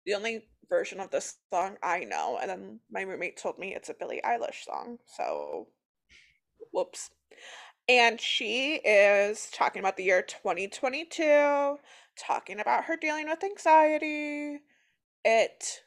the 0.06 0.14
only 0.14 0.44
version 0.68 1.00
of 1.00 1.10
this 1.10 1.36
song 1.52 1.76
I 1.82 2.04
know. 2.04 2.38
And 2.40 2.50
then 2.50 2.80
my 2.90 3.02
roommate 3.02 3.36
told 3.36 3.58
me 3.58 3.74
it's 3.74 3.88
a 3.88 3.94
Billie 3.94 4.20
Eilish 4.24 4.64
song. 4.64 4.98
So, 5.06 5.68
whoops. 6.72 7.10
And 7.88 8.20
she 8.20 8.76
is 8.76 9.50
talking 9.52 9.80
about 9.80 9.96
the 9.96 10.04
year 10.04 10.22
2022, 10.22 11.76
talking 12.18 12.60
about 12.60 12.84
her 12.84 12.96
dealing 12.96 13.28
with 13.28 13.44
anxiety. 13.44 14.60
It 15.24 15.82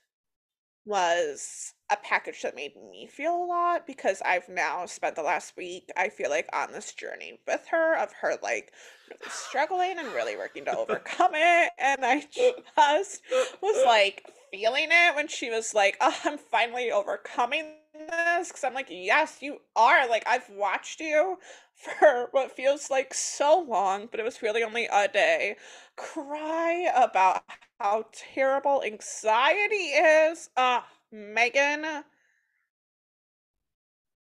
was 0.86 1.74
a 1.92 1.98
package 1.98 2.42
that 2.44 2.56
made 2.56 2.74
me 2.92 3.08
feel 3.08 3.36
a 3.36 3.46
lot 3.46 3.88
because 3.88 4.22
I've 4.24 4.48
now 4.48 4.86
spent 4.86 5.16
the 5.16 5.24
last 5.24 5.58
week, 5.58 5.90
I 5.98 6.10
feel 6.10 6.30
like, 6.30 6.48
on 6.54 6.72
this 6.72 6.94
journey 6.94 7.40
with 7.48 7.66
her 7.72 7.98
of 7.98 8.14
her 8.22 8.38
like 8.42 8.72
really 9.10 9.32
struggling 9.32 9.98
and 9.98 10.08
really 10.10 10.38
working 10.38 10.66
to 10.66 10.78
overcome 10.78 11.32
it. 11.34 11.72
And 11.80 12.06
I 12.06 12.26
just 12.32 13.22
was 13.62 13.84
like 13.86 14.24
feeling 14.52 14.90
it 14.92 15.16
when 15.16 15.28
she 15.28 15.50
was 15.50 15.74
like, 15.74 15.98
oh, 16.00 16.16
I'm 16.24 16.38
finally 16.38 16.92
overcoming 16.92 17.77
this. 18.08 18.52
Cause 18.52 18.64
I'm 18.64 18.74
like, 18.74 18.88
yes, 18.90 19.38
you 19.42 19.58
are. 19.76 20.08
Like, 20.08 20.24
I've 20.28 20.50
watched 20.50 21.00
you 21.00 21.38
for 21.74 22.28
what 22.32 22.52
feels 22.52 22.90
like 22.90 23.14
so 23.14 23.66
long, 23.68 24.08
but 24.10 24.20
it 24.20 24.24
was 24.24 24.42
really 24.42 24.64
only 24.64 24.88
a 24.92 25.08
day. 25.08 25.56
Cry 25.96 26.92
about 26.96 27.44
how 27.80 28.06
terrible 28.14 28.84
anxiety 28.84 29.76
is. 29.76 30.50
Ah, 30.58 30.88
Megan. 31.12 32.04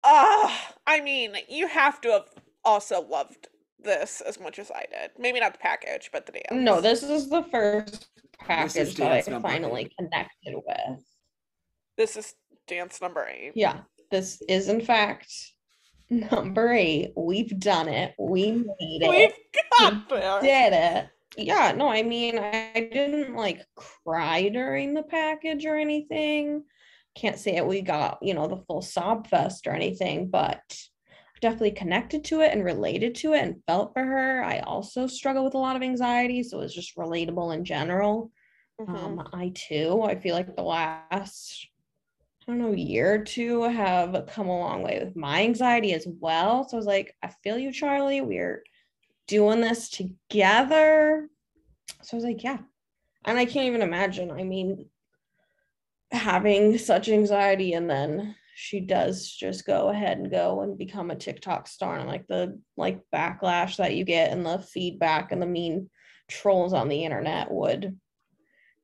Ah, 0.05 0.75
I 0.87 1.01
mean, 1.01 1.37
you 1.49 1.69
have 1.69 2.01
to 2.03 2.11
have 2.11 2.29
also 2.65 3.01
loved 3.03 3.49
this 3.79 4.21
as 4.21 4.41
much 4.41 4.59
as 4.59 4.71
I 4.71 4.87
did. 4.91 5.11
Maybe 5.19 5.41
not 5.41 5.53
the 5.53 5.59
package, 5.59 6.11
but 6.13 6.27
the 6.27 6.33
dance. 6.33 6.47
No, 6.53 6.81
this 6.81 7.03
is 7.03 7.29
the 7.29 7.43
first 7.45 8.09
package 8.39 8.97
that 8.97 9.13
I 9.13 9.23
finally 9.23 9.93
connected 9.99 10.55
with. 10.55 11.05
This 11.97 12.17
is 12.17 12.35
dance 12.67 13.01
number 13.01 13.27
eight. 13.29 13.53
Yeah. 13.55 13.81
this 14.11 14.43
is 14.49 14.69
in 14.69 14.81
fact 14.81 15.33
number 16.11 16.73
eight. 16.73 17.13
We've 17.17 17.59
done 17.59 17.89
it. 17.89 18.15
We 18.19 18.53
made 18.53 19.03
it. 19.03 19.11
We've 19.11 19.61
got 19.79 20.09
there. 20.09 20.41
did 20.41 20.73
it. 20.73 21.09
Yeah, 21.39 21.73
no, 21.73 21.89
I 21.89 22.03
mean, 22.03 22.39
I 22.39 22.89
didn't 22.93 23.35
like 23.35 23.65
cry 23.75 24.51
during 24.51 24.93
the 24.93 25.03
package 25.03 25.65
or 25.65 25.77
anything. 25.77 26.65
Can't 27.15 27.39
say 27.39 27.57
it. 27.57 27.67
We 27.67 27.81
got, 27.81 28.19
you 28.21 28.35
know, 28.35 28.47
the 28.49 28.63
full 28.67 28.83
sob 28.83 29.27
fest 29.29 29.67
or 29.67 29.73
anything, 29.73 30.29
but 30.29 30.61
definitely 31.41 31.71
connected 31.73 32.25
to 32.25 32.41
it 32.43 32.53
and 32.53 32.63
related 32.63 33.15
to 33.17 33.33
it 33.33 33.41
and 33.43 33.63
felt 33.67 33.95
for 33.95 34.05
her. 34.05 34.45
I 34.45 34.59
also 34.61 35.07
struggle 35.07 35.43
with 35.45 35.55
a 35.55 35.59
lot 35.59 35.75
of 35.75 35.83
anxiety, 35.83 36.43
so 36.43 36.59
it 36.59 36.65
was 36.65 36.75
just 36.75 36.97
relatable 36.97 37.55
in 37.55 37.65
general. 37.65 38.31
Mhm. 38.81 38.89
Um, 38.99 39.29
I 39.33 39.53
too, 39.55 40.03
I 40.03 40.17
feel 40.17 40.35
like 40.35 40.55
the 40.55 40.63
last, 40.63 41.67
I 42.43 42.51
don't 42.51 42.59
know, 42.59 42.73
year 42.73 43.15
or 43.15 43.25
two 43.25 43.63
have 43.63 44.29
come 44.33 44.49
a 44.49 44.59
long 44.59 44.83
way 44.83 45.01
with 45.03 45.15
my 45.15 45.43
anxiety 45.43 45.93
as 45.93 46.07
well. 46.21 46.69
So 46.69 46.77
I 46.77 46.79
was 46.79 46.87
like, 46.87 47.15
I 47.23 47.29
feel 47.29 47.57
you, 47.57 47.71
Charli. 47.71 48.25
We're 48.25 48.65
doing 49.29 49.61
this 49.61 49.89
together. 49.89 51.29
So 52.03 52.17
I 52.17 52.19
was 52.19 52.25
like, 52.25 52.43
yeah. 52.43 52.59
And 53.25 53.39
I 53.39 53.45
can't 53.45 53.67
even 53.67 53.83
imagine. 53.83 54.33
I 54.33 54.43
mean, 54.43 54.87
having 56.11 56.79
such 56.79 57.09
anxiety 57.09 57.75
and 57.75 57.89
then 57.89 58.35
she 58.55 58.81
does 58.81 59.31
just 59.31 59.65
go 59.65 59.89
ahead 59.89 60.19
and 60.19 60.31
go 60.31 60.61
and 60.61 60.77
become 60.77 61.11
a 61.11 61.17
TikTok 61.17 61.67
star 61.69 61.99
and 61.99 62.09
like 62.09 62.27
the 62.27 62.61
like 62.77 63.01
backlash 63.15 63.77
that 63.77 63.95
you 63.95 64.05
get 64.05 64.31
and 64.31 64.45
the 64.45 64.59
feedback 64.59 65.33
and 65.33 65.41
the 65.41 65.47
mean 65.47 65.89
trolls 66.29 66.73
on 66.73 66.89
the 66.89 67.05
internet 67.05 67.51
would 67.51 67.99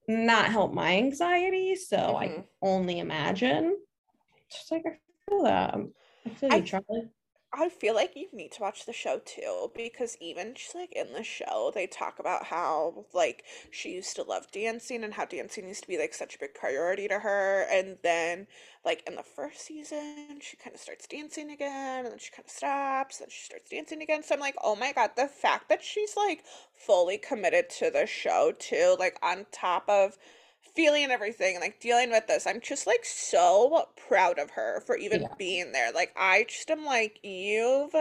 not 0.09 0.47
help 0.51 0.73
my 0.75 0.97
anxiety. 0.97 1.77
So 1.77 2.17
I 2.17 2.29
can 2.29 2.37
Mhm. 2.39 2.47
only 2.63 2.99
imagine. 3.01 3.79
Just 4.51 4.71
like 4.73 4.85
I 4.87 4.99
feel 5.29 5.43
that. 5.45 5.77
I 6.27 6.31
feel 6.31 6.51
I 6.51 6.57
you, 6.57 6.63
Charli. 6.63 7.11
I 7.53 7.71
feel 7.71 7.95
like 7.95 8.15
you 8.15 8.29
need 8.33 8.53
to 8.53 8.63
watch 8.63 8.85
the 8.85 8.93
show 8.93 9.21
too 9.25 9.73
because 9.75 10.19
even 10.21 10.55
just 10.55 10.75
like 10.75 10.93
in 10.93 11.15
the 11.15 11.23
show 11.25 11.73
they 11.75 11.87
talk 11.87 12.19
about 12.19 12.45
how 12.45 13.07
like 13.15 13.45
she 13.71 13.93
used 13.95 14.17
to 14.17 14.23
love 14.23 14.51
dancing 14.53 15.03
and 15.03 15.15
how 15.15 15.25
dancing 15.25 15.67
used 15.67 15.83
to 15.83 15.89
be 15.89 15.99
like 15.99 16.13
such 16.13 16.35
a 16.35 16.39
big 16.39 16.55
priority 16.55 17.09
to 17.09 17.21
her 17.21 17.67
and 17.71 17.97
then 18.03 18.47
like 18.85 19.03
in 19.09 19.15
the 19.17 19.23
first 19.23 19.63
season 19.63 20.41
she 20.43 20.59
kind 20.59 20.75
of 20.75 20.81
starts 20.81 21.07
dancing 21.07 21.51
again 21.51 22.05
and 22.05 22.13
then 22.13 22.19
she 22.19 22.31
kind 22.31 22.45
of 22.45 22.51
stops 22.51 23.19
then 23.19 23.29
she 23.31 23.45
starts 23.45 23.71
dancing 23.71 24.03
again 24.03 24.23
so 24.23 24.35
I'm 24.35 24.41
like 24.41 24.57
oh 24.63 24.77
my 24.77 24.93
god 24.93 25.13
the 25.17 25.27
fact 25.27 25.71
that 25.71 25.83
she's 25.83 26.17
like 26.17 26.45
fully 26.75 27.17
committed 27.17 27.71
to 27.79 27.91
the 27.91 28.07
show 28.07 28.53
too 28.59 28.95
like 28.99 29.19
on 29.23 29.47
top 29.53 29.89
of 29.89 30.19
feeling 30.79 31.03
and 31.03 31.13
everything 31.13 31.57
and 31.57 31.63
like 31.63 31.81
dealing 31.81 32.11
with 32.11 32.29
this 32.29 32.47
i'm 32.47 32.61
just 32.63 32.87
like 32.87 33.05
so 33.05 33.89
proud 33.97 34.39
of 34.39 34.53
her 34.53 34.81
for 34.87 34.97
even 34.97 35.23
Yeah. 35.23 35.35
being 35.37 35.73
there 35.73 35.93
like 35.93 36.13
i 36.17 36.47
just 36.49 36.71
am 36.71 36.85
like 36.87 37.19
you've 37.25 37.93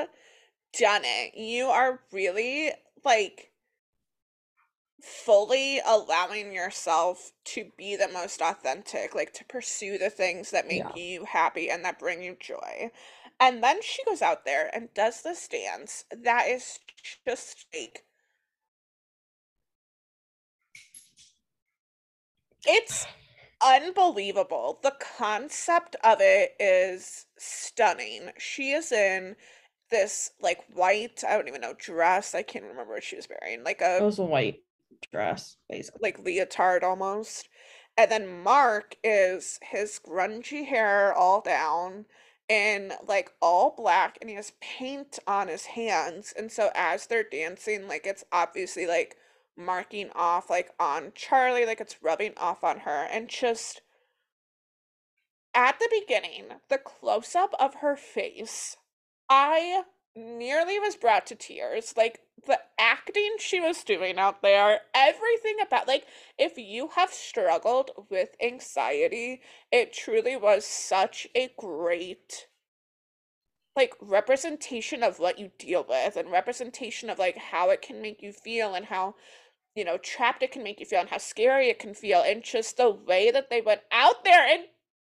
done 0.79 1.01
it 1.03 1.35
you 1.35 1.65
are 1.65 2.01
really 2.11 2.71
like 3.03 3.51
fully 5.01 5.79
allowing 5.87 6.53
yourself 6.53 7.31
to 7.45 7.71
be 7.77 7.95
the 7.95 8.09
most 8.09 8.41
authentic 8.41 9.15
like 9.15 9.33
to 9.33 9.45
pursue 9.45 9.97
the 9.97 10.09
things 10.11 10.51
that 10.51 10.67
make 10.67 10.79
Yeah. 10.79 10.95
you 10.95 11.25
happy 11.25 11.69
and 11.71 11.85
that 11.85 11.99
bring 11.99 12.23
you 12.23 12.37
joy 12.39 12.91
and 13.39 13.63
then 13.63 13.81
she 13.83 14.03
goes 14.05 14.21
out 14.23 14.45
there 14.45 14.69
and 14.75 14.93
does 14.95 15.23
this 15.23 15.47
dance 15.47 16.05
that 16.11 16.47
is 16.47 16.79
just 17.27 17.67
like 17.75 18.05
It's 22.67 23.07
unbelievable. 23.63 24.79
The 24.83 24.95
concept 25.17 25.95
of 26.03 26.19
it 26.21 26.55
is 26.59 27.25
stunning. 27.37 28.31
She 28.37 28.71
is 28.71 28.91
in 28.91 29.35
this 29.89 30.31
like 30.41 30.63
white, 30.73 31.23
I 31.27 31.37
don't 31.37 31.47
even 31.47 31.61
know, 31.61 31.73
dress. 31.73 32.35
I 32.35 32.43
can't 32.43 32.65
remember 32.65 32.93
what 32.93 33.03
she 33.03 33.15
was 33.15 33.27
wearing. 33.29 33.63
Like 33.63 33.81
a 33.81 33.97
It 33.97 34.03
was 34.03 34.19
a 34.19 34.25
white 34.25 34.61
dress, 35.11 35.57
basically. 35.69 35.99
like 36.03 36.19
leotard 36.19 36.83
almost. 36.83 37.49
And 37.97 38.11
then 38.11 38.43
Mark 38.43 38.95
is 39.03 39.59
his 39.63 39.99
grungy 40.05 40.67
hair 40.67 41.13
all 41.13 41.41
down 41.41 42.05
in 42.47 42.93
like 43.07 43.31
all 43.41 43.73
black 43.75 44.17
and 44.21 44.29
he 44.29 44.35
has 44.35 44.53
paint 44.61 45.19
on 45.27 45.47
his 45.47 45.65
hands. 45.67 46.33
And 46.37 46.51
so 46.51 46.69
as 46.75 47.07
they're 47.07 47.23
dancing, 47.23 47.87
like 47.87 48.05
it's 48.05 48.23
obviously 48.31 48.85
like 48.85 49.17
marking 49.57 50.09
off 50.15 50.49
like 50.49 50.71
on 50.79 51.11
Charli, 51.11 51.65
like 51.65 51.81
it's 51.81 52.01
rubbing 52.01 52.33
off 52.37 52.63
on 52.63 52.79
her. 52.79 53.07
And 53.11 53.27
just 53.27 53.81
at 55.53 55.79
the 55.79 55.89
beginning, 55.91 56.45
the 56.69 56.77
close 56.77 57.35
up 57.35 57.53
of 57.59 57.75
her 57.75 57.95
face, 57.95 58.77
I 59.29 59.83
nearly 60.15 60.79
was 60.79 60.95
brought 60.95 61.25
to 61.27 61.35
tears. 61.35 61.93
Like 61.97 62.19
the 62.45 62.59
acting 62.79 63.35
she 63.39 63.59
was 63.59 63.83
doing 63.83 64.17
out 64.17 64.41
there, 64.41 64.81
everything 64.93 65.57
about 65.61 65.87
like 65.87 66.05
if 66.37 66.57
you 66.57 66.89
have 66.95 67.11
struggled 67.11 67.91
with 68.09 68.29
anxiety, 68.41 69.41
it 69.71 69.93
truly 69.93 70.35
was 70.35 70.65
such 70.65 71.27
a 71.35 71.49
great 71.57 72.47
like 73.75 73.93
representation 74.01 75.03
of 75.03 75.19
what 75.19 75.37
you 75.37 75.51
deal 75.59 75.85
with 75.87 76.17
and 76.17 76.31
representation 76.31 77.09
of 77.09 77.19
like 77.19 77.37
how 77.37 77.69
it 77.69 77.81
can 77.81 78.01
make 78.01 78.23
you 78.23 78.33
feel 78.33 78.73
and 78.73 78.87
how 78.87 79.13
you 79.77 79.85
know 79.85 79.97
trapped 79.99 80.43
it 80.43 80.51
can 80.51 80.63
make 80.63 80.79
you 80.79 80.85
feel 80.85 80.99
and 80.99 81.09
how 81.09 81.17
scary 81.17 81.69
it 81.69 81.79
can 81.79 81.93
feel 81.93 82.21
and 82.21 82.43
just 82.43 82.77
the 82.77 82.89
way 82.89 83.31
that 83.31 83.49
they 83.49 83.61
went 83.61 83.81
out 83.91 84.23
there 84.23 84.45
and 84.47 84.63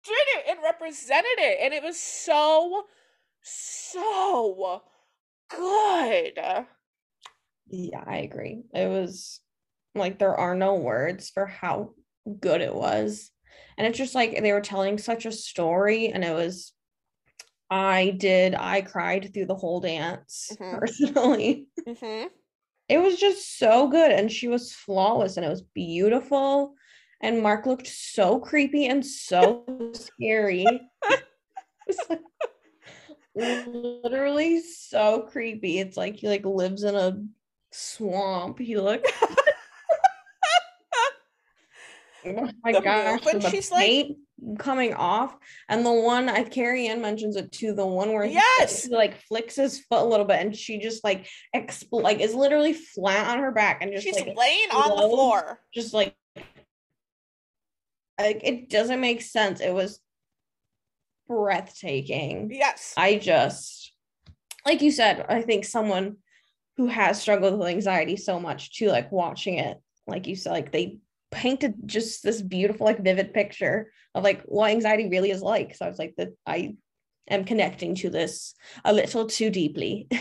did 0.04 0.28
it 0.38 0.46
and 0.50 0.62
represented 0.64 1.38
it 1.40 1.60
and 1.62 1.74
it 1.74 1.84
was 1.84 2.00
so 2.00 2.86
so 3.42 4.84
good 5.50 6.40
Yeah, 7.68 8.04
I 8.06 8.18
agree. 8.18 8.64
It 8.74 8.88
was 8.88 9.42
like 9.96 10.20
there 10.20 10.36
are 10.36 10.56
no 10.56 10.76
words 10.76 11.30
for 11.30 11.46
how 11.46 11.94
good 12.40 12.62
it 12.62 12.74
was. 12.74 13.32
And 13.78 13.88
it's 13.88 13.98
just 13.98 14.16
like 14.16 14.42
they 14.42 14.54
were 14.54 14.62
telling 14.62 14.98
such 14.98 15.26
a 15.26 15.32
story, 15.32 16.10
and 16.10 16.24
it 16.24 16.34
was 16.34 16.74
I 17.70 18.12
did, 18.18 18.56
I 18.56 18.82
cried 18.82 19.34
through 19.34 19.48
the 19.48 19.56
whole 19.56 19.82
dance 19.82 20.60
Mhm. 20.60 20.80
personally. 20.80 21.68
hmm 21.86 22.28
It 22.88 23.00
was 23.00 23.18
just 23.18 23.58
so 23.58 23.88
good, 23.88 24.12
and 24.12 24.32
she 24.32 24.48
was 24.48 24.72
flawless, 24.72 25.38
and 25.38 25.46
it 25.46 25.50
was 25.50 25.64
beautiful. 25.64 26.76
And 27.22 27.42
Mark 27.42 27.66
looked 27.66 27.88
so 27.88 28.40
creepy 28.40 28.86
and 28.86 29.04
so 29.06 29.66
scary. 29.94 30.68
Literally 33.36 34.62
so 34.62 35.22
creepy. 35.22 35.80
It's 35.80 35.98
like 35.98 36.18
he 36.18 36.28
like 36.28 36.46
lives 36.46 36.84
in 36.84 36.96
a 36.96 37.24
swamp. 37.72 38.60
He 38.60 38.78
looked 38.78 39.12
Oh 42.26 42.50
my 42.64 42.72
gosh, 42.72 43.22
the 43.22 43.50
she's, 43.50 43.72
like- 43.72 44.16
coming 44.60 44.94
off, 44.94 45.36
and 45.70 45.86
the 45.86 45.92
one 45.92 46.28
I 46.30 46.44
Carrie 46.44 46.88
Ann 46.88 47.02
mentions 47.02 47.36
it 47.36 47.52
too. 47.52 47.74
The 47.74 47.86
one 47.86 48.14
where 48.14 48.26
Yes! 48.26 48.84
he, 48.84 48.94
like 48.94 49.22
flicks 49.22 49.56
his 49.56 49.80
foot 49.80 50.02
a 50.02 50.06
little 50.06 50.26
bit, 50.26 50.40
and 50.42 50.56
she 50.56 50.80
just 50.80 51.04
like 51.04 51.28
expl- 51.56 52.04
like 52.04 52.20
is 52.20 52.36
literally 52.36 52.74
flat 52.74 53.28
on 53.28 53.40
her 53.40 53.52
back 53.52 53.82
and 53.82 53.92
just 53.92 54.04
she's 54.04 54.16
like 54.16 54.36
laying 54.36 54.70
on 54.72 54.90
the 54.90 55.08
floor 55.08 55.62
just 55.74 55.94
like 55.94 56.16
like 58.20 58.42
it 58.44 58.70
doesn't 58.70 59.02
make 59.02 59.22
sense. 59.22 59.62
It 59.62 59.74
was 59.74 60.00
breathtaking. 61.28 62.52
yes 62.52 62.94
I 62.98 63.16
just, 63.16 63.94
like 64.66 64.82
you 64.82 64.92
said, 64.92 65.26
I 65.28 65.42
think 65.42 65.66
someone 65.66 66.18
who 66.78 66.88
has 66.88 67.22
struggled 67.22 67.58
with 67.58 67.68
anxiety 67.70 68.16
so 68.18 68.40
much 68.40 68.78
too, 68.78 68.88
like 68.90 69.12
watching 69.12 69.58
it, 69.58 69.78
like 70.08 70.28
you 70.28 70.36
said, 70.36 70.52
like 70.52 70.72
they 70.72 71.00
painted 71.36 71.76
just 71.86 72.24
this 72.24 72.42
beautiful, 72.42 72.86
like 72.86 73.04
vivid 73.04 73.34
picture 73.34 73.92
of 74.16 74.24
like 74.24 74.42
what 74.46 74.72
anxiety 74.72 75.08
really 75.10 75.32
is 75.32 75.42
like. 75.42 75.76
So 75.76 75.86
I 75.86 75.90
was 75.90 76.00
like, 76.00 76.16
that 76.18 76.30
I 76.48 76.76
am 77.30 77.46
connecting 77.46 77.96
to 77.96 78.10
this 78.10 78.56
a 78.84 78.94
little 78.94 79.28
too 79.28 79.50
deeply. 79.50 80.08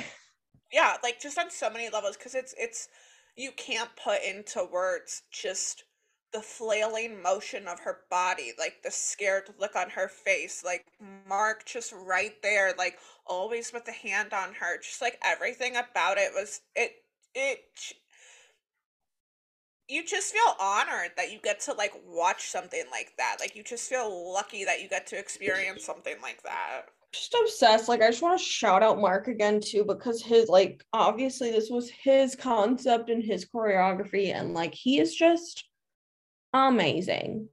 yeah 0.75 0.97
like 1.03 1.21
just 1.21 1.39
on 1.39 1.51
so 1.51 1.71
many 1.71 1.89
levels 1.89 2.17
because 2.17 2.35
it's 2.35 2.55
it's 2.59 2.89
you 3.37 3.53
can't 3.57 3.91
put 3.97 4.23
into 4.23 4.67
words 4.71 5.23
just 5.31 5.85
the 6.33 6.41
flailing 6.41 7.23
motion 7.23 7.69
of 7.69 7.79
her 7.79 8.01
body 8.11 8.53
like 8.59 8.83
the 8.83 8.91
scared 8.91 9.49
look 9.61 9.77
on 9.77 9.89
her 9.89 10.09
face 10.09 10.63
like 10.65 10.85
mark 11.29 11.65
just 11.65 11.95
right 12.05 12.43
there 12.43 12.75
like 12.77 12.99
always 13.27 13.73
with 13.73 13.85
the 13.85 13.93
hand 13.93 14.33
on 14.33 14.53
her 14.53 14.77
just 14.79 15.01
like 15.01 15.17
everything 15.23 15.77
about 15.77 16.19
it 16.19 16.33
was 16.35 16.61
it 16.75 16.97
it 17.37 17.61
you 19.89 20.05
just 20.05 20.33
feel 20.33 20.55
honored 20.61 21.11
that 21.17 21.31
you 21.31 21.39
get 21.43 21.61
to 21.61 21.73
like 21.75 21.93
watch 22.07 22.49
something 22.49 22.85
like 22.91 23.13
that 23.19 23.37
like 23.41 23.55
you 23.55 23.63
just 23.63 23.89
feel 23.89 24.33
lucky 24.33 24.65
that 24.65 24.81
you 24.81 24.89
get 24.89 25.07
to 25.07 25.19
experience 25.19 25.85
something 25.85 26.17
like 26.23 26.43
that 26.43 26.87
just 27.15 27.37
obsessed. 27.41 27.89
Like 27.89 28.03
I 28.03 28.11
just 28.11 28.23
want 28.23 28.39
to 28.39 28.45
shout 28.45 28.83
out 28.83 29.01
Mark 29.01 29.29
again 29.29 29.61
too, 29.61 29.85
because 29.85 30.23
his 30.23 30.49
like 30.49 30.85
obviously 30.93 31.51
this 31.51 31.71
was 31.71 31.89
his 31.91 32.35
concept 32.35 33.09
and 33.09 33.23
his 33.23 33.47
choreography, 33.47 34.35
and 34.35 34.53
like 34.53 34.75
he 34.75 34.99
is 34.99 35.15
just 35.15 35.65
amazing. 36.53 37.49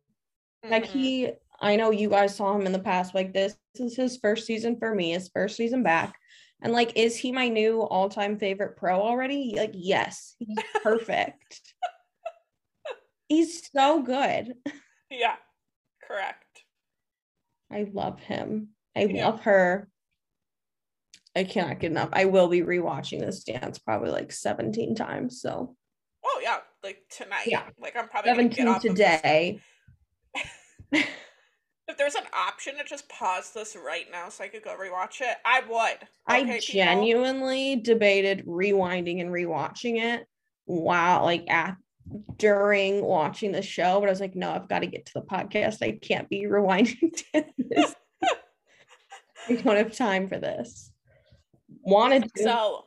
Like 0.64 0.86
Mhm. 0.86 0.90
he 0.90 1.32
I 1.60 1.76
know 1.76 1.92
you 1.92 2.10
guys 2.10 2.36
saw 2.36 2.56
him 2.56 2.66
in 2.66 2.72
the 2.72 2.80
past. 2.80 3.14
Like 3.14 3.34
this, 3.34 3.56
this 3.76 3.92
is 3.92 3.96
his 3.96 4.18
first 4.18 4.48
season 4.48 4.78
for 4.80 4.96
me, 4.96 5.12
his 5.12 5.30
first 5.30 5.56
season 5.58 5.84
back. 5.84 6.18
And 6.64 6.74
like, 6.74 6.94
is 6.96 7.16
he 7.16 7.32
my 7.32 7.48
new 7.50 7.82
all-time 7.82 8.38
favorite 8.40 8.78
pro 8.78 9.00
already? 9.00 9.54
Like, 9.56 9.72
yes, 9.74 10.36
he's 10.40 10.58
perfect. 10.84 11.74
He's 13.32 13.72
so 13.72 14.02
good. 14.02 14.56
Yeah, 15.10 15.36
correct. 16.06 16.64
I 17.72 17.88
love 17.94 18.20
him. 18.20 18.70
I 18.96 19.06
Yeah. 19.06 19.28
love 19.28 19.42
her. 19.42 19.90
I 21.36 21.46
cannot 21.46 21.80
get 21.80 21.92
enough. 21.92 22.10
I 22.12 22.26
will 22.26 22.50
be 22.50 22.62
rewatching 22.62 23.22
this 23.22 23.46
dance 23.46 23.80
probably 23.80 24.12
like 24.12 24.34
17 24.34 24.96
times. 24.96 25.42
So 25.42 25.78
Oh 26.26 26.40
yeah, 26.44 26.58
like 26.84 27.04
tonight. 27.10 27.48
Yeah. 27.48 27.70
Like 27.80 27.96
I'm 27.96 28.10
probably 28.10 28.32
gonna 28.32 28.44
get 28.50 28.58
17 28.58 28.68
off 28.68 28.82
today. 28.82 29.60
If 31.88 31.98
there's 31.98 32.16
an 32.16 32.28
option 32.34 32.78
to 32.78 32.86
just 32.86 33.10
pause 33.10 33.52
this 33.52 33.76
right 33.76 34.06
now 34.10 34.30
so 34.30 34.46
I 34.46 34.48
could 34.48 34.64
go 34.64 34.78
rewatch 34.78 35.20
it, 35.20 35.36
I 35.44 35.60
would. 35.68 36.08
I 36.26 36.40
Okay, 36.42 36.54
people? 36.54 36.62
genuinely 36.62 37.76
debated 37.76 38.46
rewinding 38.46 39.20
and 39.20 39.30
rewatching 39.30 40.02
it 40.02 40.26
while 40.64 41.24
like 41.24 41.50
at 41.50 41.76
during 42.38 43.04
watching 43.04 43.52
the 43.52 43.62
show, 43.62 44.00
but 44.00 44.08
I 44.08 44.12
was 44.12 44.20
like, 44.20 44.36
no, 44.36 44.52
I've 44.52 44.70
got 44.70 44.80
to 44.80 44.88
get 44.88 45.06
to 45.08 45.14
the 45.16 45.22
podcast. 45.22 45.82
I 45.82 45.92
can't 45.92 46.30
be 46.30 46.44
rewinding 46.44 47.22
this. 47.58 47.96
I 49.50 49.56
don't 49.56 49.78
have 49.78 49.96
time 49.96 50.28
for 50.28 50.38
this. 50.38 50.92
Wanted 51.84 52.32
to. 52.36 52.44
So 52.44 52.86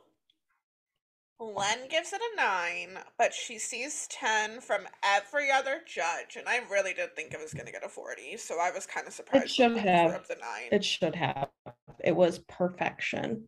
Len 1.39 1.87
gives 1.89 2.13
it 2.13 2.21
a 2.21 2.35
nine, 2.37 2.97
but 3.17 3.33
she 3.33 3.57
sees 3.59 4.07
10 4.09 4.61
from 4.61 4.87
every 5.03 5.51
other 5.51 5.81
judge, 5.85 6.37
and 6.37 6.47
I 6.47 6.61
really 6.71 6.93
did 6.93 7.15
think 7.15 7.33
it 7.33 7.39
was 7.41 7.53
going 7.53 7.65
to 7.65 7.71
get 7.71 7.85
a 7.85 7.89
40, 7.89 8.37
so 8.37 8.59
I 8.59 8.71
was 8.71 8.85
kind 8.85 9.05
of 9.05 9.13
surprised. 9.13 9.45
It 9.45 9.49
should 9.49 9.77
have. 9.77 10.13
up 10.13 10.27
the 10.27 10.35
nine. 10.35 10.69
it 10.71 10.83
should 10.83 11.15
have. 11.15 11.49
It 12.03 12.15
was 12.15 12.39
perfection. 12.39 13.45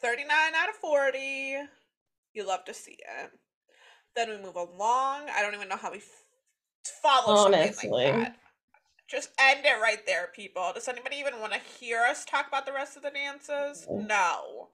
39 0.00 0.28
out 0.56 0.68
of 0.70 0.76
40. 0.76 1.58
You 2.32 2.46
love 2.46 2.64
to 2.64 2.74
see 2.74 2.92
it. 2.98 3.30
Then 4.16 4.30
we 4.30 4.38
move 4.38 4.56
along. 4.56 5.28
I 5.34 5.42
don't 5.42 5.54
even 5.54 5.68
know 5.68 5.76
how 5.76 5.90
we 5.90 5.98
f- 5.98 6.04
follow 7.02 7.34
Honestly. 7.36 7.88
something 7.88 7.90
like 7.90 8.14
that. 8.24 8.36
Just 9.08 9.30
end 9.38 9.64
it 9.64 9.80
right 9.80 10.04
there, 10.06 10.30
people. 10.34 10.72
Does 10.74 10.88
anybody 10.88 11.16
even 11.16 11.40
want 11.40 11.52
to 11.52 11.58
hear 11.58 12.00
us 12.02 12.24
talk 12.24 12.48
about 12.48 12.66
the 12.66 12.72
rest 12.72 12.96
of 12.96 13.02
the 13.02 13.10
dances? 13.10 13.86
No. 13.90 14.06
No. 14.06 14.68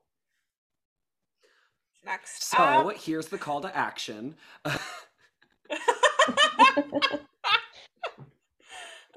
Next 2.04 2.44
So 2.44 2.90
up. 2.90 2.96
here's 2.96 3.28
the 3.28 3.38
call 3.38 3.60
to 3.62 3.76
action. 3.76 4.36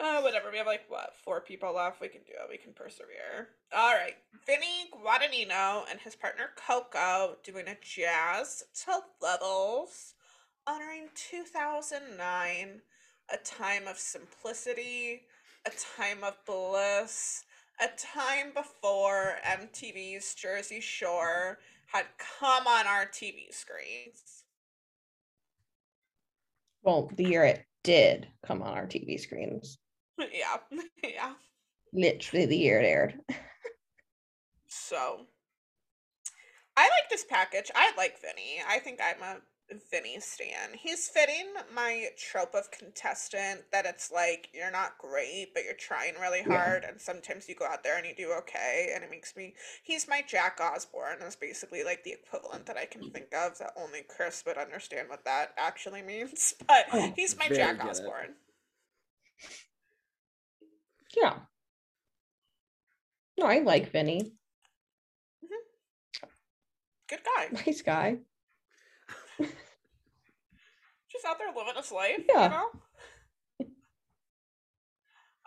Uh, 0.02 0.20
whatever. 0.22 0.50
We 0.52 0.58
have 0.58 0.66
like 0.66 0.86
what 0.90 1.14
four 1.24 1.42
people 1.42 1.76
left. 1.76 2.02
We 2.02 2.08
can 2.08 2.22
do 2.22 2.34
it. 2.34 2.50
We 2.50 2.58
can 2.58 2.74
persevere. 2.74 3.50
All 3.72 3.94
right. 3.94 4.16
Vinny 4.48 4.90
Guadagnino 4.92 5.84
and 5.92 6.00
his 6.00 6.16
partner 6.16 6.46
Koko 6.56 7.38
doing 7.44 7.68
a 7.68 7.78
jazz 7.84 8.64
to 8.86 9.02
levels, 9.22 10.16
honoring 10.66 11.10
2009, 11.14 12.82
a 13.32 13.38
time 13.46 13.88
of 13.88 14.00
simplicity, 14.00 15.22
a 15.68 15.72
time 15.98 16.24
of 16.24 16.34
bliss, 16.48 17.44
a 17.80 17.88
time 17.96 18.54
before 18.56 19.36
MTV's 19.46 20.34
Jersey 20.34 20.82
Shore 20.82 21.60
had 21.86 22.06
come 22.40 22.66
on 22.66 22.88
our 22.88 23.06
TV 23.06 23.54
screens. 23.54 24.46
Well, 26.82 27.12
the 27.16 27.26
year 27.26 27.44
it 27.44 27.66
did 27.84 28.28
come 28.44 28.64
on 28.64 28.76
our 28.76 28.88
TV 28.88 29.20
screens. 29.20 29.78
yeah, 30.34 30.58
yeah. 31.04 31.34
Literally 31.94 32.46
the 32.46 32.58
year 32.58 32.80
it 32.80 32.86
aired. 32.86 33.20
So 34.68 35.26
I 36.78 36.84
like 36.84 37.10
this 37.10 37.26
package. 37.26 37.70
I 37.76 37.92
like 37.98 38.22
Vinny. 38.22 38.62
I 38.68 38.80
think 38.80 39.00
I'm 39.04 39.22
a 39.22 39.42
Vinny 39.90 40.20
stan. 40.20 40.74
He's 40.74 41.08
fitting 41.08 41.48
my 41.74 42.08
trope 42.18 42.56
of 42.56 42.72
contestant 42.72 43.62
that 43.72 43.86
it's 43.86 44.12
like 44.12 44.50
you're 44.54 44.72
not 44.72 44.98
great, 44.98 45.54
but 45.54 45.64
you're 45.64 45.74
trying 45.74 46.16
really 46.20 46.40
Yeah. 46.40 46.58
hard, 46.58 46.84
and 46.84 47.00
sometimes 47.00 47.48
you 47.48 47.56
go 47.56 47.66
out 47.66 47.84
there 47.84 47.98
and 47.98 48.06
you 48.06 48.16
do 48.16 48.32
okay, 48.34 48.92
and 48.94 49.04
it 49.04 49.10
makes 49.10 49.36
me. 49.36 49.56
He's 49.84 50.08
my 50.08 50.22
Jack 50.22 50.60
Osbourne 50.62 51.22
is 51.22 51.36
basically 51.36 51.84
like 51.84 52.04
the 52.04 52.14
equivalent 52.14 52.66
that 52.66 52.78
I 52.78 52.86
can 52.86 53.04
mm. 53.04 53.14
think 53.14 53.34
of 53.34 53.58
that 53.60 53.74
only 53.78 54.04
Chris 54.04 54.44
would 54.46 54.58
understand 54.58 55.10
what 55.10 55.26
that 55.26 55.54
actually 55.58 56.02
means. 56.02 56.54
But 56.68 56.86
Oh, 56.94 57.14
he's 57.16 57.38
my 57.38 57.48
very 57.48 57.58
Jack 57.58 57.78
get 57.78 57.98
it. 57.98 58.36
Yeah. 61.16 61.36
No, 63.38 63.46
I 63.46 63.60
like 63.60 63.92
Vinny. 63.92 64.34
Good 67.10 67.20
guy. 67.36 67.48
Nice 67.66 67.82
guy. 67.82 68.18
just 71.12 71.26
out 71.28 71.38
there 71.40 71.50
living 71.56 71.74
his 71.76 71.92
life, 71.92 72.22
Yeah. 72.30 72.44
you 72.46 72.50
know? 72.50 72.70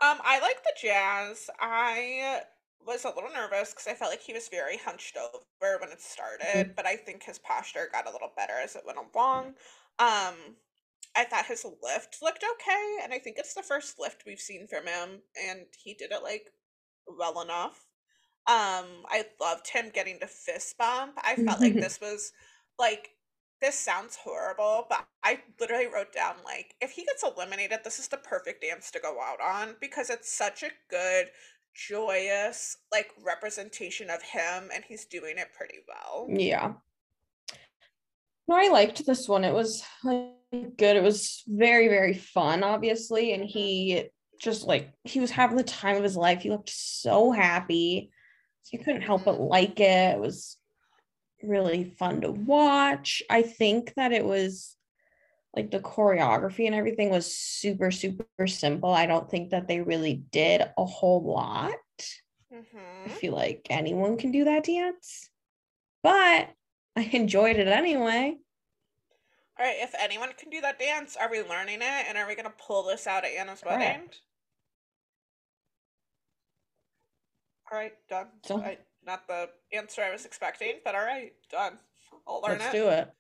Um, 0.03 0.19
I 0.23 0.41
like 0.41 0.63
the 0.63 0.73
jazz. 0.81 1.49
I 1.59 2.41
was 2.87 3.05
a 3.05 3.09
little 3.09 3.31
nervous 3.33 3.71
because 3.71 3.87
I 3.87 3.95
felt 3.95 4.11
like 4.11 4.21
he 4.21 4.35
was 4.35 4.49
very 4.49 4.77
hunched 4.77 5.17
over 5.17 5.79
when 5.81 5.91
it 5.91 6.03
started, 6.03 6.75
but 6.77 6.85
I 6.85 6.97
think 6.97 7.23
his 7.23 7.39
posture 7.39 7.89
got 7.91 8.07
a 8.07 8.11
little 8.13 8.33
better 8.37 8.55
as 8.63 8.77
it 8.77 8.83
went 8.85 8.99
along. 8.99 9.55
Um, 9.99 10.35
I 11.17 11.25
thought 11.25 11.47
his 11.47 11.65
lift 11.83 12.19
looked 12.23 12.45
okay, 12.55 12.97
and 13.03 13.13
I 13.13 13.19
think 13.19 13.37
it's 13.39 13.55
the 13.55 13.63
first 13.63 13.99
lift 13.99 14.25
we've 14.27 14.41
seen 14.41 14.67
from 14.67 14.87
him, 14.87 15.23
and 15.49 15.61
he 15.83 15.95
did 15.95 16.13
it 16.13 16.23
like 16.23 16.47
well 17.07 17.41
enough. 17.41 17.87
Um, 18.47 19.07
I 19.09 19.25
loved 19.41 19.69
him 19.69 19.91
getting 19.95 20.21
to 20.21 20.27
fist 20.27 20.77
bump. 20.77 21.19
I 21.23 21.37
felt 21.37 21.61
like 21.61 21.75
this 21.81 22.01
was 22.01 22.33
like 22.79 23.11
this 23.61 23.79
sounds 23.79 24.17
horrible, 24.17 24.87
but 24.91 25.07
I 25.23 25.41
literally 25.59 25.87
wrote 25.87 26.13
down 26.13 26.35
like 26.45 26.75
if 26.81 26.91
he 26.91 27.05
gets 27.05 27.23
eliminated, 27.23 27.81
this 27.85 27.99
is 27.99 28.09
the 28.09 28.19
perfect 28.19 28.63
dance 28.63 28.91
to 28.91 29.01
go 29.01 29.21
out 29.23 29.41
on 29.41 29.77
because 29.81 30.11
it's 30.11 30.31
such 30.31 30.63
a 30.63 30.71
good, 30.91 31.29
joyous 31.75 32.77
like 32.93 33.11
representation 33.25 34.11
of 34.11 34.23
him, 34.23 34.71
and 34.75 34.85
he's 34.87 35.05
doing 35.07 35.39
it 35.39 35.55
pretty 35.57 35.79
well. 35.89 36.27
Yeah. 36.29 36.75
No, 38.49 38.57
I 38.57 38.69
liked 38.69 39.05
this 39.07 39.29
one. 39.29 39.45
It 39.45 39.55
was 39.55 39.83
like 40.03 40.33
good. 40.53 40.97
It 40.97 41.03
was 41.03 41.43
very, 41.47 41.89
very 41.89 42.15
fun, 42.15 42.63
obviously. 42.63 43.33
And 43.33 43.45
he 43.45 44.09
just 44.41 44.67
like 44.67 44.93
he 45.05 45.21
was 45.21 45.31
having 45.31 45.57
the 45.57 45.65
time 45.65 45.97
of 45.97 46.03
his 46.03 46.17
life. 46.17 46.43
He 46.43 46.51
looked 46.51 46.71
so 46.71 47.31
happy. 47.33 48.11
So 48.63 48.77
you 48.77 48.85
couldn't 48.85 49.03
help 49.03 49.25
but 49.25 49.41
like 49.41 49.81
it. 49.81 50.15
It 50.17 50.21
was 50.21 50.59
really 51.43 51.85
fun 51.85 52.23
to 52.23 52.33
watch. 52.33 53.23
I 53.31 53.43
think 53.43 53.95
that 53.97 54.13
it 54.13 54.25
was 54.25 54.77
like 55.57 55.71
the 55.71 55.81
choreography 55.81 56.67
and 56.67 56.75
everything 56.75 57.11
was 57.11 57.35
super, 57.35 57.91
super 57.91 58.47
simple. 58.47 58.91
I 58.93 59.07
don't 59.07 59.31
think 59.31 59.51
that 59.51 59.69
they 59.69 59.81
really 59.81 60.15
did 60.33 60.63
a 60.77 60.85
whole 60.85 61.23
lot. 61.25 61.73
I 63.07 63.09
hmm 63.09 63.11
feel 63.11 63.35
like 63.35 63.67
anyone 63.71 64.17
can 64.17 64.31
do 64.33 64.45
that 64.45 64.65
dance, 64.65 65.29
but 66.03 66.51
I 66.97 67.03
enjoyed 67.13 67.57
it 67.57 67.69
anyway. 67.69 68.37
All 69.59 69.67
right, 69.67 69.77
if 69.81 69.95
anyone 70.01 70.31
can 70.37 70.51
do 70.51 70.61
that 70.61 70.79
dance, 70.79 71.17
are 71.21 71.31
we 71.31 71.43
learning 71.43 71.81
it 71.81 72.07
and 72.09 72.19
are 72.19 72.27
we 72.27 72.35
gonna 72.35 72.53
pull 72.59 72.85
this 72.85 73.07
out 73.07 73.25
at 73.25 73.31
Anna's 73.33 73.63
wedding? 73.65 74.09
All 77.71 77.79
right, 77.79 77.93
done. 78.09 78.27
So- 78.45 78.61
I, 78.61 78.79
not 79.07 79.27
the 79.29 79.49
answer 79.73 80.03
I 80.03 80.11
was 80.13 80.25
expecting, 80.25 80.75
but 80.85 80.95
all 80.95 81.05
right, 81.05 81.33
done. 81.51 81.79
I'll 82.27 82.41
learn 82.41 82.59
Let's 82.59 82.75
it. 82.75 82.79
do 82.79 82.89
it. 82.89 83.11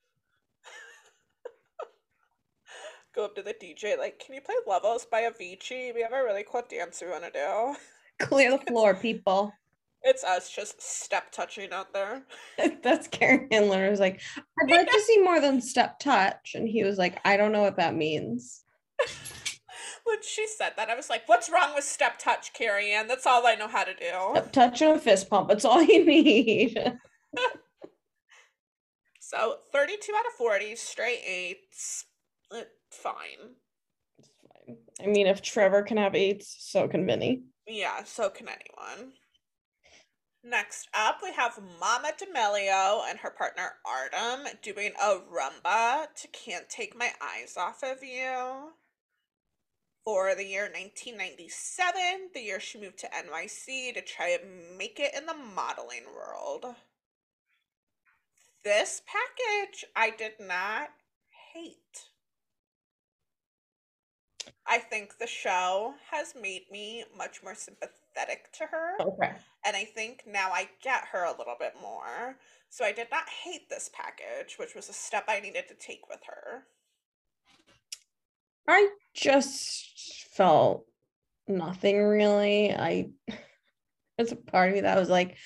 Go 3.14 3.26
up 3.26 3.34
to 3.36 3.42
the 3.42 3.54
DJ, 3.54 3.98
like, 3.98 4.18
can 4.18 4.34
you 4.34 4.40
play 4.40 4.54
Levels 4.66 5.04
by 5.04 5.22
Avicii? 5.22 5.94
We 5.94 6.02
have 6.02 6.12
a 6.12 6.22
really 6.22 6.44
cool 6.50 6.62
dance 6.68 7.02
we 7.04 7.10
want 7.10 7.24
to 7.24 7.30
do. 7.30 7.76
Clear 8.26 8.52
the 8.52 8.58
floor, 8.58 8.94
people. 8.94 9.52
It's 10.04 10.22
us 10.22 10.50
just 10.50 10.80
step 10.82 11.32
touching 11.32 11.72
out 11.72 11.92
there. 11.92 12.22
That's 12.82 13.08
Karen 13.08 13.48
Handler 13.50 13.90
was 13.90 14.00
like, 14.00 14.20
I'd 14.36 14.70
like 14.70 14.90
to 14.90 15.00
see 15.00 15.18
more 15.22 15.40
than 15.40 15.60
step 15.60 15.98
touch. 15.98 16.52
And 16.54 16.68
he 16.68 16.84
was 16.84 16.98
like, 16.98 17.18
I 17.24 17.36
don't 17.36 17.52
know 17.52 17.62
what 17.62 17.76
that 17.76 17.94
means. 17.94 18.62
When 20.06 20.18
she 20.22 20.46
said 20.46 20.74
that, 20.76 20.90
I 20.90 20.94
was 20.94 21.08
like, 21.08 21.26
what's 21.30 21.48
wrong 21.48 21.74
with 21.74 21.84
step 21.84 22.18
touch, 22.18 22.52
Carrie 22.52 22.92
Ann? 22.92 23.08
That's 23.08 23.26
all 23.26 23.46
I 23.46 23.54
know 23.54 23.68
how 23.68 23.84
to 23.84 23.94
do. 23.94 24.10
Step 24.32 24.52
touch 24.52 24.82
and 24.82 24.96
a 24.96 24.98
fist 24.98 25.30
pump. 25.30 25.48
That's 25.48 25.64
all 25.64 25.82
you 25.82 26.04
need. 26.04 26.78
So 29.26 29.56
32 29.72 30.12
out 30.14 30.26
of 30.26 30.32
40, 30.34 30.76
straight 30.76 31.22
eights. 31.26 32.04
Eh, 32.52 32.62
Fine. 32.90 33.54
It's 34.18 34.30
fine. 34.66 34.76
I 35.02 35.06
mean, 35.06 35.26
if 35.26 35.40
Trevor 35.40 35.82
can 35.82 35.96
have 35.96 36.14
eights, 36.14 36.54
so 36.60 36.86
can 36.86 37.06
Vinny. 37.06 37.42
Yeah, 37.66 38.04
so 38.04 38.28
can 38.28 38.48
anyone. 38.48 39.12
Next 40.46 40.88
up, 40.92 41.20
we 41.22 41.32
have 41.32 41.58
Mama 41.80 42.12
D'Amelio 42.18 43.02
and 43.08 43.18
her 43.20 43.30
partner 43.30 43.76
Artem 43.82 44.46
doing 44.60 44.92
a 45.02 45.18
rumba 45.18 46.06
to 46.14 46.28
Can't 46.28 46.68
Take 46.68 46.94
My 46.94 47.12
Eyes 47.18 47.56
Off 47.56 47.82
of 47.82 48.04
You. 48.04 48.74
for 50.04 50.34
the 50.34 50.44
year 50.44 50.64
1997, 50.64 52.30
the 52.34 52.42
year 52.42 52.60
she 52.60 52.78
moved 52.78 52.98
to 52.98 53.08
NYC 53.08 53.94
to 53.94 54.02
try 54.02 54.28
and 54.28 54.76
make 54.76 55.00
it 55.00 55.14
in 55.14 55.24
the 55.24 55.32
modeling 55.32 56.04
world. 56.14 56.66
This 58.62 59.00
package 59.06 59.86
I 59.96 60.10
did 60.10 60.32
not 60.40 60.90
hate. 61.54 62.10
I 64.66 64.78
think 64.78 65.18
the 65.18 65.26
show 65.26 65.94
has 66.10 66.34
made 66.40 66.62
me 66.70 67.04
much 67.16 67.42
more 67.42 67.54
sympathetic 67.54 68.52
to 68.58 68.66
her. 68.66 68.96
Okay. 69.00 69.32
And 69.64 69.76
I 69.76 69.84
think 69.84 70.24
now 70.26 70.50
I 70.50 70.68
get 70.82 71.04
her 71.12 71.24
a 71.24 71.36
little 71.36 71.56
bit 71.58 71.74
more. 71.80 72.36
So 72.70 72.84
I 72.84 72.92
did 72.92 73.08
not 73.10 73.28
hate 73.28 73.68
this 73.68 73.90
package, 73.92 74.56
which 74.58 74.74
was 74.74 74.88
a 74.88 74.92
step 74.92 75.24
I 75.28 75.40
needed 75.40 75.68
to 75.68 75.74
take 75.74 76.08
with 76.08 76.20
her. 76.26 76.64
I 78.66 78.88
just 79.14 80.28
felt 80.32 80.86
nothing 81.46 82.02
really. 82.02 82.72
I 82.72 83.10
there's 84.18 84.32
a 84.32 84.36
part 84.36 84.70
of 84.70 84.74
me 84.74 84.80
that 84.82 84.98
was 84.98 85.10
like, 85.10 85.36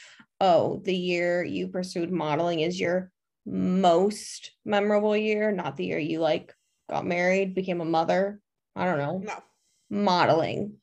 oh, 0.40 0.80
the 0.84 0.94
year 0.94 1.42
you 1.44 1.68
pursued 1.68 2.12
modeling 2.12 2.61
is 2.61 2.78
your 2.78 3.11
most 3.46 4.53
memorable 4.64 5.16
year, 5.16 5.51
not 5.53 5.76
the 5.76 5.86
year 5.86 5.99
you 5.99 6.20
like 6.20 6.55
got 6.88 7.07
married, 7.07 7.55
became 7.55 7.80
a 7.80 7.84
mother. 7.84 8.40
I 8.77 8.85
don't 8.85 8.99
know. 8.99 9.19
No. 9.25 9.43
Modeling. 9.91 10.75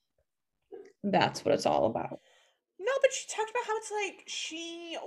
That's 1.03 1.45
what 1.45 1.53
it's 1.53 1.65
all 1.65 1.85
about. 1.85 2.19
No, 2.79 2.91
but 3.01 3.11
she 3.13 3.25
talked 3.27 3.49
about 3.49 3.63
how 3.65 3.77
it's 3.77 3.91
like 3.91 4.23
she 4.27 4.97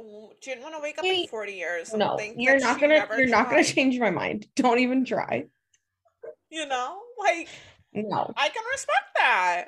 didn't 0.42 0.62
want 0.62 0.74
to 0.74 0.80
wake 0.80 0.98
up 0.98 1.04
in 1.04 1.26
40 1.28 1.52
years. 1.52 1.92
No, 1.94 2.18
you're 2.36 2.58
not 2.58 2.80
gonna 2.80 3.06
you're 3.16 3.28
not 3.28 3.50
gonna 3.50 3.64
change 3.64 3.98
my 3.98 4.10
mind. 4.10 4.46
Don't 4.56 4.78
even 4.78 5.04
try. 5.04 5.44
You 6.50 6.66
know? 6.66 7.00
Like, 7.18 7.48
No. 7.92 8.32
I 8.36 8.48
can 8.48 8.62
respect 8.72 9.06
that. 9.16 9.66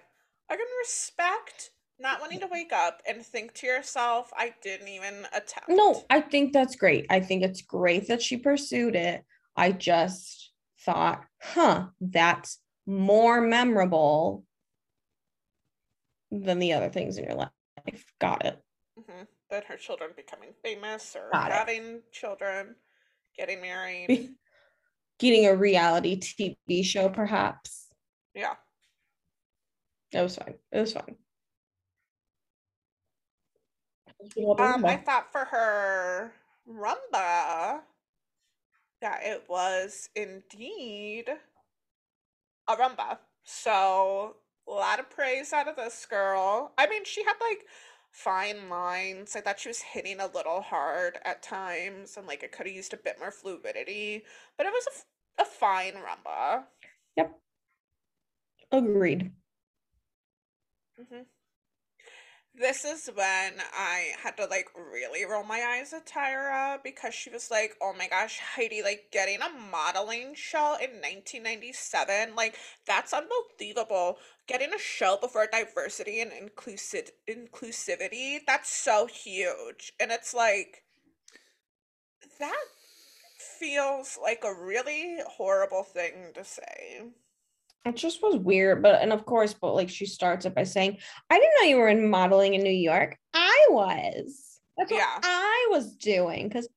I 0.49 0.57
can 0.57 0.67
respect 0.81 1.71
not 2.01 2.21
wanting 2.21 2.41
to 2.41 2.49
wake 2.51 2.73
up 2.73 3.03
and 3.07 3.25
think 3.25 3.53
to 3.55 3.67
yourself, 3.67 4.31
I 4.37 4.55
didn't 4.63 4.89
even 4.89 5.27
attempt. 5.35 5.69
No, 5.69 6.03
I 6.09 6.21
think 6.21 6.53
that's 6.53 6.77
great. 6.77 7.07
I 7.11 7.21
think 7.21 7.43
it's 7.43 7.63
great 7.63 8.09
that 8.09 8.23
she 8.23 8.37
pursued 8.37 8.97
it. 8.97 9.25
I 9.57 9.73
just 9.73 10.53
thought, 10.81 11.23
huh, 11.43 11.89
that's 12.01 12.60
more 12.87 13.41
memorable 13.41 14.45
than 16.31 16.59
the 16.59 16.73
other 16.73 16.89
things 16.91 17.19
in 17.19 17.25
your 17.25 17.35
life. 17.35 17.51
Got 18.21 18.45
it. 18.45 18.63
hmm 18.97 19.23
That 19.51 19.65
her 19.65 19.77
children 19.77 20.11
becoming 20.17 20.51
famous 20.63 21.17
or 21.17 21.31
Got 21.33 21.49
it. 21.51 21.55
having 21.55 22.01
children, 22.13 22.75
getting 23.37 23.61
married. 23.61 24.31
Getting 25.19 25.45
a 25.47 25.55
reality 25.55 26.17
TV 26.17 26.83
show, 26.83 27.11
perhaps. 27.11 27.89
Yeah. 28.35 28.55
It 30.13 30.23
was 30.23 30.37
fine. 30.37 30.55
It 30.73 30.81
was 30.81 30.95
fine. 30.95 31.17
Um, 34.59 34.85
I 34.87 34.97
thought 34.97 35.31
for 35.31 35.45
her 35.45 36.33
rumba 36.67 37.83
that 39.01 39.23
it 39.23 39.45
was 39.49 40.09
indeed 40.15 41.29
a 42.73 42.77
rumba. 42.77 43.19
So 43.45 44.37
a 44.69 44.71
lot 44.71 45.01
of 45.01 45.11
praise 45.11 45.53
out 45.53 45.69
of 45.69 45.77
this 45.77 46.07
girl. 46.07 46.73
I 46.79 46.87
mean, 46.89 47.05
she 47.05 47.25
had 47.25 47.37
like 47.41 47.67
fine 48.11 48.69
lines. 48.69 49.37
I 49.37 49.41
thought 49.41 49.61
she 49.61 49.69
was 49.69 49.81
hitting 49.83 50.21
a 50.21 50.27
little 50.27 50.61
hard 50.63 51.19
at 51.25 51.43
times, 51.43 52.17
and 52.17 52.27
like 52.27 52.43
it 52.43 52.53
could 52.53 52.67
have 52.67 52.77
used 52.77 52.93
a 52.95 52.97
bit 52.99 53.19
more 53.19 53.31
fluidity. 53.31 54.25
But 54.57 54.67
it 54.67 54.73
was 54.73 54.87
a, 54.87 54.91
f- 55.43 55.47
a 55.49 55.51
fine 55.51 55.95
rumba. 55.95 56.65
Yep. 57.17 57.41
Agreed. 58.73 59.31
hmm 60.99 61.23
This 62.55 62.85
is 62.85 63.09
when 63.13 63.61
I 63.73 64.13
had 64.23 64.37
to 64.37 64.45
like 64.47 64.69
really 64.77 65.25
roll 65.25 65.43
my 65.43 65.65
eyes 65.65 65.93
at 65.93 66.07
Tyra 66.07 66.81
because 66.83 67.13
she 67.13 67.29
was 67.31 67.51
like, 67.51 67.77
"Oh 67.81 67.93
my 67.93 68.07
gosh, 68.07 68.39
Heidi, 68.39 68.83
like 68.83 69.11
getting 69.11 69.41
a 69.41 69.49
modeling 69.49 70.35
show 70.37 70.77
in 70.77 71.01
1997, 71.01 72.37
like 72.37 72.57
that's 72.87 73.13
unbelievable. 73.13 74.19
Getting 74.47 74.73
a 74.73 74.79
show 74.79 75.17
before 75.17 75.49
diversity 75.49 76.21
and 76.21 76.33
inclusive 76.33 77.11
inclusivity, 77.27 78.39
that's 78.47 78.71
so 78.71 79.07
huge." 79.07 79.93
And 79.99 80.13
it's 80.13 80.33
like 80.33 80.85
that 82.39 82.67
feels 83.59 84.19
like 84.21 84.45
a 84.45 84.55
really 84.55 85.19
horrible 85.27 85.83
thing 85.83 86.33
to 86.35 86.45
say. 86.45 87.03
It 87.85 87.97
just 87.97 88.23
was 88.23 88.37
weird, 88.37 88.83
but 88.83 89.01
and 89.01 89.13
of 89.13 89.25
course, 89.25 89.55
but 89.55 89.75
like 89.75 89.89
she 89.89 90.05
starts 90.07 90.45
it 90.45 90.55
by 90.55 90.65
saying, 90.65 90.99
I 91.31 91.39
didn't 91.39 91.53
know 91.61 91.69
you 91.69 91.77
were 91.77 91.89
in 91.89 92.11
modeling 92.11 92.55
in 92.55 92.63
New 92.63 92.71
York. 92.71 93.17
I 93.33 93.67
was. 93.71 94.61
That's 94.77 94.91
what 94.93 95.03
I 95.23 95.69
was 95.71 95.97
doing 95.97 96.49
because 96.49 96.69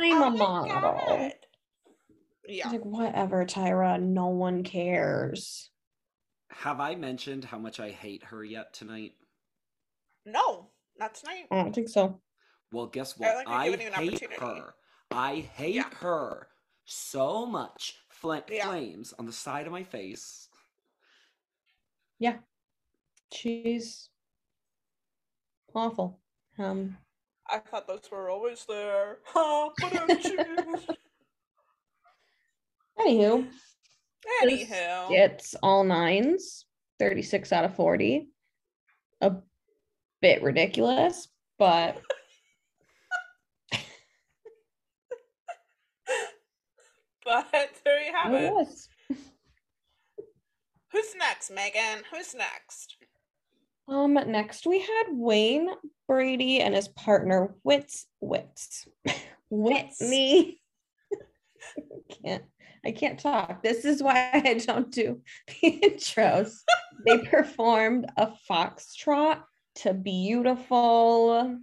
I'm 0.00 0.22
Oh 0.22 0.26
a 0.26 0.30
model. 0.30 0.80
God. 1.06 1.32
It's 2.44 2.58
Yeah. 2.58 2.68
like, 2.70 2.84
whatever, 2.84 3.44
Tyra, 3.44 4.00
no 4.00 4.28
one 4.28 4.62
cares. 4.62 5.70
Have 6.50 6.80
I 6.80 6.94
mentioned 6.94 7.44
how 7.44 7.58
much 7.58 7.80
I 7.80 7.90
hate 7.90 8.22
her 8.24 8.44
yet 8.44 8.72
tonight? 8.72 9.12
No, 10.24 10.70
not 10.98 11.14
tonight. 11.14 11.46
I 11.50 11.56
don't 11.56 11.74
think 11.74 11.88
so. 11.88 12.20
Well, 12.70 12.86
guess 12.86 13.14
I 13.14 13.24
what? 13.24 13.36
like 13.36 13.48
I 13.48 13.70
giving 13.70 13.86
you 13.86 13.92
an 13.92 14.08
hate 14.08 14.32
her. 14.40 14.74
I 15.10 15.36
hate 15.54 15.74
Yeah. 15.74 15.90
her 16.00 16.48
so 16.84 17.46
much. 17.46 17.98
Fla- 18.10 18.44
Yeah. 18.48 18.66
Flames 18.68 19.12
on 19.18 19.26
the 19.26 19.32
side 19.32 19.66
of 19.66 19.72
my 19.72 19.82
face. 19.82 20.48
Yeah, 22.22 22.36
she's 23.32 24.08
awful. 25.74 26.20
Um, 26.56 26.96
I 27.50 27.58
thought 27.58 27.88
those 27.88 28.08
were 28.12 28.30
always 28.30 28.64
there. 28.68 29.18
Ba-dum-choo. 29.34 30.36
anywho, 33.00 33.48
Anywho, 34.44 35.10
it's 35.10 35.56
all 35.64 35.82
nines, 35.82 36.66
36 37.00 37.52
out 37.52 37.64
of 37.64 37.74
40. 37.74 38.28
A 39.20 39.32
bit 40.20 40.44
ridiculous, 40.44 41.26
but 41.58 42.00
but 47.24 47.48
there 47.84 48.00
you 48.00 48.12
have 48.12 48.32
it 48.32 48.44
it. 48.44 48.68
Was. 50.92 51.04
Who's 51.04 51.14
next, 51.16 51.50
Megan? 51.50 52.04
Who's 52.12 52.34
next? 52.34 52.96
Um, 53.88 54.14
next 54.14 54.66
we 54.66 54.80
had 54.80 55.04
Wayne 55.10 55.68
Brady 56.06 56.60
and 56.60 56.74
his 56.74 56.88
partner 56.88 57.54
Wits 57.64 58.06
Wits. 58.20 58.86
Witney. 59.50 60.58
can't 62.24 62.44
I 62.84 62.90
can't 62.90 63.18
talk. 63.18 63.62
This 63.62 63.84
is 63.84 64.02
why 64.02 64.30
I 64.32 64.54
don't 64.54 64.90
do 64.90 65.20
the 65.62 65.80
intros. 65.82 66.52
they 67.06 67.18
performed 67.30 68.06
a 68.16 68.32
foxtrot 68.50 69.42
to 69.76 69.94
beautiful. 69.94 71.58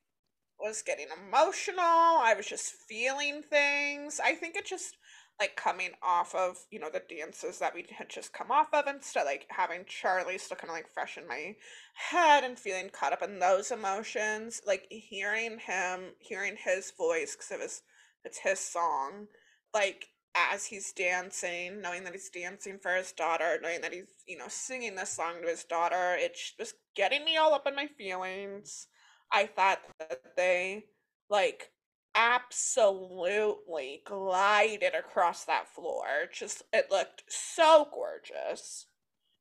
was 0.59 0.81
getting 0.81 1.07
emotional. 1.27 1.79
I 1.79 2.33
was 2.35 2.47
just 2.47 2.73
feeling 2.87 3.41
things. 3.41 4.19
I 4.23 4.33
think 4.33 4.55
it 4.55 4.65
just 4.65 4.97
like 5.39 5.55
coming 5.55 5.89
off 6.03 6.35
of 6.35 6.57
you 6.69 6.79
know 6.79 6.89
the 6.91 7.01
dances 7.09 7.57
that 7.57 7.73
we 7.73 7.83
had 7.97 8.07
just 8.09 8.31
come 8.31 8.51
off 8.51 8.67
of 8.73 8.85
stuff 9.03 9.25
like 9.25 9.47
having 9.49 9.83
charli 9.85 10.39
still 10.39 10.55
kind 10.55 10.69
of 10.69 10.75
like 10.75 10.93
fresh 10.93 11.17
in 11.17 11.27
my 11.27 11.55
head 11.95 12.43
and 12.43 12.59
feeling 12.59 12.89
caught 12.89 13.11
up 13.11 13.23
in 13.23 13.39
those 13.39 13.71
emotions 13.71 14.61
like 14.67 14.85
hearing 14.91 15.57
him 15.57 16.11
hearing 16.19 16.55
his 16.63 16.91
voice 16.95 17.35
because 17.35 17.49
it 17.49 17.59
was 17.59 17.81
it's 18.23 18.37
his 18.37 18.59
song 18.59 19.25
like 19.73 20.09
as 20.35 20.65
he's 20.65 20.93
dancing, 20.93 21.81
knowing 21.81 22.03
that 22.03 22.13
he's 22.13 22.29
dancing 22.29 22.77
for 22.79 22.95
his 22.95 23.11
daughter, 23.11 23.59
knowing 23.61 23.81
that 23.81 23.93
he's, 23.93 24.23
you 24.27 24.37
know, 24.37 24.47
singing 24.47 24.95
this 24.95 25.11
song 25.11 25.41
to 25.41 25.47
his 25.47 25.63
daughter, 25.63 26.15
it's 26.17 26.53
just 26.57 26.75
getting 26.95 27.25
me 27.25 27.37
all 27.37 27.53
up 27.53 27.67
in 27.67 27.75
my 27.75 27.87
feelings. 27.87 28.87
I 29.31 29.45
thought 29.45 29.79
that 29.99 30.35
they 30.35 30.85
like 31.29 31.71
absolutely 32.15 34.01
glided 34.05 34.93
across 34.93 35.45
that 35.45 35.67
floor. 35.67 36.05
Just 36.31 36.63
it 36.73 36.91
looked 36.91 37.23
so 37.29 37.87
gorgeous. 37.93 38.87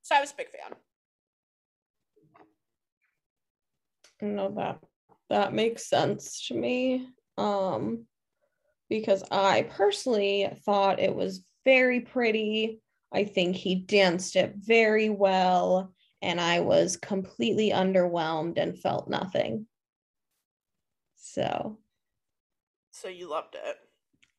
So 0.02 0.16
I 0.16 0.20
was 0.20 0.32
a 0.32 0.36
big 0.36 0.50
fan. 0.50 0.76
No, 4.22 4.52
that 4.56 4.80
that 5.28 5.52
makes 5.52 5.88
sense 5.88 6.46
to 6.48 6.54
me. 6.54 7.08
Um 7.36 8.06
because 8.90 9.24
I 9.30 9.62
personally 9.70 10.50
thought 10.66 11.00
it 11.00 11.14
was 11.14 11.42
very 11.64 12.00
pretty. 12.00 12.82
I 13.14 13.24
think 13.24 13.56
he 13.56 13.76
danced 13.76 14.36
it 14.36 14.54
very 14.56 15.08
well 15.08 15.94
and 16.20 16.38
I 16.38 16.60
was 16.60 16.98
completely 16.98 17.70
underwhelmed 17.70 18.58
and 18.58 18.78
felt 18.78 19.08
nothing. 19.08 19.66
So 21.16 21.78
So 22.90 23.08
you 23.08 23.30
loved 23.30 23.54
it. 23.54 23.76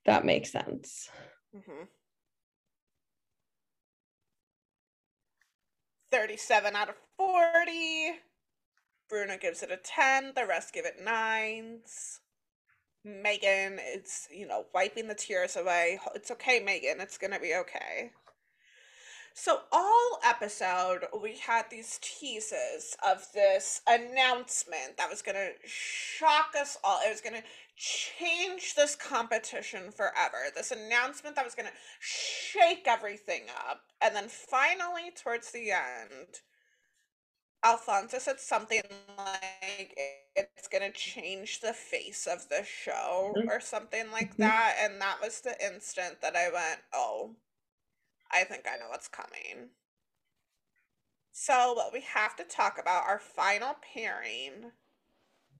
that 0.05 0.25
makes 0.25 0.51
sense. 0.51 1.09
Mm-hmm. 1.55 1.85
37 6.11 6.75
out 6.75 6.89
of 6.89 6.95
40. 7.17 8.19
Bruno 9.09 9.37
gives 9.37 9.63
it 9.63 9.71
a 9.71 9.77
10. 9.77 10.33
The 10.35 10.45
rest 10.45 10.73
give 10.73 10.85
it 10.85 11.01
nines. 11.03 12.19
Megan 13.03 13.79
is, 13.79 14.27
you 14.31 14.47
know, 14.47 14.65
wiping 14.73 15.07
the 15.07 15.15
tears 15.15 15.55
away. 15.55 15.99
It's 16.13 16.31
okay, 16.31 16.59
Megan. 16.59 17.01
It's 17.01 17.17
going 17.17 17.33
to 17.33 17.39
be 17.39 17.55
okay. 17.55 18.11
So, 19.33 19.61
all 19.71 20.19
episode, 20.25 21.05
we 21.21 21.37
had 21.37 21.63
these 21.71 21.99
teases 22.01 22.97
of 23.07 23.25
this 23.33 23.81
announcement 23.87 24.97
that 24.97 25.09
was 25.09 25.21
going 25.21 25.37
to 25.37 25.51
shock 25.65 26.53
us 26.59 26.77
all. 26.83 26.99
It 27.05 27.09
was 27.09 27.21
going 27.21 27.41
to 27.41 27.47
change 27.77 28.75
this 28.75 28.95
competition 28.95 29.91
forever. 29.91 30.51
This 30.53 30.71
announcement 30.71 31.37
that 31.37 31.45
was 31.45 31.55
going 31.55 31.69
to 31.69 31.75
shake 31.99 32.85
everything 32.87 33.43
up. 33.69 33.81
And 34.01 34.13
then 34.13 34.27
finally, 34.27 35.11
towards 35.15 35.51
the 35.51 35.71
end, 35.71 36.41
Alfonso 37.63 38.19
said 38.19 38.39
something 38.39 38.81
like 39.17 39.93
it's 40.35 40.67
going 40.67 40.81
to 40.91 40.97
change 40.97 41.59
the 41.59 41.73
face 41.73 42.25
of 42.27 42.49
the 42.49 42.63
show 42.63 43.33
Mhm. 43.35 43.47
or 43.47 43.59
something 43.59 44.11
like 44.11 44.31
Mhm. 44.33 44.37
that. 44.37 44.77
And 44.79 45.01
that 45.01 45.21
was 45.21 45.41
the 45.41 45.63
instant 45.63 46.21
that 46.21 46.35
I 46.35 46.49
went, 46.49 46.83
oh, 46.93 47.35
I 48.31 48.45
think 48.45 48.67
I 48.67 48.77
know 48.77 48.89
what's 48.89 49.07
coming. 49.07 49.71
So, 51.33 51.73
what 51.73 51.91
we 51.91 51.99
have 52.01 52.37
to 52.37 52.45
talk 52.45 52.77
about 52.77 53.05
our 53.05 53.19
final 53.19 53.73
pairing 53.81 54.71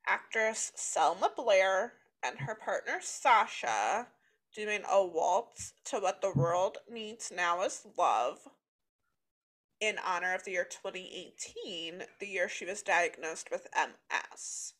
actress 0.05 0.71
Selma 0.75 1.29
Blair 1.35 1.99
and 2.23 2.39
her 2.39 2.55
partner 2.55 3.01
Sasha 3.01 4.07
doing 4.53 4.83
a 4.89 5.05
waltz 5.05 5.73
to 5.85 5.99
what 5.99 6.21
the 6.21 6.31
world 6.33 6.79
needs 6.89 7.31
now 7.31 7.61
is 7.63 7.85
love 7.97 8.47
in 9.81 9.97
honor 10.05 10.33
of 10.35 10.43
the 10.43 10.51
year 10.51 10.63
2018, 10.63 12.03
the 12.19 12.27
year 12.27 12.47
she 12.47 12.65
was 12.65 12.83
diagnosed 12.83 13.49
with 13.51 13.67
MS. 13.75 14.73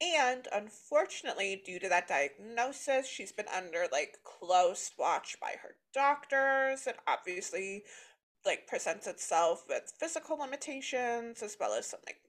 And 0.00 0.48
unfortunately, 0.52 1.60
due 1.64 1.78
to 1.80 1.88
that 1.88 2.08
diagnosis, 2.08 3.06
she's 3.06 3.32
been 3.32 3.48
under 3.54 3.86
like 3.92 4.18
close 4.24 4.92
watch 4.98 5.36
by 5.40 5.56
her 5.62 5.74
doctors. 5.92 6.86
And 6.86 6.96
obviously 7.06 7.82
like 8.46 8.66
presents 8.66 9.06
itself 9.06 9.64
with 9.68 9.92
physical 9.98 10.38
limitations 10.38 11.42
as 11.42 11.56
well 11.60 11.74
as 11.74 11.86
some 11.86 12.00
like 12.06 12.20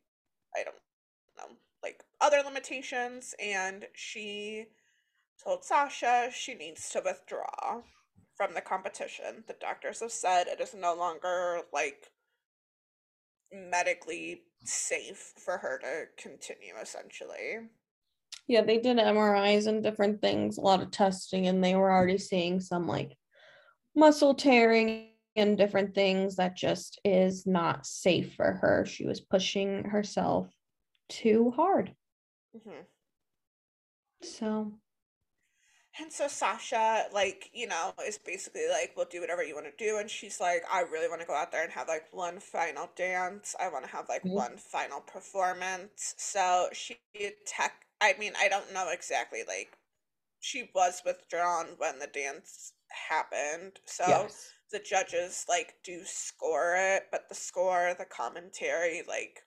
I 0.55 0.63
don't 0.63 0.75
know, 1.37 1.55
like 1.81 2.03
other 2.19 2.41
limitations. 2.43 3.33
And 3.39 3.85
she 3.93 4.65
told 5.41 5.63
Sasha 5.63 6.29
she 6.33 6.55
needs 6.55 6.89
to 6.89 7.01
withdraw 7.05 7.83
from 8.39 8.53
the 8.53 8.61
competition. 8.61 9.43
The 9.47 9.55
doctors 9.59 9.99
have 9.99 10.13
said 10.13 10.47
it 10.47 10.61
is 10.61 10.73
no 10.73 10.95
longer 10.95 11.59
like 11.73 12.09
medically 13.51 14.43
safe 14.63 15.33
for 15.37 15.57
her 15.57 15.77
to 15.79 16.05
continue 16.15 16.73
essentially. 16.81 17.67
Yeah, 18.47 18.61
they 18.61 18.77
did 18.77 18.95
MRIs 18.95 19.67
and 19.67 19.83
different 19.83 20.21
things, 20.21 20.57
a 20.57 20.61
lot 20.61 20.81
of 20.81 20.89
testing, 20.89 21.47
and 21.47 21.61
they 21.61 21.75
were 21.75 21.91
already 21.91 22.17
seeing 22.17 22.61
some 22.61 22.87
like 22.87 23.17
muscle 23.93 24.33
tearing 24.33 25.09
and 25.35 25.57
different 25.57 25.93
things 25.93 26.37
that 26.37 26.55
just 26.55 26.97
is 27.03 27.45
not 27.45 27.85
safe 27.85 28.35
for 28.35 28.53
her. 28.53 28.85
She 28.85 29.05
was 29.05 29.19
pushing 29.19 29.83
herself 29.83 30.49
too 31.09 31.51
hard. 31.51 31.93
hmm 32.53 32.83
So, 34.21 34.79
And 35.99 36.11
so 36.13 36.27
Sasha, 36.27 37.07
like, 37.11 37.49
you 37.53 37.67
know, 37.67 37.93
is 38.07 38.17
basically 38.17 38.67
like, 38.69 38.93
we'll 38.95 39.05
do 39.05 39.19
whatever 39.21 39.43
you 39.43 39.53
want 39.55 39.67
to 39.67 39.83
do. 39.85 39.97
And 39.97 40.09
she's 40.09 40.39
like, 40.39 40.63
I 40.71 40.81
really 40.81 41.09
want 41.09 41.21
to 41.21 41.27
go 41.27 41.35
out 41.35 41.51
there 41.51 41.63
and 41.63 41.71
have 41.73 41.87
like 41.87 42.11
one 42.13 42.39
final 42.39 42.89
dance. 42.95 43.55
I 43.59 43.67
want 43.69 43.85
to 43.85 43.91
have 43.91 44.07
like 44.09 44.23
Mhm. 44.23 44.29
one 44.31 44.57
final 44.57 45.01
performance. 45.01 46.15
So 46.17 46.69
she 46.73 46.99
tech, 47.45 47.85
I 48.01 48.13
mean, 48.17 48.33
I 48.37 48.47
don't 48.47 48.73
know 48.73 48.89
exactly, 48.89 49.43
like, 49.47 49.77
she 50.39 50.71
was 50.75 51.01
withdrawn 51.05 51.75
when 51.77 51.99
the 51.99 52.07
dance 52.07 52.73
happened. 53.09 53.81
So 53.85 54.31
yes. 54.31 54.53
the 54.71 54.79
judges 54.79 55.45
like 55.49 55.75
do 55.83 56.03
score 56.05 56.75
it, 56.77 57.07
but 57.11 57.29
the 57.29 57.35
score, 57.35 57.93
the 57.97 58.05
commentary, 58.05 59.03
like, 59.07 59.43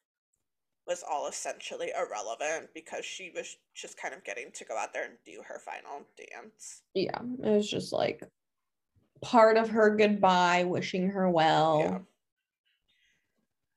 was 0.86 1.04
all 1.08 1.28
essentially 1.28 1.92
irrelevant 1.96 2.70
because 2.74 3.04
she 3.04 3.30
was 3.34 3.56
just 3.74 3.96
kind 3.96 4.14
of 4.14 4.24
getting 4.24 4.50
to 4.52 4.64
go 4.64 4.76
out 4.76 4.92
there 4.92 5.04
and 5.04 5.14
do 5.24 5.42
her 5.46 5.58
final 5.58 6.02
dance. 6.16 6.82
Yeah, 6.94 7.18
it 7.42 7.50
was 7.50 7.70
just 7.70 7.92
like 7.92 8.22
part 9.20 9.56
of 9.56 9.70
her 9.70 9.96
goodbye, 9.96 10.64
wishing 10.64 11.10
her 11.10 11.30
well. 11.30 11.78
Yeah. 11.80 11.98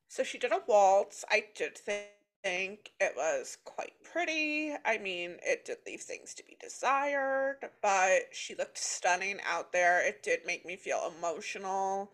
So 0.08 0.24
she 0.24 0.38
did 0.38 0.52
a 0.52 0.62
waltz. 0.68 1.24
I 1.30 1.46
did 1.56 1.78
thi- 1.78 2.10
think 2.44 2.92
it 3.00 3.14
was 3.16 3.58
quite 3.66 3.94
pretty. 4.04 4.74
I 4.86 4.98
mean, 4.98 5.38
it 5.44 5.66
did 5.66 5.78
leave 5.86 6.02
things 6.02 6.34
to 6.36 6.44
be 6.44 6.58
desired, 6.60 7.58
but 7.82 8.28
she 8.32 8.56
looked 8.56 8.78
stunning 8.78 9.40
out 9.46 9.72
there. 9.72 10.06
It 10.06 10.24
did 10.24 10.46
make 10.46 10.66
me 10.66 10.76
feel 10.76 11.12
emotional 11.18 12.14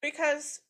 because 0.00 0.60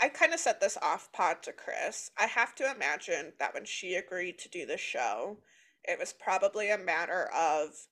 I 0.00 0.08
kind 0.08 0.32
of 0.32 0.40
set 0.40 0.60
this 0.60 0.76
off 0.80 1.10
pod 1.12 1.42
to 1.42 1.52
Chris. 1.52 2.10
I 2.16 2.26
have 2.26 2.54
to 2.56 2.70
imagine 2.70 3.32
that 3.38 3.54
when 3.54 3.64
she 3.64 3.94
agreed 3.94 4.38
to 4.40 4.48
do 4.48 4.66
the 4.66 4.76
show, 4.76 5.38
it 5.82 5.98
was 5.98 6.12
probably 6.12 6.70
a 6.70 6.78
matter 6.78 7.28
of 7.34 7.86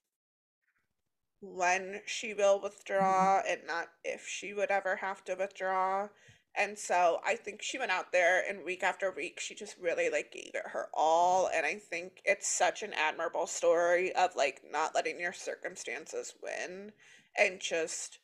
when 1.41 2.01
she 2.07 2.35
will 2.35 2.61
withdraw 2.61 3.41
and 3.47 3.61
not 3.66 3.89
if 4.05 4.26
she 4.26 4.55
would 4.55 4.70
ever 4.70 4.97
have 4.97 5.24
to 5.24 5.35
withdraw. 5.35 6.09
And 6.55 6.78
so 6.78 7.20
I 7.24 7.35
think 7.35 7.62
she 7.62 7.78
went 7.78 7.91
out 7.91 8.12
there 8.12 8.45
and 8.49 8.64
week 8.64 8.83
after 8.83 9.11
week 9.11 9.41
she 9.41 9.55
just 9.55 9.76
really 9.78 10.11
like 10.11 10.30
gave 10.33 10.51
it 10.55 10.66
her 10.66 10.89
all 10.93 11.49
and 11.53 11.64
I 11.64 11.76
think 11.76 12.20
it's 12.24 12.47
such 12.47 12.83
an 12.83 12.93
admirable 12.93 13.47
story 13.47 14.14
of 14.14 14.37
like 14.37 14.61
not 14.70 14.95
letting 14.95 15.18
your 15.18 15.33
circumstances 15.33 16.35
win 16.43 16.93
and 17.37 17.59
just 17.59 18.18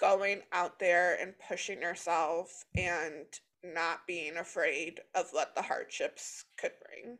going 0.00 0.40
out 0.52 0.78
there 0.78 1.16
and 1.20 1.34
pushing 1.48 1.82
yourself 1.82 2.64
and 2.76 3.26
not 3.62 4.06
being 4.06 4.36
afraid 4.38 5.00
of 5.14 5.26
what 5.32 5.54
the 5.54 5.62
hardships 5.62 6.44
could 6.58 6.72
bring. 6.86 7.18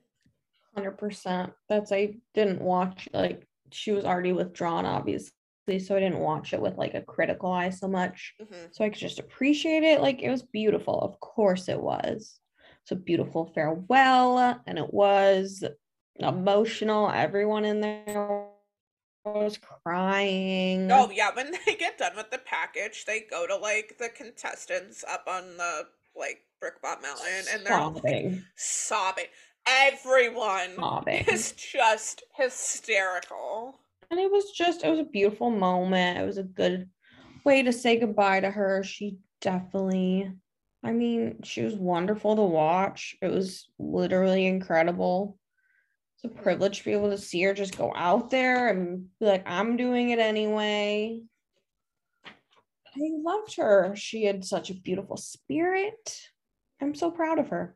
Hundred 0.74 0.92
percent. 0.92 1.52
That's 1.68 1.92
I 1.92 2.14
didn't 2.34 2.60
watch 2.60 3.08
like 3.12 3.46
she 3.72 3.92
was 3.92 4.04
already 4.04 4.32
withdrawn, 4.32 4.86
obviously, 4.86 5.32
so 5.78 5.96
I 5.96 6.00
didn't 6.00 6.18
watch 6.20 6.52
it 6.52 6.60
with 6.60 6.76
like 6.76 6.94
a 6.94 7.02
critical 7.02 7.50
eye 7.52 7.70
so 7.70 7.88
much. 7.88 8.34
hmm 8.38 8.66
So 8.72 8.84
I 8.84 8.88
could 8.88 8.98
just 8.98 9.18
appreciate 9.18 9.82
it. 9.82 10.00
Like 10.00 10.22
it 10.22 10.30
was 10.30 10.42
beautiful. 10.42 11.00
Of 11.00 11.18
course 11.20 11.68
it 11.68 11.80
was. 11.80 12.38
It's 12.82 12.92
a 12.92 12.96
beautiful 12.96 13.50
farewell, 13.54 14.60
and 14.66 14.78
it 14.78 14.92
was 14.92 15.62
emotional. 16.18 17.10
Everyone 17.10 17.64
in 17.64 17.80
there 17.80 18.48
was 19.24 19.58
crying. 19.58 20.90
Oh 20.90 21.10
yeah, 21.10 21.30
when 21.34 21.52
they 21.66 21.74
get 21.74 21.98
done 21.98 22.12
with 22.16 22.30
the 22.30 22.38
package, 22.38 23.04
they 23.06 23.20
go 23.30 23.46
to 23.46 23.56
like 23.56 23.96
the 23.98 24.08
contestants 24.08 25.04
up 25.08 25.24
on 25.28 25.56
the 25.56 25.86
like 26.16 26.40
Brickbot 26.62 27.02
Mountain 27.02 27.44
and 27.52 27.64
they're 27.64 27.74
all 27.74 27.92
like 27.92 28.02
sobbing, 28.02 28.42
sobbing. 28.56 29.24
Everyone 29.66 30.74
sobbing. 30.76 31.24
is 31.30 31.52
just 31.52 32.22
hysterical. 32.36 33.78
and 34.10 34.18
it 34.18 34.30
was 34.30 34.50
just 34.52 34.84
it 34.84 34.90
was 34.90 34.98
a 35.00 35.04
beautiful 35.04 35.50
moment 35.50 36.18
it 36.18 36.26
was 36.26 36.38
a 36.38 36.42
good 36.42 36.88
way 37.44 37.62
to 37.62 37.72
say 37.72 37.98
goodbye 37.98 38.40
to 38.40 38.50
her 38.50 38.82
she 38.82 39.18
definitely 39.40 40.30
i 40.82 40.92
mean 40.92 41.36
she 41.44 41.62
was 41.62 41.74
wonderful 41.76 42.36
to 42.36 42.42
watch 42.42 43.16
it 43.22 43.30
was 43.30 43.68
literally 43.78 44.46
incredible 44.46 45.38
It's 46.22 46.34
a 46.34 46.42
privilege 46.42 46.78
to 46.78 46.84
be 46.84 46.92
able 46.92 47.10
to 47.10 47.18
see 47.18 47.42
her 47.42 47.54
just 47.54 47.78
go 47.78 47.94
out 47.96 48.28
there 48.28 48.68
and 48.68 49.06
be 49.18 49.26
like, 49.26 49.42
I'm 49.46 49.78
doing 49.78 50.10
it 50.10 50.18
anyway. 50.18 51.22
I 52.26 53.10
loved 53.22 53.56
her. 53.56 53.94
She 53.96 54.24
had 54.24 54.44
such 54.44 54.68
a 54.68 54.74
beautiful 54.74 55.16
spirit. 55.16 56.20
I'm 56.82 56.94
so 56.94 57.10
proud 57.10 57.38
of 57.38 57.48
her. 57.48 57.74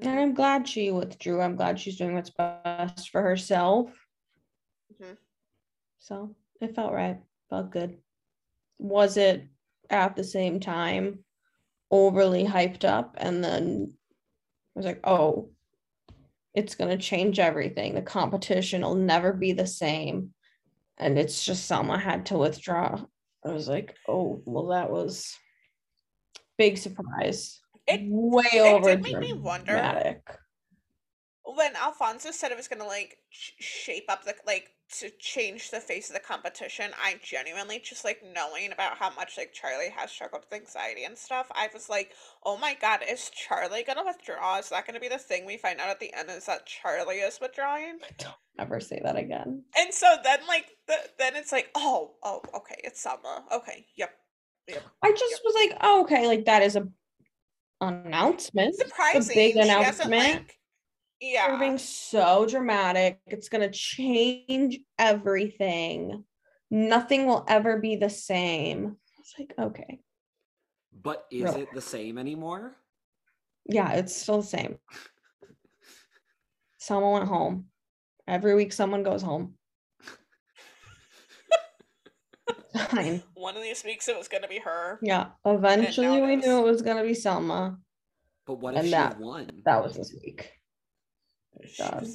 And 0.00 0.18
I'm 0.18 0.34
glad 0.34 0.66
she 0.66 0.90
withdrew. 0.90 1.40
I'm 1.40 1.56
glad 1.56 1.78
she's 1.78 1.96
doing 1.98 2.14
what's 2.14 2.30
best 2.30 3.10
for 3.10 3.22
herself. 3.22 3.94
Mhm. 4.94 5.16
So 5.98 6.34
it 6.60 6.74
felt 6.74 6.92
right. 6.92 7.20
Felt 7.50 7.70
good. 7.70 8.02
Was 8.78 9.16
it 9.16 9.46
at 9.90 10.16
the 10.16 10.24
same 10.24 10.58
time 10.58 11.24
overly 11.90 12.44
hyped 12.44 12.84
up? 12.84 13.14
And 13.18 13.44
then 13.44 13.96
I 14.74 14.78
was 14.78 14.86
like, 14.86 15.00
oh, 15.04 15.50
it's 16.54 16.74
going 16.74 16.90
to 16.90 17.02
change 17.02 17.38
everything. 17.38 17.94
The 17.94 18.02
competition 18.02 18.82
will 18.82 18.94
never 18.94 19.32
be 19.32 19.52
the 19.52 19.66
same. 19.66 20.34
And 20.98 21.18
it's 21.18 21.44
just 21.44 21.66
Selma 21.66 21.98
had 21.98 22.26
to 22.26 22.38
withdraw. 22.38 23.00
I 23.44 23.52
was 23.52 23.68
like, 23.68 23.96
oh, 24.08 24.42
well, 24.44 24.68
that 24.68 24.90
was 24.90 25.34
big 26.58 26.76
surprise. 26.76 27.60
It- 27.86 28.02
way 28.10 28.44
it 28.52 28.60
over 28.60 28.90
did 28.90 29.02
make 29.02 29.18
me 29.18 29.32
wonder-. 29.32 30.20
When 31.54 31.74
Alfonso 31.76 32.30
said 32.30 32.50
it 32.50 32.56
was 32.56 32.68
gonna 32.68 32.86
like 32.86 33.18
sh- 33.30 33.52
shape 33.58 34.04
up 34.08 34.24
the 34.24 34.34
like 34.46 34.70
to 34.98 35.10
change 35.18 35.70
the 35.70 35.80
face 35.80 36.08
of 36.08 36.14
the 36.14 36.20
competition, 36.20 36.90
I 37.02 37.20
genuinely 37.22 37.78
just 37.78 38.04
like 38.04 38.20
knowing 38.34 38.72
about 38.72 38.96
how 38.96 39.10
much 39.14 39.38
like 39.38 39.54
Charli 39.54 39.90
has 39.90 40.10
struggled 40.10 40.44
with 40.48 40.60
anxiety 40.60 41.04
and 41.04 41.16
stuff. 41.16 41.46
I 41.52 41.68
was 41.72 41.88
like, 41.88 42.12
oh 42.44 42.56
my 42.58 42.76
god, 42.80 43.00
is 43.08 43.30
Charli 43.30 43.86
gonna 43.86 44.04
withdraw? 44.04 44.58
Is 44.58 44.68
that 44.70 44.86
gonna 44.86 45.00
be 45.00 45.08
the 45.08 45.18
thing 45.18 45.46
we 45.46 45.56
find 45.56 45.80
out 45.80 45.90
at 45.90 46.00
the 46.00 46.12
end? 46.14 46.30
Is 46.30 46.46
that 46.46 46.66
Charli 46.66 47.26
is 47.26 47.38
withdrawing? 47.40 47.98
Don't 48.18 48.34
ever 48.58 48.80
say 48.80 49.00
that 49.04 49.16
again. 49.16 49.62
And 49.78 49.92
so 49.94 50.16
then 50.22 50.40
like 50.48 50.66
the, 50.88 50.96
then 51.18 51.36
it's 51.36 51.52
like, 51.52 51.70
oh 51.74 52.14
oh 52.22 52.42
okay, 52.54 52.80
it's 52.84 53.00
Selma. 53.00 53.44
Okay, 53.52 53.86
yep. 53.96 54.10
yep 54.68 54.82
I 55.02 55.12
just 55.12 55.42
was 55.44 55.54
like, 55.54 55.78
oh, 55.82 56.02
okay, 56.02 56.26
like 56.26 56.46
that 56.46 56.62
is 56.62 56.76
a 56.76 56.88
announcement. 57.80 58.74
Surprising. 58.74 59.34
big 59.34 59.52
she 59.54 59.58
hasn't, 59.68 60.06
announcement. 60.08 60.50
Like- 61.22 61.32
yeah. 61.32 61.48
You're 61.48 61.58
being 61.58 61.78
so 61.78 62.46
dramatic. 62.46 63.20
It's 63.26 63.48
gonna 63.48 63.70
change 63.70 64.78
everything. 64.98 66.24
Nothing 66.70 67.26
will 67.26 67.44
ever 67.48 67.78
be 67.78 67.96
the 67.96 68.10
same. 68.10 68.96
It's 69.18 69.34
like, 69.38 69.54
okay. 69.58 70.00
But 71.02 71.26
is 71.30 71.42
Really? 71.44 71.62
it 71.62 71.68
the 71.74 71.80
same 71.80 72.18
anymore? 72.18 72.76
Yeah, 73.66 73.92
it's 73.92 74.14
still 74.14 74.40
the 74.42 74.46
same. 74.46 74.78
Someone 76.78 77.12
went 77.12 77.28
home. 77.28 77.66
Every 78.26 78.54
week 78.54 78.72
someone 78.72 79.02
goes 79.02 79.22
home. 79.22 79.54
Fine. 82.90 83.22
One 83.34 83.56
of 83.56 83.62
these 83.62 83.84
weeks 83.84 84.08
it 84.08 84.16
was 84.16 84.28
gonna 84.28 84.48
be 84.48 84.58
her. 84.58 84.98
Yeah. 85.02 85.28
Eventually 85.44 86.20
we 86.22 86.36
knew 86.36 86.58
it 86.58 86.70
was 86.70 86.82
gonna 86.82 87.02
be 87.02 87.14
Selma. 87.14 87.78
But 88.46 88.54
what 88.60 88.74
if 88.74 88.78
And 88.80 88.86
she 88.86 88.92
that- 88.92 89.18
won? 89.18 89.62
That 89.64 89.82
was 89.82 89.94
this 89.96 90.12
week. 90.22 90.50
She 91.66 91.82
God. 91.82 92.06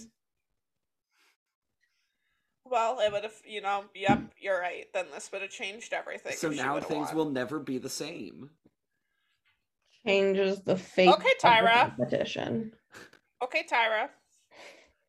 Well, 2.66 3.00
it 3.00 3.12
would 3.12 3.24
have, 3.24 3.36
you 3.46 3.62
know, 3.62 3.86
yep, 3.94 4.34
you're 4.40 4.60
right. 4.60 4.88
Then 4.94 5.06
this 5.14 5.32
would 5.32 5.42
have 5.44 5.52
changed 5.52 5.94
everything. 5.94 6.34
So 6.34 6.50
now 6.50 6.80
things 6.80 7.08
won. 7.10 7.16
will 7.18 7.30
never 7.32 7.60
be 7.60 7.78
the 7.78 7.90
same. 7.90 8.50
Changes 10.06 10.62
the 10.64 10.78
face 10.78 11.14
Okay, 11.14 11.30
of 11.44 11.60
the 11.60 11.68
Tyra. 11.68 11.82
competition. 11.98 12.74
Okay, 13.44 13.66
Tyra. 13.72 14.10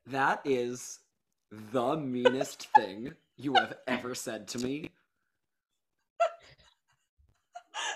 That 0.06 0.42
is 0.44 1.00
the 1.50 1.96
meanest 1.96 2.68
thing 2.74 3.14
you 3.36 3.54
have 3.54 3.74
ever 3.86 4.14
said 4.14 4.48
to 4.48 4.58
me. 4.58 4.90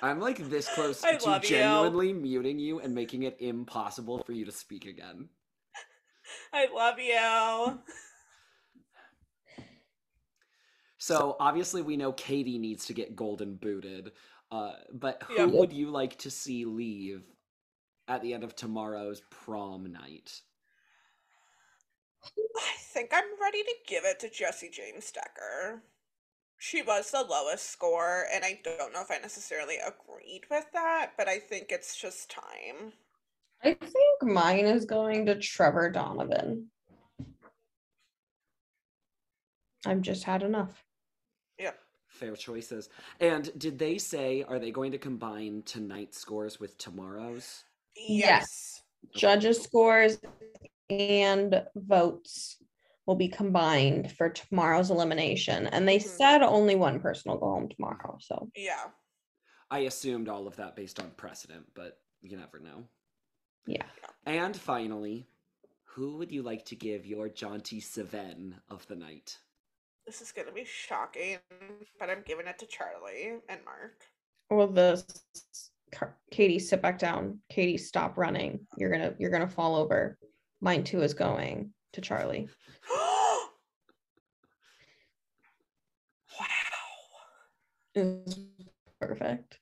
I'm 0.03 0.21
like 0.21 0.39
this 0.39 0.69
close 0.69 1.03
I 1.03 1.13
to 1.13 1.19
love 1.27 1.45
you. 1.45 1.49
genuinely 1.49 2.13
muting 2.15 2.59
you 2.59 2.81
and 2.81 2.95
making 2.95 3.25
it 3.25 3.37
impossible 3.41 4.23
for 4.25 4.33
you 4.33 4.47
to 4.47 4.53
speak 4.53 4.87
again. 4.87 5.29
I 6.53 6.67
love 6.73 6.99
you. 6.99 7.81
So 10.99 11.37
obviously 11.41 11.83
we 11.83 11.97
know 11.97 12.13
Katie 12.13 12.59
needs 12.59 12.87
to 12.87 12.93
get 12.95 13.17
golden 13.17 13.57
booted. 13.57 14.13
Uh, 14.53 14.75
but 14.93 15.23
who 15.25 15.49
Yep. 15.49 15.51
would 15.51 15.73
you 15.73 15.91
like 15.91 16.19
to 16.19 16.31
see 16.31 16.65
leave 16.65 17.23
at 18.09 18.23
the 18.23 18.35
end 18.35 18.45
of 18.45 18.55
tomorrow's 18.57 19.23
prom 19.31 19.91
night? 19.93 20.43
I 22.57 22.75
think 22.79 23.11
I'm 23.13 23.41
ready 23.41 23.63
to 23.63 23.75
give 23.87 24.05
it 24.05 24.19
to 24.21 24.31
Jessie 24.31 24.71
James 24.71 25.11
Decker. 25.13 25.83
She 26.59 26.83
was 26.83 27.11
the 27.11 27.23
lowest 27.23 27.71
score, 27.71 28.27
and 28.33 28.45
I 28.45 28.61
don't 28.65 28.93
know 28.93 29.03
if 29.03 29.11
I 29.11 29.19
necessarily 29.19 29.77
agreed 29.79 30.43
with 30.51 30.67
that, 30.73 31.13
but 31.17 31.29
I 31.29 31.39
think 31.39 31.71
it's 31.71 31.97
just 31.97 32.31
time. 32.31 32.95
I 33.63 33.75
think 33.75 34.23
mine 34.23 34.65
is 34.67 34.85
going 34.85 35.27
to 35.27 35.39
Trevor 35.39 35.91
Donovan. 35.91 36.71
I've 39.87 40.01
just 40.01 40.25
had 40.25 40.43
enough. 40.43 40.83
Yeah, 41.59 41.73
Fair 42.09 42.37
choices. 42.37 42.89
And 43.21 43.51
did 43.59 43.79
they 43.79 43.97
say 43.99 44.43
are 44.43 44.59
they 44.59 44.71
going 44.71 44.93
to 44.93 44.99
combine 44.99 45.63
tonight's 45.65 46.19
scores 46.19 46.59
with 46.61 46.77
tomorrow's? 46.79 47.65
Yes. 47.97 48.83
Judges' 49.15 49.63
scores 49.63 50.21
and 50.91 51.65
votes 51.75 52.57
will 53.07 53.15
be 53.15 53.29
combined 53.29 54.13
for 54.13 54.29
tomorrow's 54.29 54.91
elimination. 54.91 55.67
And 55.69 55.87
they 55.89 55.99
Mhm. 55.99 56.03
said 56.03 56.43
only 56.43 56.77
one 56.77 57.01
person 57.01 57.31
will 57.31 57.39
go 57.39 57.51
home 57.51 57.69
tomorrow. 57.69 58.19
So 58.21 58.51
Yeah. 58.55 58.91
I 59.71 59.81
assumed 59.81 60.29
all 60.29 60.47
of 60.47 60.57
that 60.57 60.77
based 60.77 61.01
on 61.01 61.13
precedent, 61.13 61.73
but 61.75 62.01
you 62.21 62.37
never 62.37 62.59
know. 62.59 62.89
Yeah. 63.67 63.85
And 64.27 64.57
finally, 64.57 65.27
who 65.85 66.17
would 66.19 66.31
you 66.31 66.43
like 66.43 66.65
to 66.67 66.77
give 66.77 67.07
your 67.07 67.29
jaunty 67.29 67.81
Seven 67.81 68.55
of 68.69 68.87
the 68.87 68.97
night? 68.97 69.37
This 70.07 70.21
is 70.21 70.33
gonna 70.33 70.53
be 70.53 70.65
shocking, 70.65 71.39
but 71.99 72.11
I'm 72.11 72.23
giving 72.25 72.47
it 72.47 72.59
to 72.59 72.67
Charli 72.67 73.39
and 73.49 73.61
Mark. 73.65 74.05
well 74.51 74.67
the 74.67 75.05
Katie 76.31 76.59
sit 76.59 76.81
back 76.81 76.99
down. 76.99 77.41
Katie 77.49 77.77
stop 77.77 78.17
running. 78.17 78.67
You're 78.77 78.91
gonna 78.91 79.15
you're 79.19 79.31
gonna 79.31 79.49
fall 79.49 79.77
over. 79.77 80.19
Mine 80.61 80.85
too 80.85 81.03
is 81.03 81.15
going 81.15 81.73
to 81.93 82.01
Charli. 82.01 82.49
wow. 86.39 86.47
It's 87.95 88.39
perfect. 89.01 89.59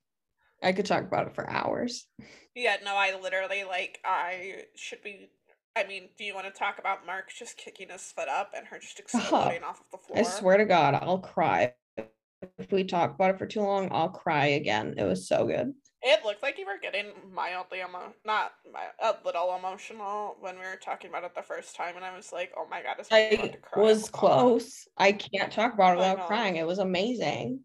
I 0.63 0.73
could 0.73 0.87
talk 0.87 1.05
about 1.05 1.29
it 1.29 1.35
for 1.35 1.49
hours. 1.49 2.07
Yeah, 2.55 2.77
no, 2.85 2.97
I 2.97 3.19
literally 3.21 3.65
like 3.65 4.01
I 4.05 4.65
should 4.75 5.03
be 5.03 5.31
I 5.77 5.87
mean, 5.87 6.09
do 6.19 6.25
you 6.25 6.35
want 6.35 6.47
to 6.47 6.53
talk 6.53 6.79
about 6.79 7.07
Mark 7.07 7.31
just 7.37 7.57
kicking 7.57 7.91
his 7.91 8.13
foot 8.13 8.29
up 8.29 8.51
and 8.57 8.67
her 8.67 8.79
just 8.81 9.01
uh-huh. 9.15 9.19
exploding 9.19 9.63
off 9.63 9.81
of 9.81 9.87
the 9.93 9.99
floor? 9.99 10.19
I 10.19 10.23
swear 10.23 10.57
to 10.57 10.65
God, 10.65 10.95
I'll 10.95 11.19
cry. 11.19 11.75
If 11.97 12.73
we 12.73 12.85
talk 12.85 13.15
about 13.15 13.31
it 13.31 13.39
for 13.39 13.47
too 13.47 13.63
long, 13.63 13.89
I'll 13.93 14.09
cry 14.09 14.47
again. 14.47 14.95
It 14.97 15.05
was 15.05 15.29
so 15.29 15.47
good. 15.47 15.73
It 16.03 16.25
looked 16.25 16.43
like 16.43 16.59
you 16.59 16.67
were 16.67 16.79
getting 16.81 17.07
mildly 17.33 17.81
emo 17.81 18.13
not 18.25 18.53
mi- 18.65 18.81
a 19.03 19.17
little 19.25 19.57
emotional 19.57 20.37
when 20.41 20.55
we 20.55 20.61
were 20.63 20.79
talking 20.83 21.11
about 21.11 21.25
it 21.25 21.35
the 21.35 21.43
first 21.43 21.75
time, 21.75 21.97
and 21.97 22.05
I 22.05 22.15
was 22.15 22.33
like, 22.33 22.53
"Oh 22.57 22.67
my 22.71 22.83
god, 22.83 23.05
I 23.11 23.37
to 23.37 23.59
cry?" 23.59 23.83
was 23.83 24.09
close. 24.09 24.87
I 24.97 25.11
can't 25.13 25.53
talk 25.53 25.75
about 25.75 25.95
it 25.95 25.99
without 25.99 26.27
crying. 26.29 26.57
It 26.57 26.67
was 26.67 26.79
amazing. 26.79 27.61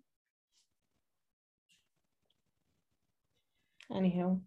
Anywho, 3.92 4.42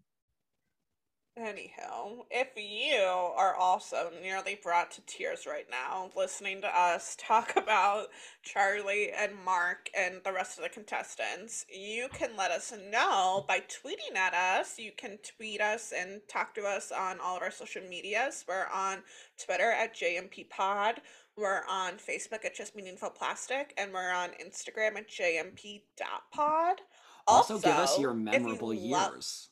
Anyhow, 1.39 2.23
if 2.31 2.47
you 2.55 2.97
are 2.97 3.53
also 3.53 4.09
nearly 4.23 4.57
brought 4.63 4.89
to 4.91 5.01
tears 5.05 5.45
right 5.45 5.67
now 5.69 6.09
listening 6.17 6.61
to 6.61 6.67
us 6.67 7.15
talk 7.19 7.55
about 7.55 8.07
Charli 8.43 9.11
and 9.15 9.33
Mark 9.45 9.87
and 9.95 10.15
the 10.25 10.33
rest 10.33 10.57
of 10.57 10.63
the 10.63 10.69
contestants, 10.69 11.63
you 11.69 12.07
can 12.11 12.31
let 12.35 12.49
us 12.49 12.73
know 12.89 13.45
by 13.47 13.59
tweeting 13.59 14.17
at 14.17 14.33
us. 14.33 14.79
You 14.79 14.91
can 14.97 15.19
tweet 15.37 15.61
us 15.61 15.93
and 15.95 16.21
talk 16.27 16.55
to 16.55 16.63
us 16.63 16.91
on 16.91 17.19
all 17.19 17.37
of 17.37 17.43
our 17.43 17.51
social 17.51 17.83
medias. 17.83 18.43
We're 18.47 18.65
on 18.73 19.03
Twitter 19.37 19.71
at 19.71 19.95
JMP 19.95 20.49
Pod. 20.49 21.01
We're 21.37 21.61
on 21.69 21.97
Facebook 21.97 22.45
at 22.45 22.55
Just 22.55 22.75
Meaningful 22.75 23.11
Plastic, 23.11 23.75
and 23.77 23.93
we're 23.93 24.11
on 24.11 24.29
Instagram 24.43 24.97
at 24.97 25.07
jmp.pod. 25.07 26.81
Also, 27.27 27.59
give 27.59 27.75
us 27.75 27.99
your 27.99 28.11
if 28.11 28.17
you 28.17 28.23
memorable 28.23 28.73
love- 28.73 29.11
years. 29.13 29.49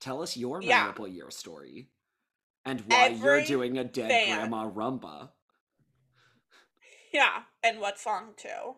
Tell 0.00 0.22
us 0.22 0.36
your 0.36 0.62
Yeah. 0.62 0.78
memorable 0.78 1.08
year 1.08 1.30
story. 1.30 1.90
And 2.64 2.80
why 2.82 3.08
you're 3.08 3.42
doing 3.44 3.78
a 3.78 3.84
dead 3.84 4.10
fan. 4.10 4.36
grandma 4.48 4.68
rumba. 4.70 5.32
Yeah, 7.12 7.44
and 7.62 7.80
what 7.80 7.98
song 7.98 8.34
too? 8.36 8.76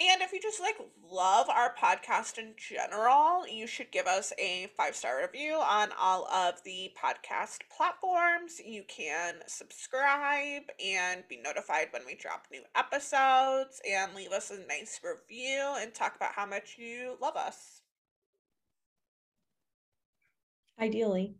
And 0.00 0.22
if 0.22 0.32
you 0.32 0.40
just 0.42 0.60
like 0.60 0.74
love 1.08 1.48
our 1.48 1.72
podcast 1.72 2.36
in 2.38 2.54
general, 2.56 3.46
you 3.46 3.68
should 3.68 3.92
give 3.92 4.08
us 4.08 4.32
a 4.40 4.66
five 4.76 4.96
star 4.96 5.20
review 5.22 5.54
on 5.54 5.90
all 5.96 6.26
of 6.26 6.60
the 6.64 6.90
podcast 7.00 7.58
platforms. 7.74 8.60
You 8.64 8.82
can 8.88 9.34
subscribe 9.46 10.62
and 10.84 11.22
be 11.28 11.40
notified 11.40 11.88
when 11.92 12.02
we 12.04 12.16
drop 12.16 12.48
new 12.50 12.62
episodes 12.74 13.80
and 13.88 14.12
leave 14.16 14.32
us 14.32 14.50
a 14.50 14.58
nice 14.66 14.98
review 15.04 15.74
and 15.78 15.94
talk 15.94 16.16
about 16.16 16.32
how 16.32 16.46
much 16.46 16.74
you 16.76 17.16
love 17.22 17.36
us. 17.36 17.82
Ideally. 20.80 21.36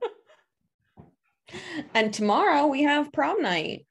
and 1.92 2.14
tomorrow 2.14 2.66
we 2.66 2.84
have 2.84 3.12
prom 3.12 3.42
night. 3.42 3.84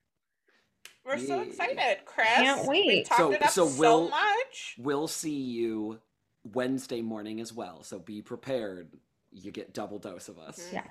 We're 1.06 1.18
so 1.18 1.42
excited, 1.42 2.06
Chris. 2.06 2.28
Can't 2.28 2.68
We 2.68 2.86
wait. 2.88 3.06
talked 3.08 3.20
So- 3.20 3.32
it 3.32 3.42
up 3.42 3.50
so 3.50 3.68
so, 3.68 3.80
we'll- 3.80 4.10
much. 4.10 4.76
We'll 4.80 5.08
see 5.08 5.32
you 5.36 6.00
Wednesday 6.44 7.02
morning 7.02 7.40
as 7.42 7.52
well. 7.54 7.84
So 7.84 8.00
be 8.00 8.22
prepared. 8.22 8.98
You 9.32 9.52
get 9.52 9.74
double 9.74 10.00
dose 10.00 10.30
of 10.30 10.38
us. 10.40 10.60
Mhm. 10.60 10.74
Yeah. 10.74 10.88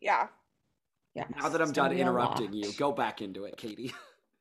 Yeah. 0.00 0.28
Yeah. 1.14 1.24
Now 1.36 1.48
that 1.48 1.60
I'm 1.60 1.68
it's 1.68 1.76
done 1.76 1.92
interrupting 1.96 2.52
you, 2.52 2.72
go 2.74 2.92
back 2.92 3.22
into 3.22 3.44
it, 3.44 3.56
Katie. 3.56 3.94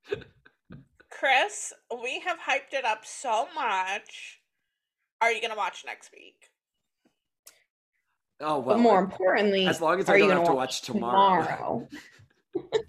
Chris, 1.10 1.74
we 2.04 2.20
have 2.20 2.38
hyped 2.40 2.74
it 2.74 2.86
up 2.86 3.06
so 3.06 3.48
much. 3.56 4.42
Are 5.22 5.32
you 5.32 5.42
gonna 5.42 5.56
watch 5.56 5.84
next 5.86 6.12
week? 6.12 6.52
Oh 8.40 8.60
well. 8.60 8.76
but 8.76 8.80
more 8.80 9.00
importantly, 9.00 9.66
as 9.66 9.82
long 9.82 10.00
as 10.00 10.08
are 10.10 10.14
I 10.14 10.18
you 10.18 10.22
don't 10.24 10.30
gonna 10.30 10.40
have 10.42 10.50
to 10.50 10.54
watch 10.56 10.68
watch 10.68 10.82
tomorrow. 10.82 11.44
tomorrow? 11.44 11.88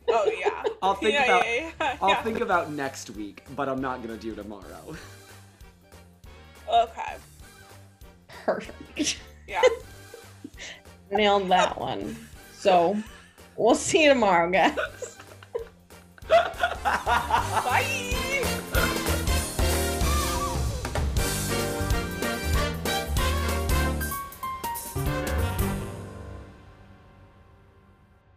Oh 0.08 0.30
yeah. 0.38 0.64
I'll 0.82 0.94
think 0.94 1.14
yeah, 1.14 1.24
about 1.24 1.46
yeah, 1.46 1.70
yeah, 1.80 1.96
I'll 2.00 2.22
think 2.22 2.40
about 2.40 2.72
next 2.72 3.10
week, 3.10 3.44
but 3.56 3.68
I'm 3.68 3.80
not 3.80 4.02
gonna 4.02 4.16
do 4.16 4.34
tomorrow. 4.34 4.96
Okay. 6.72 7.16
Perfect. 8.28 9.18
Yeah. 9.46 9.62
Nailed 11.10 11.48
that 11.48 11.78
one. 11.78 12.16
So 12.54 12.96
we'll 13.56 13.74
see 13.74 14.04
you 14.04 14.10
tomorrow, 14.10 14.50
guys. 14.50 15.16
Bye. 16.28 17.84